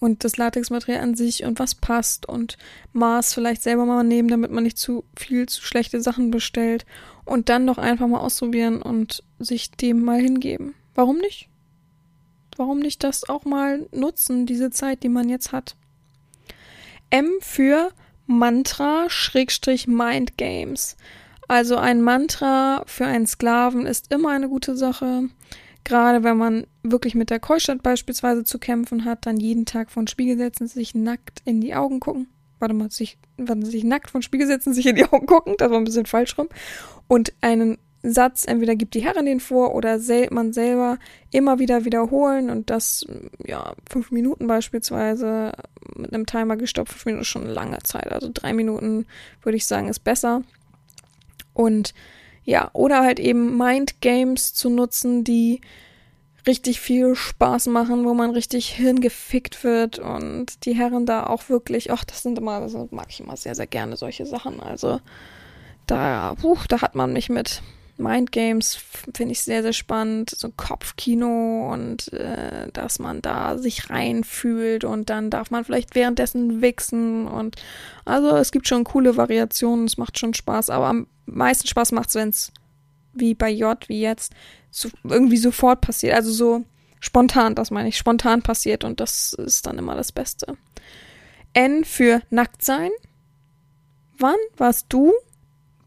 und 0.00 0.24
das 0.24 0.36
Latexmaterial 0.36 1.02
an 1.02 1.14
sich 1.14 1.44
und 1.44 1.58
was 1.58 1.74
passt 1.74 2.26
und 2.26 2.56
Maß 2.92 3.34
vielleicht 3.34 3.62
selber 3.62 3.84
mal 3.84 4.02
nehmen, 4.02 4.28
damit 4.28 4.50
man 4.50 4.64
nicht 4.64 4.78
zu 4.78 5.04
viel 5.16 5.48
zu 5.48 5.62
schlechte 5.62 6.00
Sachen 6.00 6.30
bestellt 6.30 6.86
und 7.24 7.48
dann 7.48 7.66
doch 7.66 7.78
einfach 7.78 8.08
mal 8.08 8.20
ausprobieren 8.20 8.82
und 8.82 9.22
sich 9.38 9.70
dem 9.70 10.02
mal 10.02 10.20
hingeben. 10.20 10.74
Warum 10.94 11.18
nicht? 11.18 11.48
Warum 12.56 12.80
nicht 12.80 13.04
das 13.04 13.28
auch 13.28 13.44
mal 13.44 13.86
nutzen, 13.92 14.46
diese 14.46 14.70
Zeit, 14.70 15.02
die 15.02 15.08
man 15.08 15.28
jetzt 15.28 15.52
hat? 15.52 15.76
M 17.10 17.30
für 17.40 17.90
Mantra 18.26 19.06
Schrägstrich 19.08 19.86
Mind 19.86 20.36
Games. 20.36 20.96
Also 21.50 21.78
ein 21.78 22.00
Mantra 22.00 22.84
für 22.86 23.06
einen 23.06 23.26
Sklaven 23.26 23.84
ist 23.84 24.14
immer 24.14 24.28
eine 24.28 24.48
gute 24.48 24.76
Sache. 24.76 25.30
Gerade 25.82 26.22
wenn 26.22 26.36
man 26.36 26.64
wirklich 26.84 27.16
mit 27.16 27.28
der 27.28 27.40
Keuschheit 27.40 27.82
beispielsweise 27.82 28.44
zu 28.44 28.60
kämpfen 28.60 29.04
hat, 29.04 29.26
dann 29.26 29.36
jeden 29.36 29.66
Tag 29.66 29.90
von 29.90 30.06
Spiegel 30.06 30.38
setzen, 30.38 30.68
sich 30.68 30.94
nackt 30.94 31.42
in 31.44 31.60
die 31.60 31.74
Augen 31.74 31.98
gucken. 31.98 32.28
Warte 32.60 32.72
mal, 32.72 32.92
sich, 32.92 33.18
warte, 33.36 33.66
sich 33.66 33.82
nackt 33.82 34.12
von 34.12 34.22
Spiegel 34.22 34.46
setzen, 34.46 34.72
sich 34.72 34.86
in 34.86 34.94
die 34.94 35.04
Augen 35.04 35.26
gucken, 35.26 35.56
das 35.58 35.72
war 35.72 35.78
ein 35.78 35.82
bisschen 35.82 36.06
falsch 36.06 36.38
rum. 36.38 36.48
Und 37.08 37.32
einen 37.40 37.78
Satz, 38.04 38.44
entweder 38.46 38.76
gibt 38.76 38.94
die 38.94 39.02
Herrin 39.02 39.26
den 39.26 39.40
vor 39.40 39.74
oder 39.74 39.98
sel 39.98 40.28
man 40.30 40.52
selber 40.52 40.98
immer 41.32 41.58
wieder 41.58 41.84
wiederholen 41.84 42.48
und 42.48 42.70
das, 42.70 43.04
ja, 43.44 43.74
fünf 43.90 44.12
Minuten 44.12 44.46
beispielsweise 44.46 45.52
mit 45.96 46.14
einem 46.14 46.26
Timer 46.26 46.56
gestoppt. 46.56 46.90
Fünf 46.90 47.06
Minuten 47.06 47.22
ist 47.22 47.28
schon 47.28 47.42
eine 47.42 47.52
lange 47.52 47.78
Zeit. 47.82 48.12
Also 48.12 48.30
drei 48.32 48.52
Minuten 48.52 49.06
würde 49.42 49.56
ich 49.56 49.66
sagen, 49.66 49.88
ist 49.88 50.04
besser. 50.04 50.42
Und 51.54 51.94
ja, 52.44 52.70
oder 52.72 53.02
halt 53.02 53.20
eben 53.20 53.56
Mind 53.56 54.00
Games 54.00 54.54
zu 54.54 54.70
nutzen, 54.70 55.24
die 55.24 55.60
richtig 56.46 56.80
viel 56.80 57.14
Spaß 57.14 57.66
machen, 57.66 58.04
wo 58.04 58.14
man 58.14 58.30
richtig 58.30 58.70
hingefickt 58.70 59.62
wird 59.62 59.98
und 59.98 60.64
die 60.64 60.74
Herren 60.74 61.06
da 61.06 61.26
auch 61.26 61.48
wirklich, 61.48 61.90
ach, 61.92 62.04
das 62.04 62.22
sind 62.22 62.38
immer, 62.38 62.60
das 62.60 62.74
mag 62.90 63.06
ich 63.10 63.20
immer 63.20 63.36
sehr, 63.36 63.54
sehr 63.54 63.66
gerne, 63.66 63.96
solche 63.96 64.26
Sachen. 64.26 64.60
Also 64.60 65.00
da, 65.86 66.34
puh, 66.40 66.56
da 66.68 66.80
hat 66.80 66.94
man 66.94 67.12
mich 67.12 67.28
mit 67.28 67.62
Mind 68.00 68.32
Games 68.32 68.78
finde 69.14 69.32
ich 69.32 69.42
sehr, 69.42 69.62
sehr 69.62 69.72
spannend. 69.72 70.30
So 70.30 70.48
Kopfkino 70.56 71.70
und 71.72 72.12
äh, 72.12 72.68
dass 72.72 72.98
man 72.98 73.22
da 73.22 73.58
sich 73.58 73.90
reinfühlt 73.90 74.84
und 74.84 75.10
dann 75.10 75.30
darf 75.30 75.50
man 75.50 75.64
vielleicht 75.64 75.94
währenddessen 75.94 76.62
wichsen 76.62 77.28
und 77.28 77.56
also 78.04 78.36
es 78.36 78.50
gibt 78.50 78.66
schon 78.66 78.84
coole 78.84 79.16
Variationen, 79.16 79.84
es 79.84 79.98
macht 79.98 80.18
schon 80.18 80.34
Spaß, 80.34 80.70
aber 80.70 80.86
am 80.86 81.06
meisten 81.30 81.66
Spaß 81.66 81.92
macht 81.92 82.14
wenn 82.14 82.30
es 82.30 82.52
wie 83.12 83.34
bei 83.34 83.50
J, 83.50 83.76
wie 83.88 84.00
jetzt, 84.00 84.32
so, 84.70 84.88
irgendwie 85.02 85.36
sofort 85.36 85.80
passiert. 85.80 86.14
Also 86.14 86.30
so 86.30 86.64
spontan, 87.00 87.54
das 87.54 87.70
meine 87.70 87.88
ich, 87.88 87.96
spontan 87.96 88.42
passiert 88.42 88.84
und 88.84 89.00
das 89.00 89.32
ist 89.32 89.66
dann 89.66 89.78
immer 89.78 89.94
das 89.94 90.12
Beste. 90.12 90.56
N 91.52 91.84
für 91.84 92.22
nackt 92.30 92.64
sein. 92.64 92.90
Wann 94.18 94.36
warst 94.56 94.86
du 94.90 95.12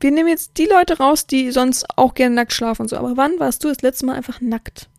wir 0.03 0.11
nehmen 0.11 0.29
jetzt 0.29 0.57
die 0.57 0.65
Leute 0.65 0.97
raus, 0.97 1.25
die 1.25 1.49
sonst 1.51 1.97
auch 1.97 2.13
gerne 2.13 2.35
nackt 2.35 2.53
schlafen 2.53 2.83
und 2.83 2.89
so. 2.89 2.97
Aber 2.97 3.15
wann 3.17 3.39
warst 3.39 3.63
du 3.63 3.69
das 3.69 3.81
letzte 3.81 4.05
Mal 4.05 4.15
einfach 4.15 4.41
nackt? 4.41 4.89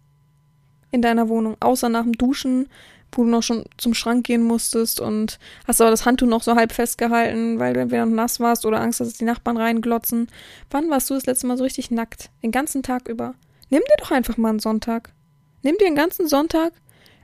In 0.90 1.03
deiner 1.03 1.28
Wohnung. 1.28 1.57
Außer 1.61 1.90
nach 1.90 2.05
dem 2.05 2.14
Duschen, 2.14 2.68
wo 3.16 3.24
du 3.24 3.30
noch 3.30 3.42
schon 3.42 3.64
zum 3.76 3.94
Schrank 3.94 4.26
gehen 4.26 4.42
musstest 4.42 5.00
und 5.00 5.38
hast 5.66 5.80
aber 5.80 5.90
das 5.90 6.04
Handtuch 6.04 6.26
noch 6.26 6.42
so 6.42 6.54
halb 6.54 6.72
festgehalten, 6.72 7.58
weil 7.58 7.74
du 7.74 7.80
entweder 7.80 8.06
noch 8.06 8.14
nass 8.14 8.40
warst 8.40 8.66
oder 8.66 8.80
Angst 8.80 9.00
dass 9.00 9.14
die 9.14 9.24
Nachbarn 9.24 9.56
reinglotzen. 9.56 10.28
Wann 10.70 10.90
warst 10.90 11.10
du 11.10 11.14
das 11.14 11.26
letzte 11.26 11.46
Mal 11.46 11.56
so 11.56 11.64
richtig 11.64 11.90
nackt? 11.90 12.30
Den 12.42 12.50
ganzen 12.50 12.82
Tag 12.82 13.08
über. 13.08 13.34
Nimm 13.70 13.80
dir 13.80 14.02
doch 14.02 14.10
einfach 14.10 14.36
mal 14.36 14.50
einen 14.50 14.60
Sonntag. 14.60 15.12
Nimm 15.62 15.76
dir 15.78 15.86
einen 15.86 15.96
ganzen 15.96 16.28
Sonntag. 16.28 16.72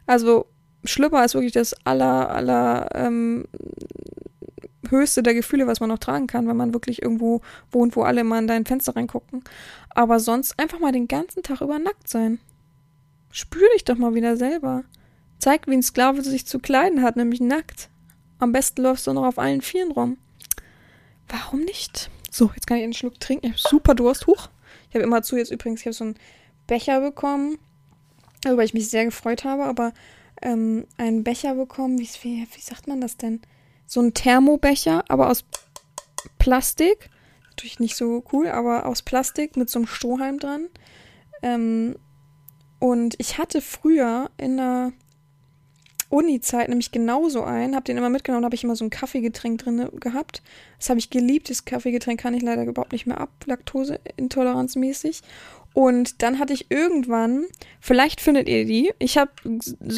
Also, 0.06 0.46
Schlüpper 0.84 1.24
ist 1.24 1.34
wirklich 1.34 1.52
das 1.52 1.74
aller, 1.84 2.30
aller 2.30 2.88
ähm, 2.94 3.44
höchste 4.88 5.22
der 5.22 5.34
Gefühle, 5.34 5.66
was 5.66 5.80
man 5.80 5.88
noch 5.88 5.98
tragen 5.98 6.26
kann, 6.26 6.48
wenn 6.48 6.56
man 6.56 6.72
wirklich 6.72 7.02
irgendwo 7.02 7.42
wohnt, 7.70 7.96
wo 7.96 8.02
alle 8.02 8.24
mal 8.24 8.38
in 8.38 8.46
dein 8.46 8.66
Fenster 8.66 8.96
reingucken. 8.96 9.44
Aber 9.90 10.20
sonst 10.20 10.58
einfach 10.58 10.78
mal 10.78 10.92
den 10.92 11.08
ganzen 11.08 11.42
Tag 11.42 11.60
über 11.60 11.78
nackt 11.78 12.08
sein. 12.08 12.38
Spür 13.30 13.68
dich 13.74 13.84
doch 13.84 13.96
mal 13.96 14.14
wieder 14.14 14.36
selber. 14.36 14.84
Zeig, 15.40 15.66
wie 15.66 15.74
ein 15.74 15.82
Sklave 15.82 16.22
sich 16.22 16.46
zu 16.46 16.58
kleiden 16.58 17.02
hat, 17.02 17.16
nämlich 17.16 17.40
nackt. 17.40 17.88
Am 18.38 18.52
besten 18.52 18.82
läufst 18.82 19.06
du 19.06 19.12
noch 19.12 19.26
auf 19.26 19.38
allen 19.38 19.62
Vieren 19.62 19.92
rum. 19.92 20.18
Warum 21.28 21.60
nicht? 21.60 22.10
So, 22.30 22.50
jetzt 22.54 22.66
kann 22.66 22.78
ich 22.78 22.84
einen 22.84 22.92
Schluck 22.94 23.20
trinken. 23.20 23.46
Ich 23.46 23.52
habe 23.52 23.68
super 23.68 23.94
Durst. 23.94 24.26
Huch. 24.26 24.48
Ich 24.88 24.94
habe 24.94 25.04
immer 25.04 25.22
zu 25.22 25.36
jetzt 25.36 25.50
übrigens, 25.50 25.80
ich 25.80 25.86
habe 25.86 25.94
so 25.94 26.04
einen 26.04 26.14
Becher 26.66 27.00
bekommen, 27.00 27.58
worüber 28.44 28.64
ich 28.64 28.74
mich 28.74 28.88
sehr 28.88 29.04
gefreut 29.04 29.44
habe, 29.44 29.64
aber 29.64 29.92
ähm, 30.42 30.86
einen 30.96 31.24
Becher 31.24 31.54
bekommen, 31.54 31.98
wie, 31.98 32.08
wie, 32.22 32.46
wie 32.52 32.60
sagt 32.60 32.86
man 32.86 33.00
das 33.00 33.16
denn? 33.16 33.40
so 33.90 34.00
ein 34.00 34.14
Thermobecher, 34.14 35.04
aber 35.08 35.28
aus 35.28 35.44
Plastik. 36.38 37.10
Natürlich 37.50 37.80
nicht 37.80 37.96
so 37.96 38.24
cool, 38.32 38.46
aber 38.46 38.86
aus 38.86 39.02
Plastik 39.02 39.56
mit 39.56 39.68
so 39.68 39.80
einem 39.80 39.88
Strohhalm 39.88 40.38
dran. 40.38 40.68
Ähm, 41.42 41.96
und 42.78 43.16
ich 43.18 43.38
hatte 43.38 43.60
früher 43.60 44.30
in 44.38 44.56
der 44.58 44.92
Uni-Zeit 46.10 46.68
nämlich 46.68 46.90
genauso 46.90 47.42
einen, 47.42 47.74
hab 47.74 47.84
den 47.84 47.96
immer 47.96 48.10
mitgenommen, 48.10 48.44
habe 48.44 48.54
ich 48.54 48.64
immer 48.64 48.76
so 48.76 48.84
ein 48.84 48.90
Kaffeegetränk 48.90 49.58
drin 49.62 49.88
gehabt. 50.00 50.42
Das 50.78 50.90
habe 50.90 50.98
ich 50.98 51.08
geliebt. 51.08 51.48
Das 51.48 51.64
Kaffeegetränk 51.64 52.20
kann 52.20 52.34
ich 52.34 52.42
leider 52.42 52.64
überhaupt 52.64 52.92
nicht 52.92 53.06
mehr 53.06 53.20
ab, 53.20 53.30
Laktoseintoleranzmäßig. 53.46 55.22
Und 55.72 56.22
dann 56.22 56.40
hatte 56.40 56.52
ich 56.52 56.70
irgendwann, 56.70 57.46
vielleicht 57.80 58.20
findet 58.20 58.48
ihr 58.48 58.64
die, 58.64 58.92
ich 58.98 59.18
habe 59.18 59.30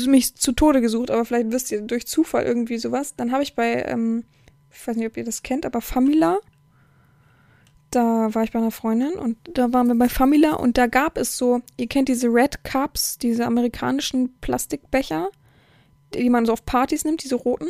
mich 0.06 0.34
zu 0.34 0.52
Tode 0.52 0.82
gesucht, 0.82 1.10
aber 1.10 1.24
vielleicht 1.24 1.50
wisst 1.50 1.72
ihr 1.72 1.80
durch 1.80 2.06
Zufall 2.06 2.44
irgendwie 2.44 2.76
sowas. 2.76 3.16
Dann 3.16 3.32
habe 3.32 3.42
ich 3.42 3.54
bei, 3.54 3.82
ähm, 3.86 4.24
ich 4.70 4.86
weiß 4.86 4.96
nicht, 4.96 5.06
ob 5.06 5.16
ihr 5.16 5.24
das 5.24 5.42
kennt, 5.42 5.64
aber 5.64 5.80
Famila, 5.80 6.38
da 7.90 8.34
war 8.34 8.42
ich 8.42 8.52
bei 8.52 8.58
einer 8.58 8.70
Freundin 8.70 9.12
und 9.12 9.36
da 9.54 9.72
waren 9.72 9.88
wir 9.88 9.94
bei 9.94 10.08
Famila 10.08 10.54
und 10.54 10.76
da 10.76 10.86
gab 10.86 11.16
es 11.16 11.36
so, 11.36 11.62
ihr 11.78 11.86
kennt 11.88 12.08
diese 12.08 12.28
Red 12.28 12.64
Cups, 12.64 13.18
diese 13.18 13.46
amerikanischen 13.46 14.34
Plastikbecher, 14.40 15.30
die 16.14 16.30
man 16.30 16.46
so 16.46 16.52
auf 16.52 16.64
Partys 16.64 17.04
nimmt, 17.04 17.24
diese 17.24 17.36
roten. 17.36 17.68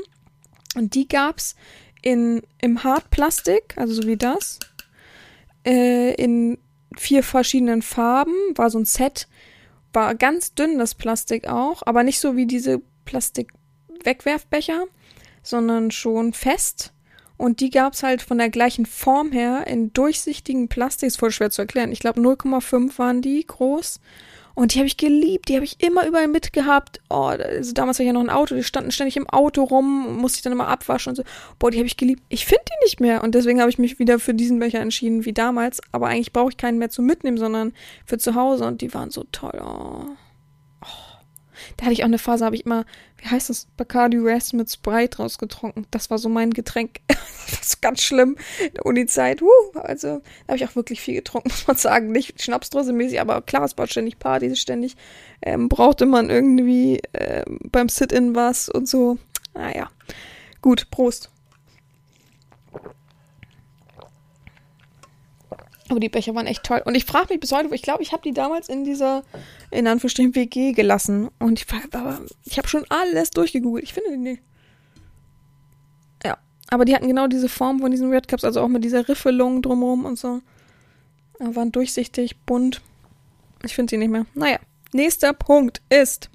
Und 0.74 0.94
die 0.94 1.08
gab's 1.08 1.54
in, 2.02 2.42
im 2.60 2.82
Hartplastik, 2.82 3.74
also 3.76 3.94
so 3.94 4.06
wie 4.06 4.16
das, 4.16 4.58
äh, 5.64 6.14
in 6.14 6.58
vier 6.96 7.22
verschiedenen 7.22 7.82
Farben, 7.82 8.34
war 8.54 8.70
so 8.70 8.78
ein 8.78 8.84
Set, 8.84 9.28
war 9.92 10.14
ganz 10.14 10.54
dünn 10.54 10.78
das 10.78 10.94
Plastik 10.94 11.46
auch, 11.48 11.82
aber 11.84 12.02
nicht 12.02 12.20
so 12.20 12.36
wie 12.36 12.46
diese 12.46 12.80
Plastik-Wegwerfbecher, 13.04 14.84
sondern 15.42 15.90
schon 15.90 16.32
fest. 16.32 16.92
Und 17.36 17.60
die 17.60 17.70
gab 17.70 17.94
es 17.94 18.02
halt 18.02 18.22
von 18.22 18.38
der 18.38 18.50
gleichen 18.50 18.86
Form 18.86 19.32
her 19.32 19.66
in 19.66 19.92
durchsichtigen 19.92 20.68
Plastik. 20.68 21.08
Ist 21.08 21.18
voll 21.18 21.32
schwer 21.32 21.50
zu 21.50 21.62
erklären. 21.62 21.90
Ich 21.90 21.98
glaube 21.98 22.20
0,5 22.20 22.98
waren 22.98 23.20
die 23.20 23.44
groß. 23.44 24.00
Und 24.54 24.74
die 24.74 24.78
habe 24.78 24.86
ich 24.86 24.96
geliebt, 24.96 25.48
die 25.48 25.54
habe 25.54 25.64
ich 25.64 25.82
immer 25.82 26.06
überall 26.06 26.28
mitgehabt. 26.28 27.00
Oh, 27.08 27.24
also 27.24 27.72
damals 27.72 27.98
war 27.98 28.04
ich 28.04 28.08
ja 28.08 28.12
noch 28.12 28.20
ein 28.20 28.30
Auto, 28.30 28.54
die 28.54 28.64
standen 28.64 28.90
ständig 28.90 29.16
im 29.16 29.28
Auto 29.28 29.64
rum, 29.64 30.18
musste 30.18 30.36
ich 30.36 30.42
dann 30.42 30.52
immer 30.52 30.68
abwaschen 30.68 31.10
und 31.10 31.16
so. 31.16 31.22
Boah, 31.58 31.70
die 31.70 31.78
habe 31.78 31.86
ich 31.86 31.96
geliebt. 31.96 32.22
Ich 32.28 32.46
finde 32.46 32.64
die 32.68 32.84
nicht 32.84 33.00
mehr 33.00 33.22
und 33.24 33.34
deswegen 33.34 33.60
habe 33.60 33.70
ich 33.70 33.78
mich 33.78 33.98
wieder 33.98 34.18
für 34.18 34.34
diesen 34.34 34.58
Becher 34.58 34.80
entschieden 34.80 35.24
wie 35.24 35.32
damals. 35.32 35.80
Aber 35.92 36.08
eigentlich 36.08 36.32
brauche 36.32 36.50
ich 36.50 36.56
keinen 36.56 36.78
mehr 36.78 36.90
zum 36.90 37.06
Mitnehmen, 37.06 37.38
sondern 37.38 37.72
für 38.04 38.18
zu 38.18 38.34
Hause 38.34 38.64
und 38.64 38.80
die 38.80 38.92
waren 38.94 39.10
so 39.10 39.24
toll. 39.32 39.60
Oh. 39.64 40.06
Da 41.76 41.84
hatte 41.84 41.92
ich 41.92 42.02
auch 42.02 42.06
eine 42.06 42.18
Phase, 42.18 42.44
habe 42.44 42.56
ich 42.56 42.64
immer, 42.64 42.84
wie 43.18 43.28
heißt 43.28 43.50
das, 43.50 43.66
Bacardi 43.76 44.18
Res 44.18 44.52
mit 44.52 44.70
Sprite 44.70 45.18
rausgetrunken. 45.18 45.86
Das 45.90 46.10
war 46.10 46.18
so 46.18 46.28
mein 46.28 46.50
Getränk. 46.50 47.00
das 47.08 47.60
ist 47.60 47.82
ganz 47.82 48.02
schlimm. 48.02 48.36
In 48.64 48.74
der 48.74 48.86
Uni-Zeit, 48.86 49.42
uh, 49.42 49.48
also 49.80 50.18
da 50.18 50.48
habe 50.48 50.56
ich 50.56 50.64
auch 50.66 50.76
wirklich 50.76 51.00
viel 51.00 51.14
getrunken, 51.14 51.48
muss 51.50 51.66
man 51.66 51.76
sagen. 51.76 52.12
Nicht 52.12 52.40
Schnapsdose-mäßig, 52.40 53.20
aber 53.20 53.42
klar, 53.42 53.64
es 53.64 53.76
war 53.76 53.86
ständig 53.86 54.18
Partys, 54.18 54.60
ständig 54.60 54.96
ähm, 55.42 55.68
brauchte 55.68 56.06
man 56.06 56.30
irgendwie 56.30 57.00
ähm, 57.14 57.58
beim 57.70 57.88
Sit-In 57.88 58.34
was 58.34 58.68
und 58.68 58.88
so. 58.88 59.18
Naja, 59.54 59.90
gut, 60.60 60.90
Prost. 60.90 61.31
Aber 65.92 66.00
die 66.00 66.08
Becher 66.08 66.34
waren 66.34 66.46
echt 66.46 66.62
toll. 66.62 66.80
Und 66.86 66.94
ich 66.94 67.04
frage 67.04 67.26
mich 67.28 67.40
bis 67.40 67.52
heute, 67.52 67.68
ich 67.74 67.82
glaube, 67.82 68.02
ich 68.02 68.12
habe 68.12 68.22
die 68.22 68.32
damals 68.32 68.70
in 68.70 68.82
dieser, 68.82 69.24
in 69.70 69.86
Anführungsstrichen, 69.86 70.34
WG 70.34 70.72
gelassen. 70.72 71.28
Und 71.38 71.60
ich 71.60 71.66
aber 71.92 72.18
ich 72.46 72.56
habe 72.56 72.66
schon 72.66 72.86
alles 72.88 73.28
durchgegoogelt. 73.28 73.84
Ich 73.84 73.92
finde 73.92 74.12
die 74.12 74.16
nicht. 74.16 74.42
Ja. 76.24 76.38
Aber 76.70 76.86
die 76.86 76.94
hatten 76.94 77.08
genau 77.08 77.26
diese 77.26 77.50
Form 77.50 77.80
von 77.80 77.90
diesen 77.90 78.08
Red 78.08 78.26
Cups, 78.26 78.42
also 78.42 78.62
auch 78.62 78.68
mit 78.68 78.84
dieser 78.84 79.06
Riffelung 79.06 79.60
drumherum 79.60 80.06
und 80.06 80.18
so. 80.18 80.40
Waren 81.38 81.72
durchsichtig, 81.72 82.38
bunt. 82.46 82.80
Ich 83.62 83.74
finde 83.74 83.90
sie 83.90 83.98
nicht 83.98 84.10
mehr. 84.10 84.24
Naja. 84.32 84.60
Nächster 84.94 85.34
Punkt 85.34 85.82
ist. 85.90 86.30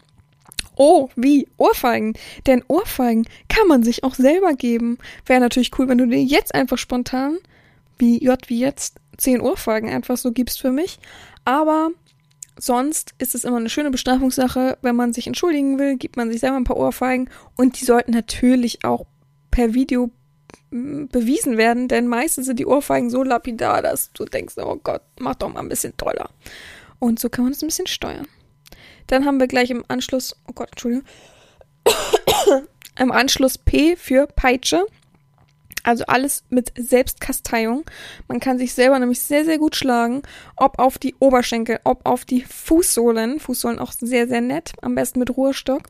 Oh, 0.75 1.09
wie? 1.15 1.47
Ohrfeigen. 1.57 2.13
Denn 2.45 2.63
Ohrfeigen 2.67 3.27
kann 3.49 3.67
man 3.67 3.81
sich 3.81 4.03
auch 4.03 4.13
selber 4.13 4.53
geben. 4.53 4.99
Wäre 5.25 5.39
natürlich 5.39 5.71
cool, 5.79 5.87
wenn 5.87 5.97
du 5.97 6.05
dir 6.05 6.23
jetzt 6.23 6.53
einfach 6.53 6.77
spontan, 6.77 7.39
wie 7.97 8.23
J 8.23 8.37
wie 8.49 8.59
jetzt, 8.59 8.97
zehn 9.17 9.41
Ohrfeigen 9.41 9.89
einfach 9.89 10.17
so 10.17 10.31
gibst 10.31 10.61
für 10.61 10.71
mich. 10.71 10.99
Aber 11.45 11.89
sonst 12.57 13.13
ist 13.17 13.35
es 13.35 13.43
immer 13.43 13.57
eine 13.57 13.69
schöne 13.69 13.91
Bestrafungssache. 13.91 14.77
Wenn 14.81 14.95
man 14.95 15.13
sich 15.13 15.27
entschuldigen 15.27 15.79
will, 15.79 15.97
gibt 15.97 16.17
man 16.17 16.31
sich 16.31 16.39
selber 16.39 16.57
ein 16.57 16.63
paar 16.63 16.77
Ohrfeigen. 16.77 17.29
Und 17.55 17.79
die 17.79 17.85
sollten 17.85 18.11
natürlich 18.11 18.83
auch 18.83 19.05
per 19.51 19.73
Video 19.73 20.11
mm, 20.71 21.05
bewiesen 21.07 21.57
werden, 21.57 21.87
denn 21.87 22.07
meistens 22.07 22.45
sind 22.45 22.59
die 22.59 22.65
Ohrfeigen 22.65 23.09
so 23.09 23.23
lapidar, 23.23 23.81
dass 23.81 24.11
du 24.13 24.25
denkst, 24.25 24.55
oh 24.57 24.77
Gott, 24.83 25.01
mach 25.19 25.35
doch 25.35 25.51
mal 25.51 25.61
ein 25.61 25.69
bisschen 25.69 25.95
toller. 25.97 26.29
Und 26.99 27.19
so 27.19 27.29
kann 27.29 27.43
man 27.43 27.53
es 27.53 27.61
ein 27.61 27.67
bisschen 27.67 27.87
steuern. 27.87 28.27
Dann 29.07 29.25
haben 29.25 29.39
wir 29.39 29.47
gleich 29.47 29.69
im 29.71 29.85
Anschluss, 29.87 30.35
oh 30.47 30.53
Gott, 30.53 30.69
Entschuldigung, 30.71 31.05
im 32.99 33.11
Anschluss 33.11 33.57
P 33.57 33.95
für 33.95 34.27
Peitsche. 34.27 34.85
Also 35.87 36.03
alles 36.07 36.43
mit 36.49 36.73
Selbstkasteiung. 36.77 37.85
Man 38.27 38.41
kann 38.41 38.57
sich 38.57 38.73
selber 38.73 38.99
nämlich 38.99 39.21
sehr, 39.21 39.45
sehr 39.45 39.57
gut 39.57 39.73
schlagen. 39.73 40.21
Ob 40.57 40.79
auf 40.79 40.97
die 40.97 41.15
Oberschenkel, 41.19 41.79
ob 41.85 42.05
auf 42.05 42.25
die 42.25 42.41
Fußsohlen. 42.41 43.39
Fußsohlen 43.39 43.79
auch 43.79 43.93
sehr, 43.93 44.27
sehr 44.27 44.41
nett. 44.41 44.73
Am 44.81 44.95
besten 44.95 45.19
mit 45.19 45.37
Ruhestock. 45.37 45.83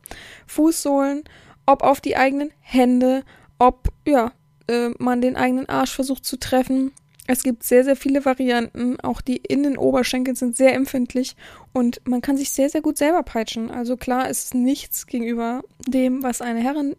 Fußsohlen, 0.46 1.24
ob 1.66 1.82
auf 1.82 2.00
die 2.00 2.16
eigenen 2.16 2.52
Hände, 2.60 3.24
ob, 3.58 3.88
ja, 4.06 4.34
äh, 4.68 4.90
man 5.00 5.20
den 5.20 5.36
eigenen 5.36 5.68
Arsch 5.68 5.96
versucht 5.96 6.26
zu 6.26 6.38
treffen. 6.38 6.92
Es 7.26 7.42
gibt 7.42 7.64
sehr, 7.64 7.84
sehr 7.84 7.96
viele 7.96 8.24
Varianten. 8.24 9.00
Auch 9.00 9.22
die 9.22 9.38
Innenoberschenkel 9.38 10.36
sind 10.36 10.56
sehr 10.56 10.76
empfindlich 10.76 11.36
und 11.74 12.02
man 12.06 12.22
kann 12.22 12.38
sich 12.38 12.52
sehr, 12.52 12.70
sehr 12.70 12.82
gut 12.82 13.00
selber 13.00 13.24
peitschen. 13.24 13.72
Also 13.72 13.98
klar 13.98 14.30
ist 14.30 14.54
nichts 14.54 15.08
gegenüber 15.08 15.64
dem, 15.88 16.22
was 16.22 16.42
eine 16.42 16.60
Herrin 16.60 16.96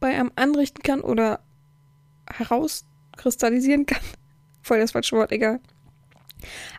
bei 0.00 0.18
einem 0.18 0.32
anrichten 0.34 0.82
kann 0.82 1.02
oder 1.02 1.40
herauskristallisieren 2.32 3.86
kann. 3.86 4.02
Voll 4.62 4.78
das 4.78 4.92
falsche 4.92 5.16
Wort, 5.16 5.32
egal. 5.32 5.60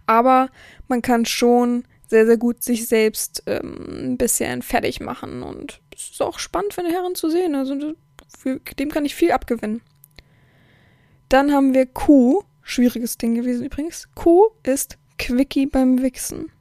Aber 0.06 0.49
man 0.88 1.01
kann 1.01 1.26
schon 1.26 1.86
sehr, 2.08 2.26
sehr 2.26 2.38
gut 2.38 2.64
sich 2.64 2.88
selbst 2.88 3.43
ähm, 3.47 4.12
ein 4.12 4.18
bisschen 4.18 4.62
fertig 4.62 4.99
machen 4.99 5.41
und 5.41 5.82
es 5.95 6.12
ist 6.12 6.22
auch 6.22 6.39
spannend 6.39 6.74
für 6.74 6.82
eine 6.82 6.91
Herrin 6.91 7.16
zu 7.16 7.30
sehen. 7.30 7.56
Also 7.56 7.95
für, 8.38 8.60
dem 8.60 8.91
kann 8.91 9.06
ich 9.06 9.16
viel 9.16 9.32
abgewinnen. 9.32 9.82
Dann 11.30 11.51
haben 11.51 11.74
wir 11.74 11.86
Q. 11.86 12.43
Schwieriges 12.62 13.18
Ding 13.18 13.36
gewesen 13.36 13.66
übrigens. 13.66 14.08
Q 14.16 14.51
ist 14.64 14.97
Quickie 15.18 15.66
beim 15.66 16.01
Wichsen. 16.01 16.51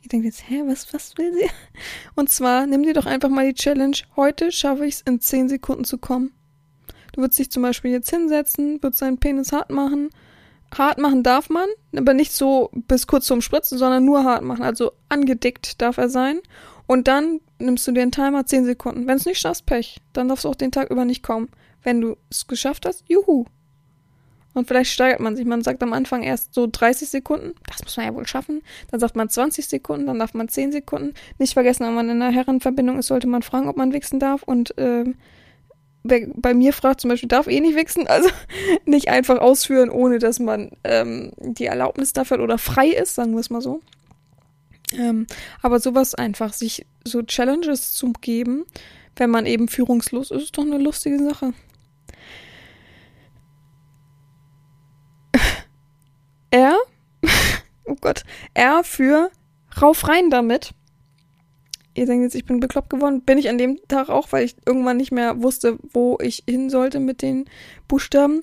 Ich 0.00 0.08
denke 0.08 0.26
jetzt, 0.26 0.48
hä, 0.48 0.62
was, 0.66 0.92
was 0.92 1.16
will 1.16 1.32
sie? 1.34 1.50
Und 2.14 2.30
zwar, 2.30 2.66
nimm 2.66 2.82
dir 2.82 2.94
doch 2.94 3.06
einfach 3.06 3.28
mal 3.28 3.46
die 3.46 3.54
Challenge. 3.54 3.96
Heute 4.16 4.52
schaffe 4.52 4.86
ich 4.86 4.94
es 4.94 5.00
in 5.02 5.20
10 5.20 5.48
Sekunden 5.48 5.84
zu 5.84 5.98
kommen. 5.98 6.32
Du 7.14 7.20
würdest 7.20 7.38
dich 7.38 7.50
zum 7.50 7.62
Beispiel 7.62 7.92
jetzt 7.92 8.10
hinsetzen, 8.10 8.82
würdest 8.82 9.00
deinen 9.00 9.18
Penis 9.18 9.52
hart 9.52 9.70
machen. 9.70 10.10
Hart 10.76 10.98
machen 10.98 11.22
darf 11.22 11.48
man, 11.48 11.68
aber 11.96 12.12
nicht 12.12 12.32
so 12.32 12.70
bis 12.72 13.06
kurz 13.06 13.26
zum 13.26 13.40
Spritzen, 13.40 13.78
sondern 13.78 14.04
nur 14.04 14.24
hart 14.24 14.42
machen. 14.42 14.64
Also 14.64 14.90
angedickt 15.08 15.80
darf 15.80 15.96
er 15.96 16.08
sein. 16.08 16.40
Und 16.88 17.06
dann 17.06 17.40
nimmst 17.60 17.86
du 17.86 17.92
dir 17.92 18.02
einen 18.02 18.10
Timer 18.10 18.44
10 18.44 18.64
Sekunden. 18.64 19.06
Wenn 19.06 19.16
es 19.16 19.26
nicht 19.26 19.38
schaffst, 19.38 19.64
Pech. 19.64 20.00
Dann 20.12 20.28
darfst 20.28 20.44
du 20.44 20.48
auch 20.48 20.56
den 20.56 20.72
Tag 20.72 20.90
über 20.90 21.04
nicht 21.04 21.22
kommen. 21.22 21.48
Wenn 21.84 22.00
du 22.00 22.16
es 22.30 22.48
geschafft 22.48 22.84
hast, 22.84 23.04
juhu. 23.08 23.44
Und 24.52 24.66
vielleicht 24.66 24.90
steigert 24.90 25.20
man 25.20 25.36
sich. 25.36 25.44
Man 25.44 25.62
sagt 25.62 25.82
am 25.84 25.92
Anfang 25.92 26.24
erst 26.24 26.52
so 26.52 26.68
30 26.70 27.08
Sekunden. 27.08 27.54
Das 27.68 27.84
muss 27.84 27.96
man 27.96 28.06
ja 28.06 28.14
wohl 28.14 28.26
schaffen. 28.26 28.62
Dann 28.90 28.98
sagt 28.98 29.14
man 29.14 29.28
20 29.28 29.68
Sekunden, 29.68 30.06
dann 30.06 30.18
darf 30.18 30.34
man 30.34 30.48
10 30.48 30.72
Sekunden. 30.72 31.14
Nicht 31.38 31.54
vergessen, 31.54 31.86
wenn 31.86 31.94
man 31.94 32.10
in 32.10 32.20
einer 32.20 32.34
Herrenverbindung 32.34 32.98
ist, 32.98 33.06
sollte 33.06 33.28
man 33.28 33.42
fragen, 33.42 33.68
ob 33.68 33.76
man 33.76 33.92
wichsen 33.92 34.18
darf. 34.18 34.42
Und 34.42 34.74
ähm, 34.78 35.14
wer 36.04 36.28
bei 36.36 36.54
mir 36.54 36.72
fragt 36.72 37.00
zum 37.00 37.10
Beispiel, 37.10 37.28
darf 37.28 37.48
eh 37.48 37.60
nicht 37.60 37.74
wichsen. 37.76 38.06
Also 38.06 38.28
nicht 38.84 39.08
einfach 39.08 39.38
ausführen, 39.38 39.90
ohne 39.90 40.20
dass 40.20 40.38
man 40.38 40.70
ähm, 40.84 41.32
die 41.38 41.66
Erlaubnis 41.66 42.12
dafür 42.12 42.36
hat 42.36 42.44
oder 42.44 42.58
frei 42.58 42.88
ist, 42.88 43.16
sagen 43.16 43.32
wir 43.32 43.40
es 43.40 43.50
mal 43.50 43.62
so. 43.62 43.80
Ähm, 44.92 45.26
aber 45.62 45.80
sowas 45.80 46.14
einfach, 46.14 46.52
sich 46.52 46.86
so 47.04 47.22
Challenges 47.22 47.92
zu 47.92 48.12
geben, 48.20 48.64
wenn 49.16 49.30
man 49.30 49.46
eben 49.46 49.66
führungslos 49.68 50.30
ist, 50.30 50.42
ist 50.42 50.58
doch 50.58 50.62
eine 50.64 50.78
lustige 50.78 51.18
Sache. 51.18 51.52
R, 56.50 56.76
oh 57.86 57.96
Gott, 58.00 58.22
R 58.52 58.84
für 58.84 59.30
rauf 59.80 60.06
rein 60.06 60.30
damit. 60.30 60.72
Ihr 61.94 62.06
denkt 62.06 62.24
jetzt, 62.24 62.34
ich 62.34 62.44
bin 62.44 62.60
bekloppt 62.60 62.90
geworden. 62.90 63.22
Bin 63.22 63.38
ich 63.38 63.48
an 63.48 63.58
dem 63.58 63.78
Tag 63.88 64.08
auch, 64.08 64.32
weil 64.32 64.44
ich 64.44 64.56
irgendwann 64.66 64.96
nicht 64.96 65.12
mehr 65.12 65.42
wusste, 65.42 65.78
wo 65.92 66.18
ich 66.20 66.42
hin 66.48 66.70
sollte 66.70 66.98
mit 67.00 67.22
den 67.22 67.44
Buchstaben. 67.86 68.42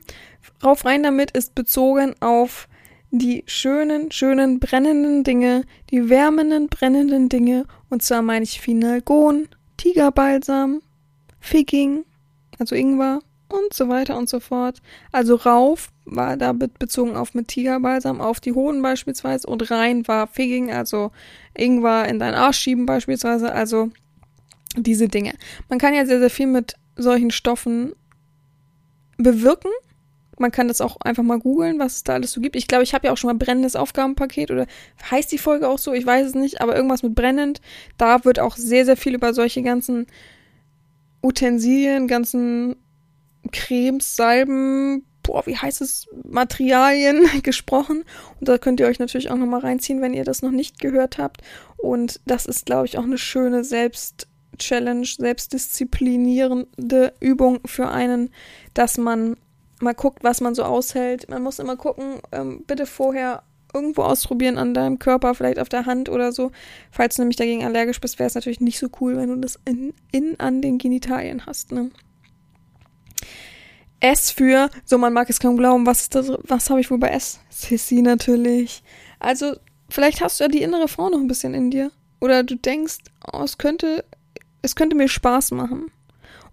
Rauf 0.64 0.86
rein 0.86 1.04
damit 1.04 1.32
ist 1.32 1.54
bezogen 1.54 2.16
auf 2.22 2.68
die 3.12 3.44
schönen, 3.46 4.10
schönen, 4.12 4.60
brennenden 4.60 5.26
Dinge, 5.26 5.66
die 5.90 6.10
wärmenden, 6.10 6.70
brennenden 6.70 7.28
Dinge. 7.28 7.66
Und 7.90 8.04
zwar 8.04 8.22
meine 8.22 8.44
ich 8.44 8.62
Finalgon, 8.62 9.50
Tigerbalsam, 9.76 10.82
Figging, 11.42 12.06
also 12.58 12.76
Ingwer 12.76 13.20
und 13.52 13.74
so 13.74 13.90
weiter 13.90 14.18
und 14.18 14.30
so 14.30 14.40
fort. 14.40 14.82
Also 15.12 15.36
rauf 15.36 15.90
war 16.06 16.38
da 16.38 16.54
bezogen 16.54 17.16
auf 17.16 17.34
mit 17.34 17.48
Tigerbalsam 17.48 18.22
auf 18.22 18.40
die 18.40 18.54
Hoden 18.54 18.82
beispielsweise 18.82 19.48
und 19.48 19.70
rein 19.72 20.08
war 20.08 20.28
Figging, 20.28 20.72
also 20.72 21.12
Ingwer 21.54 22.08
in 22.08 22.20
deinen 22.20 22.36
Arsch 22.36 22.60
schieben 22.60 22.86
beispielsweise. 22.86 23.52
Also 23.52 23.92
diese 24.76 25.08
Dinge. 25.08 25.34
Man 25.70 25.80
kann 25.80 25.94
ja 25.94 26.06
sehr, 26.06 26.20
sehr 26.20 26.30
viel 26.30 26.48
mit 26.48 26.76
solchen 26.96 27.32
Stoffen 27.32 27.94
bewirken 29.18 29.72
man 30.42 30.52
kann 30.52 30.68
das 30.68 30.82
auch 30.82 30.98
einfach 31.02 31.24
mal 31.24 31.40
googeln, 31.40 31.80
was 31.80 31.98
es 31.98 32.04
da 32.04 32.14
alles 32.14 32.34
so 32.34 32.42
gibt. 32.42 32.58
Ich 32.58 32.68
glaube, 32.68 32.84
ich 32.84 32.94
habe 32.94 33.08
ja 33.08 33.14
auch 33.14 33.18
schon 33.18 33.30
mal 33.30 33.38
brennendes 33.38 33.78
Aufgabenpaket 33.78 34.52
oder 34.52 34.66
heißt 35.10 35.32
die 35.32 35.38
Folge 35.38 35.70
auch 35.70 35.78
so, 35.78 35.94
ich 35.94 36.06
weiß 36.06 36.28
es 36.28 36.36
nicht, 36.36 36.60
aber 36.60 36.76
irgendwas 36.76 37.04
mit 37.04 37.16
brennend. 37.16 37.62
Da 37.98 38.26
wird 38.26 38.40
auch 38.40 38.58
sehr, 38.58 38.86
sehr 38.86 38.98
viel 38.98 39.14
über 39.14 39.34
solche 39.34 39.62
ganzen 39.62 40.08
Utensilien, 41.22 42.08
ganzen 42.08 42.76
Cremes, 43.52 44.16
Salben, 44.16 45.06
boah, 45.24 45.46
wie 45.46 45.58
heißt 45.58 45.82
es, 45.82 46.08
Materialien 46.24 47.26
gesprochen. 47.44 48.04
Und 48.40 48.50
da 48.50 48.58
könnt 48.58 48.80
ihr 48.80 48.88
euch 48.88 49.00
natürlich 49.00 49.32
auch 49.32 49.38
nochmal 49.38 49.62
reinziehen, 49.62 50.02
wenn 50.02 50.14
ihr 50.14 50.24
das 50.24 50.42
noch 50.42 50.52
nicht 50.52 50.80
gehört 50.80 51.18
habt. 51.18 51.42
Und 51.78 52.20
das 52.26 52.46
ist, 52.46 52.66
glaube 52.66 52.86
ich, 52.86 52.98
auch 52.98 53.04
eine 53.04 53.18
schöne 53.18 53.64
Selbst-Challenge, 53.64 55.06
selbstdisziplinierende 55.06 57.14
Übung 57.20 57.60
für 57.66 57.90
einen, 57.90 58.30
dass 58.74 58.98
man 58.98 59.38
mal 59.80 59.94
guckt, 59.94 60.24
was 60.24 60.42
man 60.42 60.56
so 60.56 60.64
aushält. 60.64 61.30
Man 61.30 61.44
muss 61.44 61.60
immer 61.60 61.76
gucken, 61.76 62.20
ähm, 62.32 62.64
bitte 62.68 62.86
vorher 62.86 63.44
irgendwo 63.74 64.04
ausprobieren 64.04 64.58
an 64.58 64.74
deinem 64.74 65.00
Körper, 65.00 65.34
vielleicht 65.34 65.60
auf 65.60 65.70
der 65.70 65.86
Hand 65.86 66.10
oder 66.10 66.32
so. 66.32 66.52
Falls 66.92 67.16
du 67.16 67.22
nämlich 67.22 67.38
dagegen 67.38 67.64
allergisch 67.64 68.02
bist, 68.02 68.20
wäre 68.20 68.28
es 68.28 68.36
natürlich 68.36 68.60
nicht 68.60 68.80
so 68.80 68.88
cool, 69.00 69.18
wenn 69.18 69.30
du 69.30 69.38
das 69.38 69.60
in, 69.66 69.94
in 70.12 70.40
an 70.40 70.62
den 70.62 70.78
Genitalien 70.78 71.46
hast. 71.46 71.72
Ne? 71.72 71.90
S 74.02 74.32
für, 74.32 74.70
so 74.84 74.98
man 74.98 75.14
mag 75.14 75.30
es 75.30 75.40
kaum 75.40 75.58
glauben, 75.58 75.86
was 75.86 76.02
ist 76.02 76.16
das, 76.16 76.32
was 76.44 76.70
habe 76.70 76.82
ich 76.82 76.92
wohl 76.92 76.98
bei 76.98 77.10
S? 77.10 77.40
Sissy 77.50 78.02
natürlich. 78.02 78.84
Also, 79.20 79.56
vielleicht 79.90 80.22
hast 80.22 80.40
du 80.40 80.46
ja 80.46 80.48
die 80.50 80.64
innere 80.64 80.88
Frau 80.88 81.10
noch 81.10 81.20
ein 81.20 81.28
bisschen 81.28 81.54
in 81.54 81.72
dir. 81.72 81.92
Oder 82.20 82.44
du 82.44 82.56
denkst, 82.56 82.98
oh, 83.32 83.44
es 83.44 83.58
könnte, 83.58 84.04
es 84.62 84.76
könnte 84.76 84.96
mir 84.96 85.08
Spaß 85.08 85.52
machen. 85.52 85.92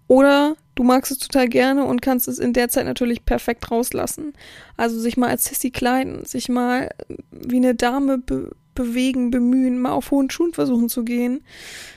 Oder 0.07 0.55
du 0.75 0.83
magst 0.83 1.11
es 1.11 1.19
total 1.19 1.47
gerne 1.47 1.85
und 1.85 2.01
kannst 2.01 2.27
es 2.27 2.39
in 2.39 2.53
der 2.53 2.69
Zeit 2.69 2.85
natürlich 2.85 3.25
perfekt 3.25 3.69
rauslassen. 3.69 4.33
Also 4.77 4.99
sich 4.99 5.17
mal 5.17 5.29
als 5.29 5.45
Sissy 5.45 5.71
kleiden, 5.71 6.25
sich 6.25 6.49
mal 6.49 6.89
wie 7.31 7.57
eine 7.57 7.75
Dame 7.75 8.17
be 8.17 8.51
bewegen, 8.79 9.29
bemühen, 9.29 9.79
mal 9.79 9.91
auf 9.91 10.11
hohen 10.11 10.29
Schuhen 10.29 10.53
versuchen 10.53 10.87
zu 10.87 11.03
gehen. 11.03 11.41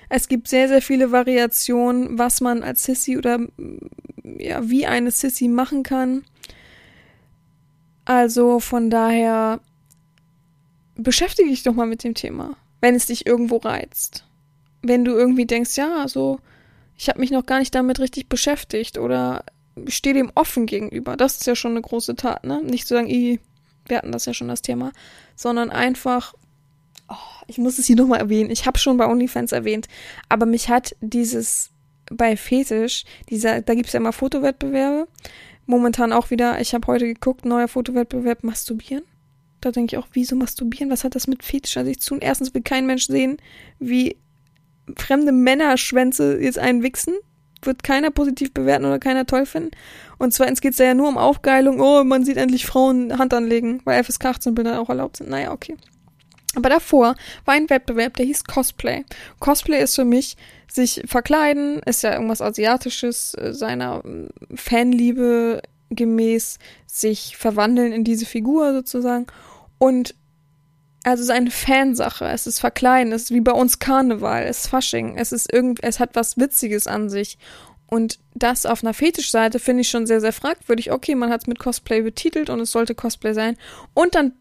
Es 0.09 0.26
gibt 0.26 0.49
sehr, 0.49 0.66
sehr 0.66 0.83
viele 0.83 1.12
Variationen, 1.12 2.18
was 2.18 2.41
man 2.41 2.62
als 2.62 2.83
Sissy 2.83 3.16
oder 3.16 3.39
ja, 4.39 4.68
wie 4.68 4.87
eine 4.87 5.12
Sissy 5.12 5.47
machen 5.47 5.85
kann. 5.85 6.24
Also 8.05 8.59
von 8.59 8.91
daher 8.91 9.61
beschäftige 10.97 11.51
dich 11.51 11.62
doch 11.62 11.74
mal 11.74 11.87
mit 11.87 12.03
dem 12.03 12.14
Thema, 12.14 12.57
wenn 12.80 12.97
es 12.97 13.07
dich 13.07 13.26
irgendwo 13.26 13.59
reizt. 13.59 14.26
Wenn 14.83 15.05
du 15.05 15.12
irgendwie 15.12 15.47
denkst, 15.47 15.76
ja, 15.76 16.09
so 16.09 16.41
ich 16.97 17.09
habe 17.09 17.20
mich 17.20 17.30
noch 17.30 17.47
gar 17.47 17.59
nicht 17.59 17.74
damit 17.74 18.01
richtig 18.01 18.28
beschäftigt 18.28 18.99
oder 18.99 19.45
stehe 19.89 20.14
dem 20.14 20.30
offen 20.35 20.66
gegenüber. 20.66 21.16
Das 21.16 21.37
ist 21.37 21.47
ja 21.47 21.57
schon 21.57 21.72
eine 21.72 21.83
große 21.83 22.16
Tat, 22.16 22.45
ne? 22.45 22.62
Nicht 22.62 22.87
zu 22.87 22.95
sagen, 22.95 23.09
i, 23.09 23.41
wir 23.87 23.99
hatten 23.99 24.12
das 24.12 24.26
ja 24.26 24.35
schon 24.35 24.49
das 24.49 24.62
Thema, 24.62 24.93
sondern 25.35 25.70
einfach, 25.70 26.35
oh, 27.12 27.44
ich 27.46 27.58
muss 27.58 27.78
es 27.78 27.86
hier 27.86 27.96
nochmal 27.96 28.20
erwähnen. 28.20 28.50
Ich 28.50 28.66
habe 28.66 28.78
schon 28.78 28.96
bei 28.96 29.06
OnlyFans 29.06 29.52
erwähnt, 29.52 29.88
aber 30.28 30.46
mich 30.46 30.68
hat 30.68 30.96
dieses 31.00 31.70
bei 32.10 32.36
Fetisch, 32.36 33.04
dieser, 33.28 33.62
da 33.62 33.74
gibt 33.74 33.86
es 33.86 33.92
ja 33.92 34.00
immer 34.00 34.12
Fotowettbewerbe. 34.12 35.08
Momentan 35.66 36.12
auch 36.12 36.30
wieder, 36.30 36.60
ich 36.60 36.74
habe 36.74 36.86
heute 36.86 37.06
geguckt, 37.06 37.44
neuer 37.44 37.68
Fotowettbewerb 37.68 38.42
Masturbieren. 38.42 39.04
Da 39.60 39.70
denke 39.70 39.94
ich 39.94 40.02
auch, 40.02 40.08
wieso 40.12 40.34
masturbieren? 40.34 40.90
Was 40.90 41.04
hat 41.04 41.14
das 41.14 41.28
mit 41.28 41.44
Fetisch 41.44 41.76
an 41.76 41.86
sich 41.86 42.00
zu 42.00 42.10
tun? 42.10 42.18
Erstens 42.20 42.52
will 42.52 42.62
kein 42.62 42.84
Mensch 42.84 43.06
sehen, 43.06 43.36
wie 43.78 44.16
fremde 44.96 45.30
Männerschwänze 45.30 46.38
jetzt 46.40 46.58
einwichsen. 46.58 47.14
Wird 47.64 47.84
keiner 47.84 48.10
positiv 48.10 48.52
bewerten 48.52 48.84
oder 48.84 48.98
keiner 48.98 49.24
toll 49.24 49.46
finden. 49.46 49.70
Und 50.18 50.34
zweitens 50.34 50.60
geht 50.60 50.72
es 50.72 50.78
ja 50.78 50.94
nur 50.94 51.08
um 51.08 51.16
Aufgeilung. 51.16 51.80
Oh, 51.80 52.02
man 52.02 52.24
sieht 52.24 52.38
endlich 52.38 52.66
Frauen 52.66 53.16
Hand 53.18 53.32
anlegen, 53.32 53.80
weil 53.84 54.02
FSK 54.02 54.26
18 54.26 54.54
Bilder 54.56 54.80
auch 54.80 54.88
erlaubt 54.88 55.18
sind. 55.18 55.30
Naja, 55.30 55.52
okay. 55.52 55.76
Aber 56.55 56.68
davor 56.68 57.14
war 57.44 57.55
ein 57.55 57.70
Wettbewerb, 57.70 58.16
der 58.16 58.26
hieß 58.26 58.44
Cosplay. 58.44 59.05
Cosplay 59.40 59.82
ist 59.82 59.96
für 59.96 60.05
mich 60.05 60.36
sich 60.70 61.03
verkleiden, 61.07 61.80
ist 61.80 62.03
ja 62.03 62.12
irgendwas 62.12 62.42
Asiatisches, 62.42 63.34
äh, 63.34 63.53
seiner 63.53 64.03
äh, 64.05 64.28
Fanliebe 64.57 65.62
gemäß 65.90 66.59
sich 66.86 67.36
verwandeln 67.36 67.92
in 67.92 68.05
diese 68.05 68.26
Figur 68.26 68.72
sozusagen. 68.72 69.26
Und 69.78 70.14
also 71.05 71.22
es 71.22 71.28
ist 71.28 71.34
eine 71.34 71.50
Fansache. 71.50 72.26
Es 72.26 72.46
ist 72.46 72.61
verkleiden. 72.61 73.12
Es 73.12 73.24
ist 73.24 73.30
wie 73.32 73.40
bei 73.40 73.53
uns 73.53 73.78
Karneval. 73.78 74.44
Es 74.44 74.61
ist 74.61 74.66
Fasching. 74.68 75.16
Es 75.16 75.32
ist 75.32 75.53
irgend, 75.53 75.82
es 75.82 76.00
hat 76.00 76.11
was 76.14 76.36
Witziges 76.38 76.86
an 76.86 77.11
sich. 77.11 77.38
Und 77.86 78.20
das 78.34 78.64
auf 78.64 78.82
einer 78.82 78.94
Fetischseite 78.94 79.59
finde 79.59 79.82
ich 79.82 79.90
schon 79.90 80.07
sehr, 80.07 80.20
sehr 80.20 80.32
fragwürdig. 80.32 80.92
Okay, 80.92 81.14
man 81.14 81.30
hat 81.30 81.42
es 81.42 81.46
mit 81.46 81.59
Cosplay 81.59 82.03
betitelt 82.03 82.48
und 82.48 82.61
es 82.61 82.72
sollte 82.72 82.94
Cosplay 82.94 83.34
sein. 83.34 83.57
Und 83.92 84.14
dann 84.14 84.32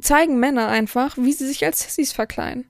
zeigen 0.00 0.38
Männer 0.38 0.68
einfach, 0.68 1.16
wie 1.18 1.32
sie 1.32 1.46
sich 1.46 1.64
als 1.64 1.80
Sissys 1.80 2.12
verkleiden. 2.12 2.66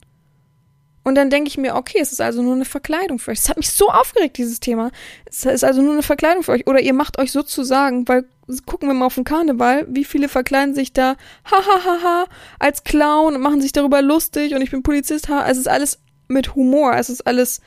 Und 1.03 1.14
dann 1.14 1.31
denke 1.31 1.49
ich 1.49 1.57
mir, 1.57 1.77
okay, 1.77 1.99
es 2.01 2.12
ist 2.12 2.21
also 2.21 2.43
nur 2.43 2.55
eine 2.55 2.66
Verkleidung 2.66 3.18
für 3.18 3.31
euch. 3.31 3.39
Es 3.39 3.49
hat 3.49 3.57
mich 3.57 3.71
so 3.71 3.89
aufgeregt, 3.89 4.37
dieses 4.37 4.61
Thema. 4.61 4.91
Es 5.25 5.45
ist 5.45 5.64
also 5.64 5.81
nur 5.81 5.95
eine 5.95 6.03
Verkleidung 6.03 6.43
für 6.43 6.53
euch. 6.53 6.66
Oder 6.66 6.81
ihr 6.81 6.93
macht 6.93 7.18
euch 7.18 7.33
sozusagen, 7.33 8.07
weil 8.07 8.27
gucken 8.66 8.89
wir 8.89 8.95
mal 8.95 9.07
auf 9.07 9.14
den 9.14 9.25
Karneval, 9.25 9.87
wie 9.89 10.05
viele 10.05 10.29
verkleiden 10.29 10.75
sich 10.75 10.93
da, 10.93 11.16
hahaha, 11.45 12.27
als 12.59 12.85
Clown 12.85 13.37
und 13.37 13.41
machen 13.41 13.62
sich 13.62 13.73
darüber 13.73 14.03
lustig 14.03 14.55
und 14.55 14.61
ich 14.61 14.71
bin 14.73 14.83
Polizist, 14.83 15.29
ha. 15.29 15.47
Es 15.49 15.57
ist 15.57 15.68
alles 15.68 16.01
mit 16.29 16.55
Humor, 16.55 16.95
es 16.97 17.11
ist 17.11 17.27
alles 17.27 17.61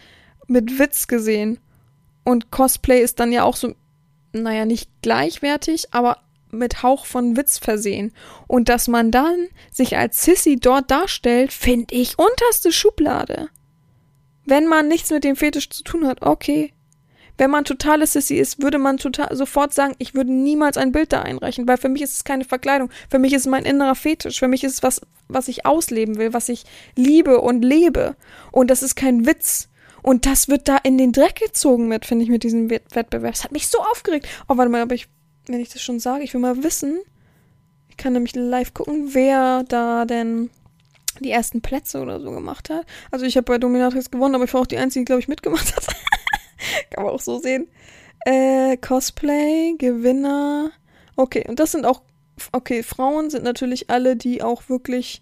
mit 0.47 0.79
Witz 0.79 1.07
gesehen. 1.07 1.59
Und 2.23 2.51
Cosplay 2.51 3.01
ist 3.01 3.19
dann 3.19 3.31
ja 3.31 3.43
auch 3.43 3.55
so, 3.55 3.75
naja, 4.31 4.65
nicht 4.65 4.89
gleichwertig, 5.01 5.93
aber 5.93 6.19
mit 6.53 6.83
Hauch 6.83 7.05
von 7.05 7.35
Witz 7.35 7.57
versehen. 7.57 8.13
Und 8.47 8.69
dass 8.69 8.87
man 8.87 9.11
dann 9.11 9.47
sich 9.71 9.97
als 9.97 10.23
Sissy 10.23 10.57
dort 10.57 10.91
darstellt, 10.91 11.51
finde 11.51 11.95
ich 11.95 12.17
unterste 12.17 12.71
Schublade. 12.71 13.49
Wenn 14.45 14.67
man 14.67 14.87
nichts 14.87 15.09
mit 15.11 15.23
dem 15.23 15.35
Fetisch 15.35 15.69
zu 15.69 15.83
tun 15.83 16.07
hat, 16.07 16.21
okay. 16.21 16.73
Wenn 17.37 17.49
man 17.49 17.65
totale 17.65 18.05
Sissy 18.05 18.35
ist, 18.35 18.61
würde 18.61 18.77
man 18.77 18.97
total 18.97 19.35
sofort 19.35 19.73
sagen, 19.73 19.95
ich 19.97 20.13
würde 20.13 20.31
niemals 20.31 20.77
ein 20.77 20.91
Bild 20.91 21.11
da 21.11 21.23
einreichen, 21.23 21.67
weil 21.67 21.77
für 21.77 21.89
mich 21.89 22.03
ist 22.03 22.13
es 22.13 22.23
keine 22.23 22.45
Verkleidung. 22.45 22.91
Für 23.09 23.17
mich 23.17 23.33
ist 23.33 23.41
es 23.41 23.47
mein 23.47 23.65
innerer 23.65 23.95
Fetisch. 23.95 24.39
Für 24.39 24.47
mich 24.47 24.63
ist 24.63 24.73
es 24.73 24.83
was, 24.83 25.01
was 25.27 25.47
ich 25.47 25.65
ausleben 25.65 26.17
will, 26.17 26.33
was 26.33 26.49
ich 26.49 26.65
liebe 26.95 27.41
und 27.41 27.63
lebe. 27.63 28.15
Und 28.51 28.69
das 28.69 28.83
ist 28.83 28.95
kein 28.95 29.25
Witz. 29.25 29.69
Und 30.03 30.25
das 30.25 30.49
wird 30.49 30.67
da 30.67 30.77
in 30.83 30.97
den 30.97 31.13
Dreck 31.13 31.35
gezogen 31.35 31.87
mit, 31.87 32.05
finde 32.05 32.23
ich, 32.23 32.29
mit 32.29 32.43
diesem 32.43 32.69
Wettbewerb. 32.69 33.33
Das 33.33 33.45
hat 33.45 33.53
mich 33.53 33.67
so 33.67 33.79
aufgeregt. 33.79 34.27
Oh, 34.47 34.57
warte 34.57 34.69
mal, 34.69 34.81
aber 34.81 34.93
ich 34.93 35.07
wenn 35.47 35.59
ich 35.59 35.69
das 35.69 35.81
schon 35.81 35.99
sage, 35.99 36.23
ich 36.23 36.33
will 36.33 36.41
mal 36.41 36.63
wissen, 36.63 36.99
ich 37.89 37.97
kann 37.97 38.13
nämlich 38.13 38.35
live 38.35 38.73
gucken, 38.73 39.13
wer 39.13 39.63
da 39.63 40.05
denn 40.05 40.49
die 41.19 41.31
ersten 41.31 41.61
Plätze 41.61 42.01
oder 42.01 42.19
so 42.19 42.31
gemacht 42.31 42.69
hat. 42.69 42.85
Also 43.11 43.25
ich 43.25 43.37
habe 43.37 43.45
bei 43.45 43.57
Dominatrix 43.57 44.09
gewonnen, 44.09 44.35
aber 44.35 44.45
ich 44.45 44.53
war 44.53 44.61
auch 44.61 44.67
die 44.67 44.77
Einzige, 44.77 45.01
die, 45.01 45.05
glaube 45.05 45.19
ich, 45.19 45.27
mitgemacht 45.27 45.75
hat. 45.75 45.87
kann 46.89 47.03
man 47.03 47.13
auch 47.13 47.21
so 47.21 47.39
sehen. 47.39 47.67
Äh, 48.25 48.77
Cosplay, 48.77 49.75
Gewinner. 49.77 50.71
Okay, 51.15 51.45
und 51.47 51.59
das 51.59 51.71
sind 51.71 51.85
auch, 51.85 52.01
okay, 52.51 52.83
Frauen 52.83 53.29
sind 53.29 53.43
natürlich 53.43 53.89
alle, 53.89 54.15
die 54.15 54.41
auch 54.41 54.69
wirklich, 54.69 55.21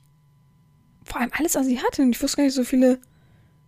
vor 1.03 1.19
allem 1.19 1.31
alles 1.37 1.57
Asiatinnen. 1.57 2.11
Ich 2.11 2.21
wusste 2.21 2.37
gar 2.37 2.43
nicht, 2.43 2.53
so 2.53 2.63
viele 2.63 2.99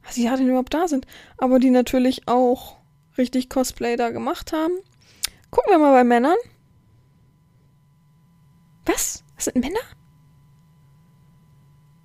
Asiatinnen 0.08 0.50
überhaupt 0.50 0.74
da 0.74 0.88
sind. 0.88 1.08
Aber 1.38 1.60
die 1.60 1.72
natürlich 1.72 2.28
auch 2.28 2.78
richtig 3.18 3.50
Cosplay 3.50 3.96
da 3.96 4.10
gemacht 4.12 4.54
haben. 4.54 4.74
Gucken 5.54 5.70
wir 5.70 5.78
mal 5.78 5.92
bei 5.92 6.04
Männern. 6.04 6.38
Was? 8.88 9.24
Das 9.36 9.46
sind 9.46 9.58
Männer? 9.58 9.80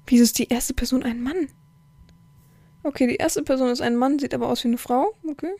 Wieso 0.06 0.24
ist 0.24 0.38
die 0.38 0.48
erste 0.48 0.74
Person 0.74 1.02
ein 1.02 1.22
Mann? 1.22 1.48
Okay, 2.82 3.06
die 3.06 3.16
erste 3.16 3.42
Person 3.42 3.70
ist 3.70 3.80
ein 3.80 3.96
Mann, 3.96 4.18
sieht 4.18 4.34
aber 4.34 4.48
aus 4.48 4.64
wie 4.64 4.68
eine 4.68 4.76
Frau. 4.76 5.14
Okay. 5.26 5.54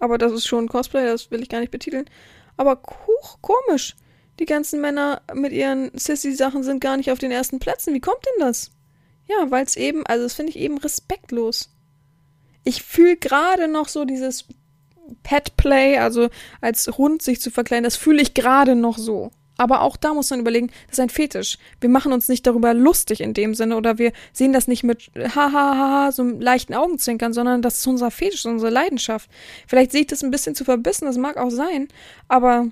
Aber 0.00 0.18
das 0.18 0.32
ist 0.32 0.46
schon 0.46 0.68
Cosplay, 0.68 1.04
das 1.04 1.30
will 1.30 1.40
ich 1.40 1.48
gar 1.48 1.60
nicht 1.60 1.70
betiteln. 1.70 2.10
Aber 2.56 2.82
hoch, 3.06 3.38
komisch. 3.40 3.94
Die 4.40 4.44
ganzen 4.44 4.80
Männer 4.80 5.22
mit 5.34 5.52
ihren 5.52 5.96
Sissy-Sachen 5.96 6.64
sind 6.64 6.80
gar 6.80 6.96
nicht 6.96 7.12
auf 7.12 7.20
den 7.20 7.30
ersten 7.30 7.60
Plätzen. 7.60 7.94
Wie 7.94 8.00
kommt 8.00 8.26
denn 8.26 8.44
das? 8.44 8.72
Ja, 9.28 9.52
weil 9.52 9.64
es 9.64 9.76
eben, 9.76 10.04
also 10.04 10.24
das 10.24 10.34
finde 10.34 10.50
ich 10.50 10.58
eben 10.58 10.78
respektlos. 10.78 11.70
Ich 12.64 12.82
fühle 12.82 13.16
gerade 13.16 13.68
noch 13.68 13.86
so 13.86 14.04
dieses 14.04 14.48
Pet 15.22 15.56
Play, 15.56 15.98
also 15.98 16.28
als 16.60 16.86
Hund 16.98 17.22
sich 17.22 17.40
zu 17.40 17.50
verkleiden, 17.50 17.84
das 17.84 17.96
fühle 17.96 18.22
ich 18.22 18.34
gerade 18.34 18.74
noch 18.74 18.98
so. 18.98 19.30
Aber 19.56 19.82
auch 19.82 19.96
da 19.96 20.14
muss 20.14 20.30
man 20.30 20.40
überlegen, 20.40 20.68
das 20.88 20.98
ist 20.98 21.00
ein 21.00 21.10
Fetisch. 21.10 21.58
Wir 21.80 21.88
machen 21.88 22.12
uns 22.12 22.28
nicht 22.28 22.46
darüber 22.46 22.74
lustig 22.74 23.20
in 23.20 23.34
dem 23.34 23.54
Sinne 23.54 23.76
oder 23.76 23.98
wir 23.98 24.12
sehen 24.32 24.52
das 24.52 24.66
nicht 24.66 24.82
mit 24.82 25.12
hahaha, 25.14 26.10
so 26.10 26.22
einem 26.22 26.40
leichten 26.40 26.74
Augenzwinkern, 26.74 27.32
sondern 27.32 27.62
das 27.62 27.78
ist 27.78 27.86
unser 27.86 28.10
Fetisch, 28.10 28.44
unsere 28.46 28.72
Leidenschaft. 28.72 29.30
Vielleicht 29.68 29.92
sehe 29.92 30.02
ich 30.02 30.06
das 30.08 30.24
ein 30.24 30.32
bisschen 30.32 30.56
zu 30.56 30.64
verbissen, 30.64 31.06
das 31.06 31.18
mag 31.18 31.36
auch 31.36 31.50
sein, 31.50 31.88
aber 32.26 32.66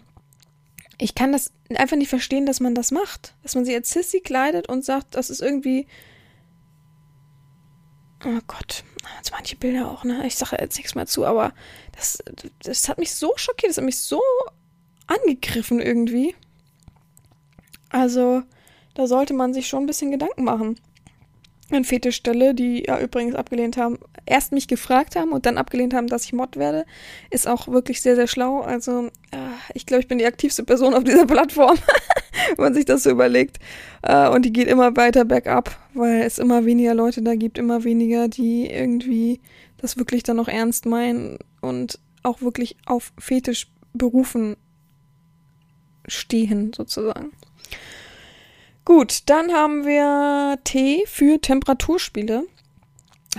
ich 0.99 1.14
kann 1.14 1.33
das 1.33 1.53
einfach 1.74 1.97
nicht 1.97 2.11
verstehen, 2.11 2.47
dass 2.47 2.61
man 2.61 2.74
das 2.74 2.91
macht. 2.91 3.35
Dass 3.43 3.55
man 3.55 3.64
sie 3.64 3.74
als 3.74 3.91
Sissy 3.91 4.20
kleidet 4.20 4.68
und 4.68 4.85
sagt, 4.85 5.14
das 5.14 5.30
ist 5.30 5.41
irgendwie 5.41 5.87
Oh 8.24 8.39
Gott, 8.47 8.85
jetzt 9.16 9.33
manche 9.33 9.57
Bilder 9.57 9.91
auch, 9.91 10.05
ne? 10.05 10.24
Ich 10.26 10.37
sage 10.37 10.57
jetzt 10.61 10.76
nichts 10.76 10.95
mehr 10.95 11.07
zu, 11.07 11.26
aber 11.26 11.53
das, 11.97 12.22
das 12.62 12.88
hat 12.88 12.99
mich 12.99 13.14
so 13.14 13.32
schockiert, 13.36 13.70
das 13.70 13.76
hat 13.78 13.84
mich 13.84 14.01
so 14.01 14.20
angegriffen 15.07 15.80
irgendwie. 15.80 16.34
Also, 17.90 18.43
da 18.95 19.07
sollte 19.07 19.34
man 19.34 19.55
sich 19.55 19.68
schon 19.68 19.84
ein 19.84 19.86
bisschen 19.86 20.11
Gedanken 20.11 20.45
machen 20.45 20.76
an 21.74 21.84
Fetischstelle, 21.84 22.55
die 22.55 22.84
ja 22.86 23.01
übrigens 23.01 23.34
abgelehnt 23.34 23.76
haben, 23.76 23.99
erst 24.26 24.53
mich 24.53 24.68
gefragt 24.68 25.16
haben 25.16 25.32
und 25.32 25.47
dann 25.47 25.59
abgelehnt 25.59 25.95
haben, 25.95 26.07
dass 26.07 26.24
ich 26.24 26.32
Mod 26.32 26.57
werde, 26.57 26.84
ist 27.30 27.49
auch 27.49 27.68
wirklich 27.68 28.03
sehr, 28.03 28.16
sehr 28.16 28.26
schlau. 28.26 28.61
Also 28.61 29.07
äh, 29.30 29.38
ich 29.74 29.86
glaube, 29.86 30.03
ich 30.03 30.09
bin 30.09 30.18
die 30.18 30.26
aktivste 30.26 30.64
Person 30.64 30.95
auf 30.95 31.05
dieser 31.05 31.26
Plattform, 31.26 31.78
wenn 32.57 32.64
man 32.64 32.74
sich 32.74 32.84
das 32.84 33.03
so 33.03 33.11
überlegt. 33.11 33.59
Äh, 34.03 34.28
und 34.28 34.45
die 34.45 34.53
geht 34.53 34.68
immer 34.68 34.97
weiter 34.97 35.24
bergab, 35.24 35.76
weil 35.95 36.22
es 36.22 36.38
immer 36.38 36.64
weniger 36.64 36.95
Leute 36.95 37.22
da 37.22 37.34
gibt, 37.34 37.59
immer 37.59 37.84
weniger, 37.84 38.28
die 38.28 38.66
irgendwie 38.66 39.40
das 39.78 39.97
wirklich 39.97 40.22
dann 40.22 40.36
noch 40.36 40.49
ernst 40.49 40.86
meinen 40.86 41.38
und 41.63 41.99
auch 42.23 42.43
wirklich 42.43 42.77
auf 42.85 43.13
Fetischberufen 43.19 44.57
stehen, 46.07 46.73
sozusagen. 46.75 47.33
Gut, 48.85 49.31
dann 49.31 49.53
haben 49.53 49.87
wir 49.87 50.59
T 50.65 51.05
für 51.07 51.41
Temperaturspiele. 51.41 52.47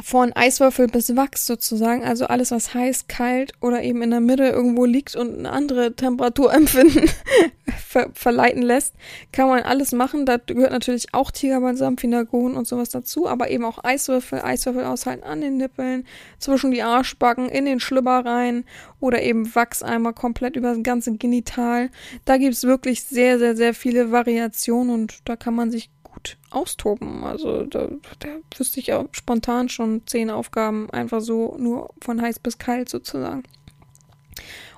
Von 0.01 0.33
Eiswürfel 0.33 0.87
bis 0.87 1.15
Wachs 1.15 1.45
sozusagen. 1.45 2.03
Also 2.03 2.25
alles, 2.25 2.49
was 2.49 2.73
heiß, 2.73 3.07
kalt 3.07 3.53
oder 3.61 3.83
eben 3.83 4.01
in 4.01 4.09
der 4.09 4.21
Mitte 4.21 4.45
irgendwo 4.45 4.85
liegt 4.85 5.15
und 5.15 5.37
eine 5.37 5.51
andere 5.51 5.95
Temperaturempfinden 5.95 7.11
ver 7.87 8.09
verleiten 8.15 8.63
lässt, 8.63 8.95
kann 9.31 9.49
man 9.49 9.61
alles 9.61 9.91
machen. 9.91 10.25
Da 10.25 10.37
gehört 10.37 10.71
natürlich 10.71 11.13
auch 11.13 11.29
Tigerbalsam, 11.29 11.99
Finagon 11.99 12.55
und 12.55 12.67
sowas 12.67 12.89
dazu, 12.89 13.27
aber 13.27 13.51
eben 13.51 13.65
auch 13.65 13.83
Eiswürfel, 13.83 14.41
Eiswürfel 14.41 14.83
aushalten 14.83 15.23
an 15.25 15.41
den 15.41 15.57
Nippeln, 15.57 16.07
zwischen 16.39 16.71
die 16.71 16.81
Arschbacken, 16.81 17.47
in 17.47 17.65
den 17.65 17.79
Schlüpper 17.79 18.25
rein 18.25 18.65
oder 18.99 19.21
eben 19.21 19.53
Wachseimer 19.53 20.11
komplett 20.11 20.55
über 20.55 20.69
das 20.73 20.81
ganze 20.81 21.15
Genital. 21.17 21.91
Da 22.25 22.37
gibt 22.37 22.55
es 22.55 22.63
wirklich 22.63 23.03
sehr, 23.03 23.37
sehr, 23.37 23.55
sehr 23.55 23.75
viele 23.75 24.11
Variationen 24.11 24.91
und 24.91 25.19
da 25.25 25.35
kann 25.35 25.53
man 25.53 25.69
sich 25.69 25.91
gut 26.23 26.37
austoben. 26.49 27.23
Also 27.23 27.63
da, 27.63 27.89
da 28.19 28.29
wüsste 28.57 28.79
ich 28.79 28.87
ja 28.87 29.05
spontan 29.11 29.69
schon 29.69 30.01
zehn 30.05 30.29
Aufgaben, 30.29 30.89
einfach 30.89 31.21
so 31.21 31.55
nur 31.57 31.89
von 32.01 32.21
heiß 32.21 32.39
bis 32.39 32.57
kalt 32.57 32.89
sozusagen. 32.89 33.43